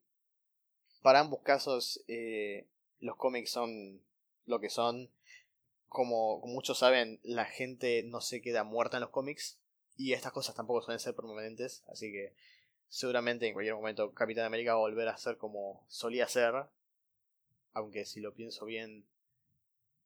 para 1.02 1.22
ambos 1.22 1.40
casos 1.44 2.04
eh, 2.10 2.68
los 3.00 3.16
cómics 3.16 3.52
son 3.52 4.02
lo 4.46 4.60
que 4.60 4.70
son. 4.70 5.10
Como, 5.88 6.42
muchos 6.46 6.80
saben, 6.80 7.22
la 7.24 7.46
gente 7.46 8.04
no 8.04 8.20
se 8.20 8.42
queda 8.42 8.66
muerta 8.66 8.98
en 8.98 9.02
los 9.02 9.12
cómics. 9.12 9.58
Y 9.96 10.12
estas 10.12 10.34
cosas 10.34 10.54
tampoco 10.54 10.82
suelen 10.82 11.00
ser 11.00 11.16
permanentes. 11.16 11.86
Así 11.88 12.12
que 12.12 12.34
seguramente 12.90 13.48
en 13.48 13.54
cualquier 13.54 13.76
momento 13.76 14.14
Capitán 14.14 14.44
América 14.44 14.74
va 14.74 14.80
a 14.80 14.82
volver 14.82 15.08
a 15.08 15.16
ser 15.16 15.38
como 15.38 15.86
solía 15.88 16.28
ser. 16.28 16.66
Aunque 17.74 18.04
si 18.04 18.20
lo 18.20 18.34
pienso 18.34 18.66
bien, 18.66 19.06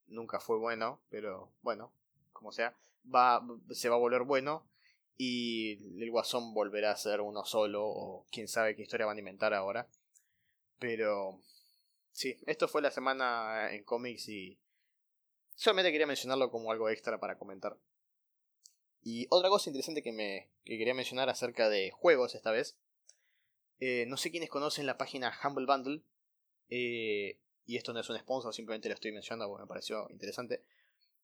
nunca 0.06 0.40
fue 0.40 0.60
bueno. 0.60 1.00
Pero 1.10 1.50
bueno, 1.64 1.92
como 2.36 2.52
sea, 2.52 2.78
va, 3.14 3.42
se 3.72 3.90
va 3.90 3.96
a 3.96 4.00
volver 4.00 4.24
bueno. 4.24 4.68
Y 5.18 6.04
el 6.04 6.12
Guasón 6.12 6.54
volverá 6.54 6.92
a 6.92 6.98
ser 6.98 7.22
uno 7.22 7.46
solo. 7.46 7.88
O 7.88 8.26
quién 8.32 8.48
sabe 8.48 8.76
qué 8.76 8.84
historia 8.84 9.08
van 9.08 9.18
a 9.18 9.20
inventar 9.20 9.54
ahora. 9.54 9.88
Pero 10.78 11.42
sí, 12.12 12.38
esto 12.46 12.68
fue 12.68 12.82
la 12.82 12.92
semana 12.92 13.74
en 13.74 13.84
cómics 13.84 14.28
y 14.30 14.60
solamente 15.56 15.92
quería 15.92 16.08
mencionarlo 16.08 16.52
como 16.52 16.72
algo 16.72 16.90
extra 16.90 17.20
para 17.20 17.38
comentar. 17.38 17.78
Y 19.02 19.28
otra 19.30 19.50
cosa 19.50 19.70
interesante 19.70 20.04
que 20.04 20.12
me 20.12 20.50
quería 20.66 20.94
mencionar 20.94 21.30
acerca 21.30 21.70
de 21.70 21.92
juegos 21.92 22.36
esta 22.36 22.52
vez. 22.52 22.76
Eh, 23.80 24.06
no 24.08 24.18
sé 24.18 24.32
quiénes 24.32 24.50
conocen 24.50 24.86
la 24.86 24.98
página 24.98 25.34
Humble 25.44 25.66
Bundle. 25.66 26.02
Eh, 26.70 27.40
y 27.68 27.78
esto 27.78 27.94
no 27.94 28.00
es 28.00 28.10
un 28.10 28.18
sponsor, 28.18 28.54
simplemente 28.54 28.90
lo 28.90 28.96
estoy 28.96 29.12
mencionando 29.12 29.48
porque 29.48 29.64
me 29.64 29.68
pareció 29.68 30.08
interesante. 30.10 30.62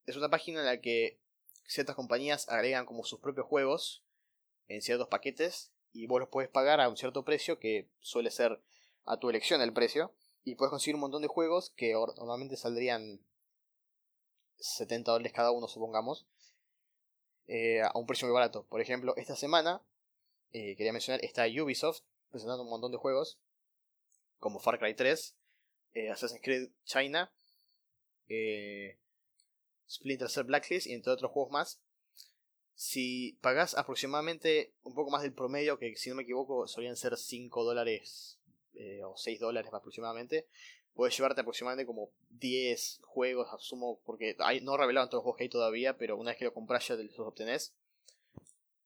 Es 0.05 0.15
una 0.15 0.29
página 0.29 0.61
en 0.61 0.65
la 0.65 0.81
que 0.81 1.19
ciertas 1.67 1.95
compañías 1.95 2.49
agregan 2.49 2.85
como 2.85 3.03
sus 3.03 3.19
propios 3.19 3.47
juegos 3.47 4.03
en 4.67 4.81
ciertos 4.81 5.07
paquetes 5.07 5.71
y 5.93 6.07
vos 6.07 6.19
los 6.19 6.29
puedes 6.29 6.49
pagar 6.49 6.81
a 6.81 6.89
un 6.89 6.97
cierto 6.97 7.23
precio 7.23 7.59
que 7.59 7.89
suele 7.99 8.31
ser 8.31 8.61
a 9.05 9.17
tu 9.17 9.29
elección 9.29 9.61
el 9.61 9.73
precio 9.73 10.13
y 10.43 10.55
puedes 10.55 10.69
conseguir 10.69 10.95
un 10.95 11.01
montón 11.01 11.21
de 11.21 11.27
juegos 11.27 11.71
que 11.75 11.93
normalmente 11.93 12.57
saldrían 12.57 13.21
70 14.57 15.11
dólares 15.11 15.33
cada 15.33 15.51
uno, 15.51 15.67
supongamos, 15.67 16.27
eh, 17.47 17.81
a 17.81 17.91
un 17.95 18.05
precio 18.05 18.27
muy 18.27 18.33
barato. 18.33 18.65
Por 18.67 18.81
ejemplo, 18.81 19.15
esta 19.17 19.35
semana, 19.35 19.81
eh, 20.53 20.75
quería 20.75 20.93
mencionar, 20.93 21.23
está 21.23 21.45
Ubisoft 21.45 22.01
presentando 22.29 22.63
un 22.63 22.69
montón 22.69 22.91
de 22.91 22.97
juegos, 22.97 23.39
como 24.39 24.59
Far 24.59 24.79
Cry 24.79 24.95
3, 24.95 25.35
eh, 25.93 26.09
Assassin's 26.09 26.41
Creed 26.41 26.69
China, 26.85 27.31
Splinter 29.91 30.29
Cell 30.29 30.45
Blacklist 30.45 30.87
y 30.87 30.93
entre 30.93 31.11
otros 31.11 31.31
juegos 31.31 31.51
más. 31.51 31.81
Si 32.73 33.37
pagas 33.41 33.75
aproximadamente 33.75 34.73
un 34.83 34.95
poco 34.95 35.11
más 35.11 35.21
del 35.21 35.33
promedio, 35.33 35.77
que 35.77 35.95
si 35.97 36.09
no 36.09 36.15
me 36.15 36.23
equivoco 36.23 36.67
solían 36.67 36.95
ser 36.95 37.17
5 37.17 37.63
dólares 37.63 38.39
eh, 38.73 39.03
o 39.03 39.15
6 39.17 39.39
dólares 39.39 39.71
aproximadamente, 39.73 40.47
puedes 40.93 41.15
llevarte 41.15 41.41
aproximadamente 41.41 41.85
como 41.85 42.11
10 42.29 43.01
juegos, 43.03 43.49
asumo, 43.53 43.99
porque 44.05 44.35
no 44.63 44.77
revelaron 44.77 45.09
todos 45.09 45.19
los 45.19 45.23
juegos 45.23 45.37
que 45.37 45.43
hay 45.43 45.49
todavía, 45.49 45.97
pero 45.97 46.17
una 46.17 46.31
vez 46.31 46.39
que 46.39 46.45
lo 46.45 46.53
compras 46.53 46.87
ya 46.87 46.95
los 46.95 47.19
obtenés. 47.19 47.73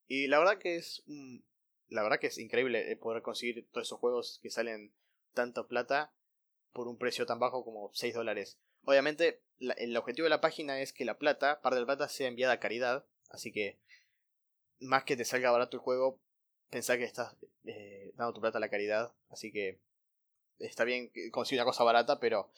Y 0.07 0.27
la 0.27 0.39
verdad 0.39 0.57
que 0.57 0.75
es 0.75 1.03
la 1.89 2.03
verdad 2.03 2.19
que 2.19 2.27
es 2.27 2.37
increíble 2.37 2.91
eh, 2.91 2.95
poder 2.95 3.21
conseguir 3.21 3.67
todos 3.71 3.87
esos 3.87 3.99
juegos 3.99 4.39
que 4.41 4.49
salen 4.49 4.91
tanta 5.33 5.67
plata 5.67 6.13
por 6.73 6.87
un 6.87 6.97
precio 6.97 7.25
tan 7.25 7.39
bajo 7.39 7.63
como 7.63 7.91
6 7.93 8.13
dólares. 8.13 8.59
Obviamente, 8.85 9.41
el 9.59 9.97
objetivo 9.97 10.25
de 10.25 10.29
la 10.29 10.41
página 10.41 10.79
es 10.79 10.93
que 10.93 11.05
la 11.05 11.17
plata, 11.17 11.61
parte 11.61 11.75
de 11.75 11.81
la 11.81 11.87
plata, 11.87 12.09
sea 12.09 12.27
enviada 12.27 12.53
a 12.53 12.59
caridad. 12.59 13.05
Así 13.29 13.51
que, 13.51 13.79
más 14.79 15.03
que 15.03 15.17
te 15.17 15.25
salga 15.25 15.51
barato 15.51 15.77
el 15.77 15.81
juego, 15.81 16.19
pensá 16.69 16.97
que 16.97 17.03
estás 17.03 17.35
eh, 17.65 18.13
dando 18.15 18.33
tu 18.33 18.41
plata 18.41 18.57
a 18.57 18.61
la 18.61 18.69
caridad. 18.69 19.13
Así 19.29 19.51
que 19.51 19.79
está 20.59 20.83
bien 20.83 21.11
conseguir 21.31 21.61
una 21.61 21.69
cosa 21.69 21.83
barata, 21.83 22.19
pero 22.19 22.51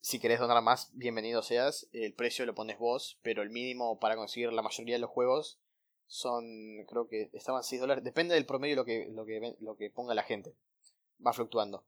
si 0.00 0.18
querés 0.20 0.40
donar 0.40 0.62
más, 0.62 0.90
bienvenido 0.94 1.42
seas. 1.42 1.88
El 1.92 2.14
precio 2.14 2.46
lo 2.46 2.54
pones 2.54 2.78
vos, 2.78 3.18
pero 3.22 3.42
el 3.42 3.50
mínimo 3.50 3.98
para 3.98 4.16
conseguir 4.16 4.52
la 4.52 4.62
mayoría 4.62 4.94
de 4.94 5.00
los 5.00 5.10
juegos 5.10 5.58
son, 6.06 6.44
creo 6.88 7.08
que 7.08 7.30
estaban 7.32 7.62
6 7.62 7.80
dólares. 7.80 8.04
Depende 8.04 8.34
del 8.34 8.46
promedio 8.46 8.76
lo 8.76 8.84
que, 8.84 9.08
lo 9.10 9.24
que, 9.26 9.56
lo 9.60 9.76
que 9.76 9.90
ponga 9.90 10.14
la 10.14 10.22
gente. 10.22 10.54
Va 11.24 11.32
fluctuando. 11.32 11.84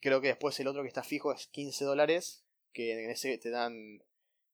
Creo 0.00 0.20
que 0.20 0.28
después 0.28 0.58
el 0.60 0.68
otro 0.68 0.82
que 0.82 0.88
está 0.88 1.02
fijo 1.02 1.32
es 1.32 1.46
15 1.48 1.84
dólares, 1.84 2.44
que 2.72 3.04
en 3.04 3.10
ese 3.10 3.38
te 3.38 3.50
dan 3.50 4.02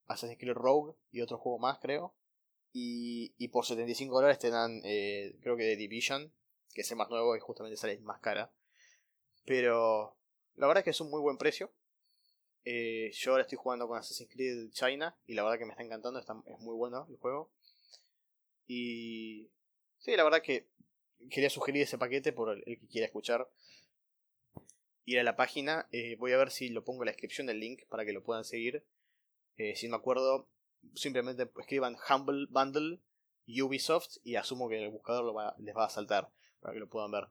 Assassin's 0.07 0.39
Creed 0.39 0.55
Rogue 0.55 0.95
y 1.11 1.21
otro 1.21 1.39
juego 1.39 1.59
más, 1.59 1.79
creo. 1.79 2.15
Y, 2.73 3.35
y 3.39 3.49
por 3.49 3.65
75 3.65 4.15
dólares 4.15 4.39
te 4.39 4.51
dan, 4.51 4.81
eh, 4.85 5.37
creo 5.41 5.57
que 5.57 5.65
The 5.65 5.77
Division, 5.77 6.33
que 6.75 6.83
es 6.83 6.91
el 6.91 6.97
más 6.97 7.11
nuevo 7.11 7.37
y 7.37 7.41
justamente 7.41 7.77
sale 7.77 7.99
más 8.01 8.21
cara. 8.21 8.53
Pero 9.45 10.17
la 10.57 10.67
verdad 10.67 10.81
es 10.81 10.85
que 10.85 10.91
es 10.91 11.01
un 11.01 11.11
muy 11.11 11.21
buen 11.21 11.39
precio. 11.39 11.73
Eh, 12.65 13.11
yo 13.15 13.31
ahora 13.31 13.43
estoy 13.43 13.57
jugando 13.57 13.89
con 13.89 13.97
Assassin's 13.97 14.31
Creed 14.31 14.71
China 14.73 15.17
y 15.27 15.35
la 15.35 15.43
verdad 15.43 15.59
que 15.59 15.65
me 15.65 15.71
está 15.71 15.83
encantando, 15.83 16.21
es 16.21 16.59
muy 16.61 16.75
bueno 16.75 17.07
el 17.09 17.17
juego. 17.17 17.51
Y 18.67 19.51
sí, 19.99 20.15
la 20.17 20.25
verdad 20.25 20.43
que 20.43 20.69
quería 21.31 21.51
sugerir 21.51 21.83
ese 21.83 21.99
paquete 21.99 22.33
por 22.33 22.51
el, 22.51 22.63
que 22.65 22.87
quiera 22.87 23.07
escuchar. 23.07 23.49
Ir 25.09 25.19
a 25.19 25.23
la 25.23 25.37
página, 25.37 25.89
eh, 25.91 26.17
voy 26.19 26.33
a 26.33 26.37
ver 26.37 26.51
si 26.51 26.69
lo 26.69 26.85
pongo 26.85 27.03
en 27.03 27.07
la 27.07 27.13
descripción 27.13 27.47
del 27.47 27.61
link 27.61 27.87
para 27.89 28.05
que 28.05 28.13
lo 28.13 28.23
puedan 28.23 28.45
seguir. 28.45 28.85
si 29.57 29.87
no 29.87 29.93
me 29.93 30.01
acuerdo, 30.01 30.49
simplemente 30.95 31.51
escriban 31.59 31.97
Humble 32.09 32.47
Bundle 32.51 33.01
Ubisoft 33.49 34.19
y 34.23 34.37
asumo 34.37 34.69
que 34.69 34.83
el 34.83 34.91
buscador 34.91 35.35
les 35.59 35.75
va 35.75 35.85
a 35.85 35.91
saltar 35.91 36.31
para 36.61 36.75
que 36.75 36.81
lo 36.81 36.89
puedan 36.89 37.11
ver. 37.11 37.29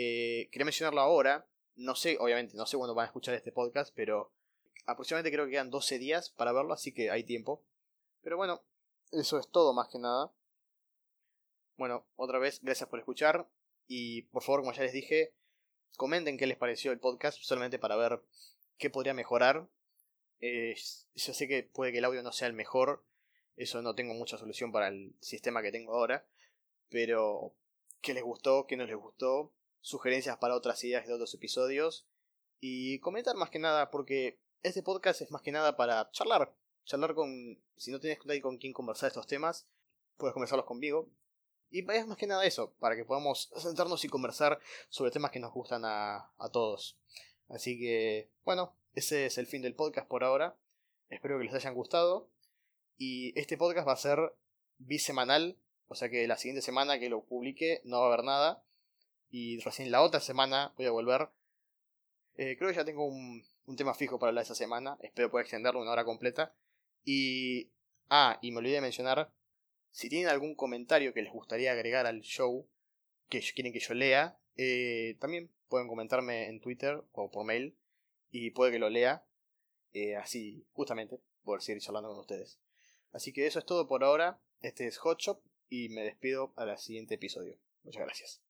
Eh, 0.00 0.48
quería 0.52 0.64
mencionarlo 0.64 1.00
ahora. 1.00 1.48
No 1.74 1.94
sé, 1.94 2.16
obviamente, 2.20 2.56
no 2.56 2.66
sé 2.66 2.76
cuándo 2.76 2.94
van 2.94 3.04
a 3.04 3.06
escuchar 3.06 3.34
este 3.34 3.52
podcast, 3.52 3.92
pero 3.94 4.32
aproximadamente 4.86 5.32
creo 5.32 5.44
que 5.46 5.52
quedan 5.52 5.70
12 5.70 5.98
días 5.98 6.30
para 6.30 6.52
verlo, 6.52 6.72
así 6.72 6.92
que 6.92 7.10
hay 7.10 7.24
tiempo. 7.24 7.64
Pero 8.22 8.36
bueno, 8.36 8.62
eso 9.12 9.38
es 9.38 9.48
todo 9.48 9.72
más 9.72 9.88
que 9.88 9.98
nada. 9.98 10.32
Bueno, 11.76 12.06
otra 12.16 12.38
vez, 12.38 12.60
gracias 12.62 12.88
por 12.88 12.98
escuchar. 12.98 13.48
Y 13.86 14.22
por 14.22 14.42
favor, 14.42 14.60
como 14.60 14.72
ya 14.72 14.82
les 14.82 14.92
dije, 14.92 15.34
comenten 15.96 16.38
qué 16.38 16.46
les 16.46 16.56
pareció 16.56 16.92
el 16.92 17.00
podcast, 17.00 17.38
solamente 17.40 17.78
para 17.78 17.96
ver 17.96 18.22
qué 18.78 18.90
podría 18.90 19.14
mejorar. 19.14 19.68
Eh, 20.40 20.76
yo 21.14 21.34
sé 21.34 21.48
que 21.48 21.62
puede 21.64 21.92
que 21.92 21.98
el 21.98 22.04
audio 22.04 22.22
no 22.22 22.32
sea 22.32 22.48
el 22.48 22.54
mejor, 22.54 23.04
eso 23.56 23.82
no 23.82 23.94
tengo 23.94 24.14
mucha 24.14 24.38
solución 24.38 24.70
para 24.70 24.88
el 24.88 25.16
sistema 25.20 25.62
que 25.62 25.72
tengo 25.72 25.94
ahora, 25.94 26.26
pero 26.88 27.54
qué 28.00 28.14
les 28.14 28.22
gustó, 28.22 28.66
qué 28.66 28.76
no 28.76 28.86
les 28.86 28.96
gustó, 28.96 29.52
sugerencias 29.80 30.36
para 30.38 30.54
otras 30.54 30.82
ideas 30.84 31.06
de 31.06 31.14
otros 31.14 31.34
episodios 31.34 32.06
y 32.60 32.98
comentar 33.00 33.36
más 33.36 33.50
que 33.50 33.58
nada 33.58 33.90
porque 33.90 34.38
este 34.62 34.82
podcast 34.82 35.20
es 35.22 35.30
más 35.30 35.42
que 35.42 35.52
nada 35.52 35.76
para 35.76 36.10
charlar, 36.12 36.54
charlar 36.84 37.14
con, 37.14 37.60
si 37.76 37.90
no 37.90 38.00
tienes 38.00 38.18
con 38.40 38.58
quien 38.58 38.72
conversar 38.72 39.08
estos 39.08 39.26
temas, 39.26 39.68
puedes 40.16 40.34
conversarlos 40.34 40.66
conmigo. 40.66 41.10
Y 41.70 41.88
es 41.90 42.06
más 42.06 42.16
que 42.16 42.26
nada 42.26 42.44
eso, 42.44 42.72
para 42.78 42.96
que 42.96 43.04
podamos 43.04 43.50
sentarnos 43.56 44.04
y 44.04 44.08
conversar 44.08 44.58
sobre 44.88 45.10
temas 45.10 45.30
que 45.30 45.40
nos 45.40 45.52
gustan 45.52 45.84
a, 45.84 46.30
a 46.38 46.48
todos. 46.50 46.98
Así 47.48 47.78
que, 47.78 48.30
bueno, 48.44 48.74
ese 48.94 49.26
es 49.26 49.38
el 49.38 49.46
fin 49.46 49.62
del 49.62 49.74
podcast 49.74 50.08
por 50.08 50.24
ahora. 50.24 50.56
Espero 51.10 51.38
que 51.38 51.44
les 51.44 51.54
hayan 51.54 51.74
gustado. 51.74 52.28
Y 52.96 53.38
este 53.38 53.56
podcast 53.56 53.86
va 53.86 53.92
a 53.92 53.96
ser 53.96 54.34
bisemanal, 54.78 55.56
o 55.88 55.94
sea 55.94 56.08
que 56.08 56.26
la 56.26 56.36
siguiente 56.36 56.62
semana 56.62 56.98
que 56.98 57.08
lo 57.08 57.22
publique 57.24 57.80
no 57.84 58.00
va 58.00 58.06
a 58.06 58.08
haber 58.08 58.24
nada. 58.24 58.62
Y 59.30 59.60
recién 59.60 59.90
la 59.90 60.02
otra 60.02 60.20
semana 60.20 60.72
voy 60.76 60.86
a 60.86 60.90
volver. 60.90 61.28
Eh, 62.36 62.56
creo 62.56 62.70
que 62.70 62.76
ya 62.76 62.84
tengo 62.84 63.04
un, 63.06 63.44
un, 63.66 63.76
tema 63.76 63.94
fijo 63.94 64.18
para 64.18 64.30
hablar 64.30 64.44
esa 64.44 64.54
semana. 64.54 64.96
Espero 65.02 65.30
poder 65.30 65.44
extenderlo 65.44 65.80
una 65.80 65.92
hora 65.92 66.04
completa. 66.04 66.54
Y. 67.04 67.70
Ah, 68.10 68.38
y 68.40 68.52
me 68.52 68.58
olvidé 68.58 68.76
de 68.76 68.80
mencionar. 68.80 69.30
Si 69.98 70.08
tienen 70.08 70.28
algún 70.28 70.54
comentario 70.54 71.12
que 71.12 71.22
les 71.22 71.32
gustaría 71.32 71.72
agregar 71.72 72.06
al 72.06 72.20
show, 72.20 72.68
que 73.28 73.40
quieren 73.40 73.72
que 73.72 73.80
yo 73.80 73.94
lea, 73.94 74.38
eh, 74.54 75.16
también 75.18 75.50
pueden 75.68 75.88
comentarme 75.88 76.46
en 76.46 76.60
Twitter 76.60 77.02
o 77.10 77.32
por 77.32 77.44
mail. 77.44 77.76
Y 78.30 78.52
puede 78.52 78.70
que 78.70 78.78
lo 78.78 78.90
lea. 78.90 79.24
eh, 79.92 80.14
así, 80.14 80.64
justamente, 80.72 81.18
poder 81.42 81.62
seguir 81.62 81.82
charlando 81.82 82.10
con 82.10 82.20
ustedes. 82.20 82.60
Así 83.10 83.32
que 83.32 83.48
eso 83.48 83.58
es 83.58 83.66
todo 83.66 83.88
por 83.88 84.04
ahora. 84.04 84.38
Este 84.60 84.86
es 84.86 84.98
Hot 84.98 85.18
Shop 85.18 85.40
y 85.68 85.88
me 85.88 86.04
despido 86.04 86.52
al 86.54 86.78
siguiente 86.78 87.16
episodio. 87.16 87.58
Muchas 87.82 88.04
gracias. 88.04 88.47